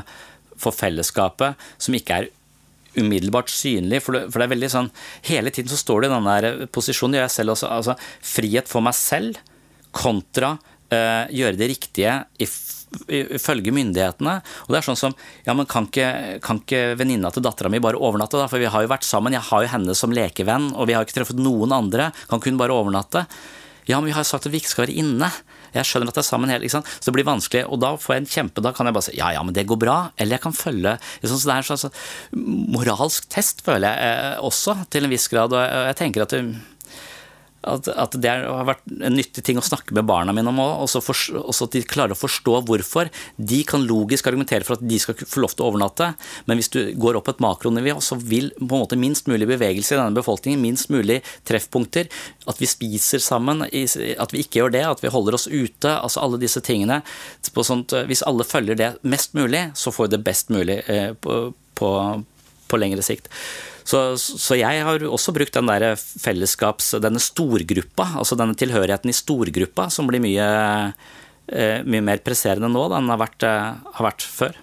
for 0.61 0.75
fellesskapet 0.75 1.59
som 1.77 1.97
ikke 1.97 2.19
er 2.19 2.29
umiddelbart 2.95 3.51
synlig. 3.51 4.01
For 4.05 4.15
det, 4.15 4.27
for 4.31 4.39
det, 4.39 4.47
er 4.47 4.53
veldig 4.55 4.71
sånn 4.71 4.93
Hele 5.27 5.51
tiden 5.53 5.71
så 5.71 5.79
står 5.79 6.05
det 6.05 6.11
i 6.11 6.15
den 6.15 6.29
der 6.29 6.69
posisjonen, 6.71 7.17
gjør 7.17 7.27
jeg 7.27 7.35
selv 7.35 7.55
også, 7.55 7.71
altså 7.71 7.97
frihet 8.23 8.71
for 8.71 8.85
meg 8.85 8.95
selv 8.97 9.41
kontra 9.95 10.55
uh, 10.57 11.25
gjøre 11.31 11.59
det 11.59 11.69
riktige 11.71 12.15
ifølge 13.11 13.73
myndighetene. 13.75 14.37
Og 14.65 14.71
det 14.71 14.79
er 14.79 14.85
sånn 14.87 14.99
som 14.99 15.15
Ja, 15.47 15.55
men 15.57 15.67
kan 15.69 15.89
ikke, 15.89 16.39
kan 16.43 16.61
ikke 16.61 16.95
venninna 16.99 17.31
til 17.33 17.43
dattera 17.43 17.71
mi 17.71 17.81
bare 17.83 17.99
overnatte, 17.99 18.39
da? 18.39 18.47
For 18.51 18.61
vi 18.61 18.69
har 18.71 18.85
jo 18.85 18.91
vært 18.91 19.07
sammen, 19.07 19.35
jeg 19.35 19.47
har 19.49 19.65
jo 19.65 19.71
henne 19.73 19.95
som 19.97 20.13
lekevenn, 20.15 20.71
og 20.75 20.87
vi 20.89 20.95
har 20.95 21.05
ikke 21.05 21.19
truffet 21.19 21.41
noen 21.41 21.75
andre. 21.75 22.11
Kan 22.29 22.39
ikke 22.39 22.53
hun 22.53 22.61
bare 22.61 22.75
overnatte? 22.75 23.25
Ja, 23.89 23.99
men 23.99 24.09
vi 24.09 24.15
har 24.15 24.23
jo 24.23 24.31
sagt 24.31 24.47
at 24.47 24.53
vi 24.53 24.61
ikke 24.61 24.71
skal 24.71 24.87
være 24.87 24.99
inne. 25.03 25.29
Jeg 25.75 25.89
skjønner 25.89 26.11
at 26.11 26.17
det 26.17 26.23
er 26.23 26.27
sammen 26.29 26.51
hele, 26.51 26.67
ikke 26.67 26.77
sant? 26.77 26.91
Så 26.97 27.09
det 27.09 27.15
blir 27.17 27.27
vanskelig. 27.27 27.65
Og 27.69 27.81
da 27.83 27.93
får 27.99 28.15
jeg 28.15 28.23
en 28.23 28.31
kjempe, 28.35 28.63
da 28.65 28.73
kan 28.75 28.89
jeg 28.89 28.97
bare 28.97 29.07
si 29.09 29.17
ja, 29.19 29.31
ja, 29.35 29.43
men 29.45 29.55
det 29.55 29.67
går 29.69 29.81
bra. 29.81 29.97
Eller 30.17 30.37
jeg 30.37 30.45
kan 30.45 30.55
følge 30.55 30.95
liksom, 31.21 31.37
Så 31.37 31.49
det 31.49 31.55
er 31.55 31.63
en 31.63 31.69
slags 31.69 31.85
moralsk 32.75 33.27
test, 33.31 33.65
føler 33.65 33.89
jeg 33.89 34.15
eh, 34.15 34.39
også, 34.45 34.77
til 34.93 35.07
en 35.07 35.13
viss 35.13 35.27
grad. 35.31 35.55
Og 35.55 35.91
jeg 35.91 35.99
tenker 36.01 36.25
at 36.25 36.35
det, 36.35 36.43
at, 37.65 37.89
at, 37.89 38.15
det 38.21 38.31
har 38.31 38.67
vært 38.67 38.83
en 38.93 39.15
nyttig 39.17 39.43
ting 39.45 39.59
å 39.59 39.65
snakke 39.65 39.95
med 39.97 40.07
barna 40.07 40.33
mine 40.35 40.51
om 40.51 40.61
òg. 40.61 40.85
Også, 40.85 41.01
også, 41.41 41.67
at 41.67 41.75
de 41.75 41.83
klarer 41.89 42.15
å 42.15 42.19
forstå 42.19 42.59
hvorfor. 42.67 43.09
De 43.37 43.61
kan 43.67 43.83
logisk 43.85 44.29
argumentere 44.29 44.67
for 44.67 44.77
at 44.77 44.85
de 44.85 44.99
skal 45.01 45.17
få 45.19 45.43
lov 45.43 45.55
til 45.55 45.65
å 45.65 45.71
overnatte, 45.71 46.11
men 46.49 46.59
hvis 46.59 46.71
du 46.73 46.79
går 47.01 47.19
opp 47.19 47.31
et 47.31 47.41
makronivå, 47.43 47.97
så 48.03 48.17
vil 48.21 48.51
på 48.59 48.69
en 48.69 48.83
måte 48.85 48.99
minst 48.99 49.29
mulig 49.31 49.49
bevegelse 49.49 49.95
i 49.95 49.99
denne 49.99 50.17
befolkningen, 50.17 50.61
minst 50.61 50.91
mulig 50.93 51.21
treffpunkter, 51.47 52.09
at 52.45 52.61
vi 52.61 52.69
spiser 52.69 53.23
sammen, 53.23 53.65
at 53.65 54.35
vi 54.35 54.43
ikke 54.43 54.61
gjør 54.61 54.75
det, 54.77 54.85
at 54.87 55.03
vi 55.03 55.13
holder 55.13 55.37
oss 55.37 55.49
ute, 55.49 55.91
altså 55.91 56.23
alle 56.23 56.41
disse 56.41 56.61
tingene. 56.65 57.01
Sånt, 57.65 57.95
hvis 58.05 58.21
alle 58.27 58.45
følger 58.45 58.77
det 58.77 58.91
mest 59.07 59.33
mulig, 59.37 59.69
så 59.79 59.93
får 59.93 60.09
vi 60.09 60.15
det 60.15 60.23
best 60.25 60.51
mulig 60.53 60.81
eh, 60.91 61.13
på, 61.17 61.39
på, 61.79 61.89
på 62.69 62.79
lengre 62.81 63.05
sikt. 63.05 63.31
Så, 63.85 63.99
så, 64.17 64.55
jeg 64.57 64.81
har 64.81 65.03
også 65.05 65.33
brukt 65.35 65.53
den 65.53 65.69
der 65.69 65.93
fellesskaps... 65.95 66.95
Denne 67.03 67.21
storgruppa, 67.21 68.15
altså 68.17 68.37
denne 68.39 68.57
tilhørigheten 68.57 69.11
i 69.11 69.15
storgruppa, 69.15 69.91
som 69.93 70.07
blir 70.09 70.23
mye, 70.23 70.45
eh, 71.53 71.83
mye 71.85 72.05
mer 72.07 72.23
presserende 72.25 72.71
nå 72.71 72.87
da, 72.89 72.97
enn 72.97 73.11
har 73.13 73.21
vært, 73.21 73.45
eh, 73.45 73.75
har 73.99 74.07
vært 74.07 74.25
før. 74.25 74.57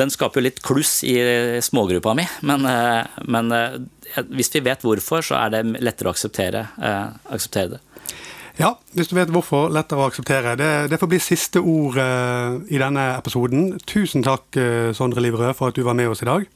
Den 0.00 0.12
skaper 0.14 0.40
jo 0.40 0.46
litt 0.46 0.62
kluss 0.64 1.02
i 1.04 1.18
smågruppa 1.66 2.14
mi, 2.16 2.24
men, 2.46 2.64
eh, 2.64 3.20
men 3.28 3.52
hvis 4.30 4.52
vi 4.54 4.62
vet 4.64 4.86
hvorfor, 4.86 5.26
så 5.26 5.36
er 5.42 5.52
det 5.52 5.82
lettere 5.82 6.08
å 6.08 6.14
akseptere, 6.14 6.62
akseptere 7.28 7.74
det. 7.74 7.80
Ja, 8.60 8.70
hvis 8.96 9.10
du 9.10 9.16
vet 9.18 9.32
hvorfor, 9.32 9.68
lettere 9.72 10.00
å 10.00 10.08
akseptere. 10.08 10.56
Det, 10.56 10.70
det 10.92 11.00
får 11.00 11.10
bli 11.12 11.20
siste 11.20 11.60
ord 11.60 11.96
i 12.68 12.80
denne 12.80 13.04
episoden. 13.18 13.74
Tusen 13.88 14.24
takk, 14.24 14.58
Sondre 14.96 15.24
Liverød, 15.24 15.54
for 15.58 15.70
at 15.70 15.78
du 15.78 15.84
var 15.86 15.96
med 15.98 16.12
oss 16.12 16.24
i 16.24 16.28
dag. 16.28 16.48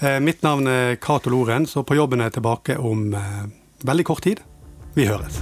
Eh, 0.00 0.20
mitt 0.20 0.42
navn 0.42 0.66
er 0.68 0.96
Cato 1.00 1.30
Lorentz, 1.32 1.76
og 1.76 1.86
på 1.88 1.96
jobben 1.96 2.20
er 2.20 2.28
jeg 2.28 2.38
tilbake 2.40 2.76
om 2.76 3.08
eh, 3.16 3.46
veldig 3.88 4.04
kort 4.04 4.26
tid. 4.28 4.44
Vi 4.96 5.08
høres. 5.08 5.40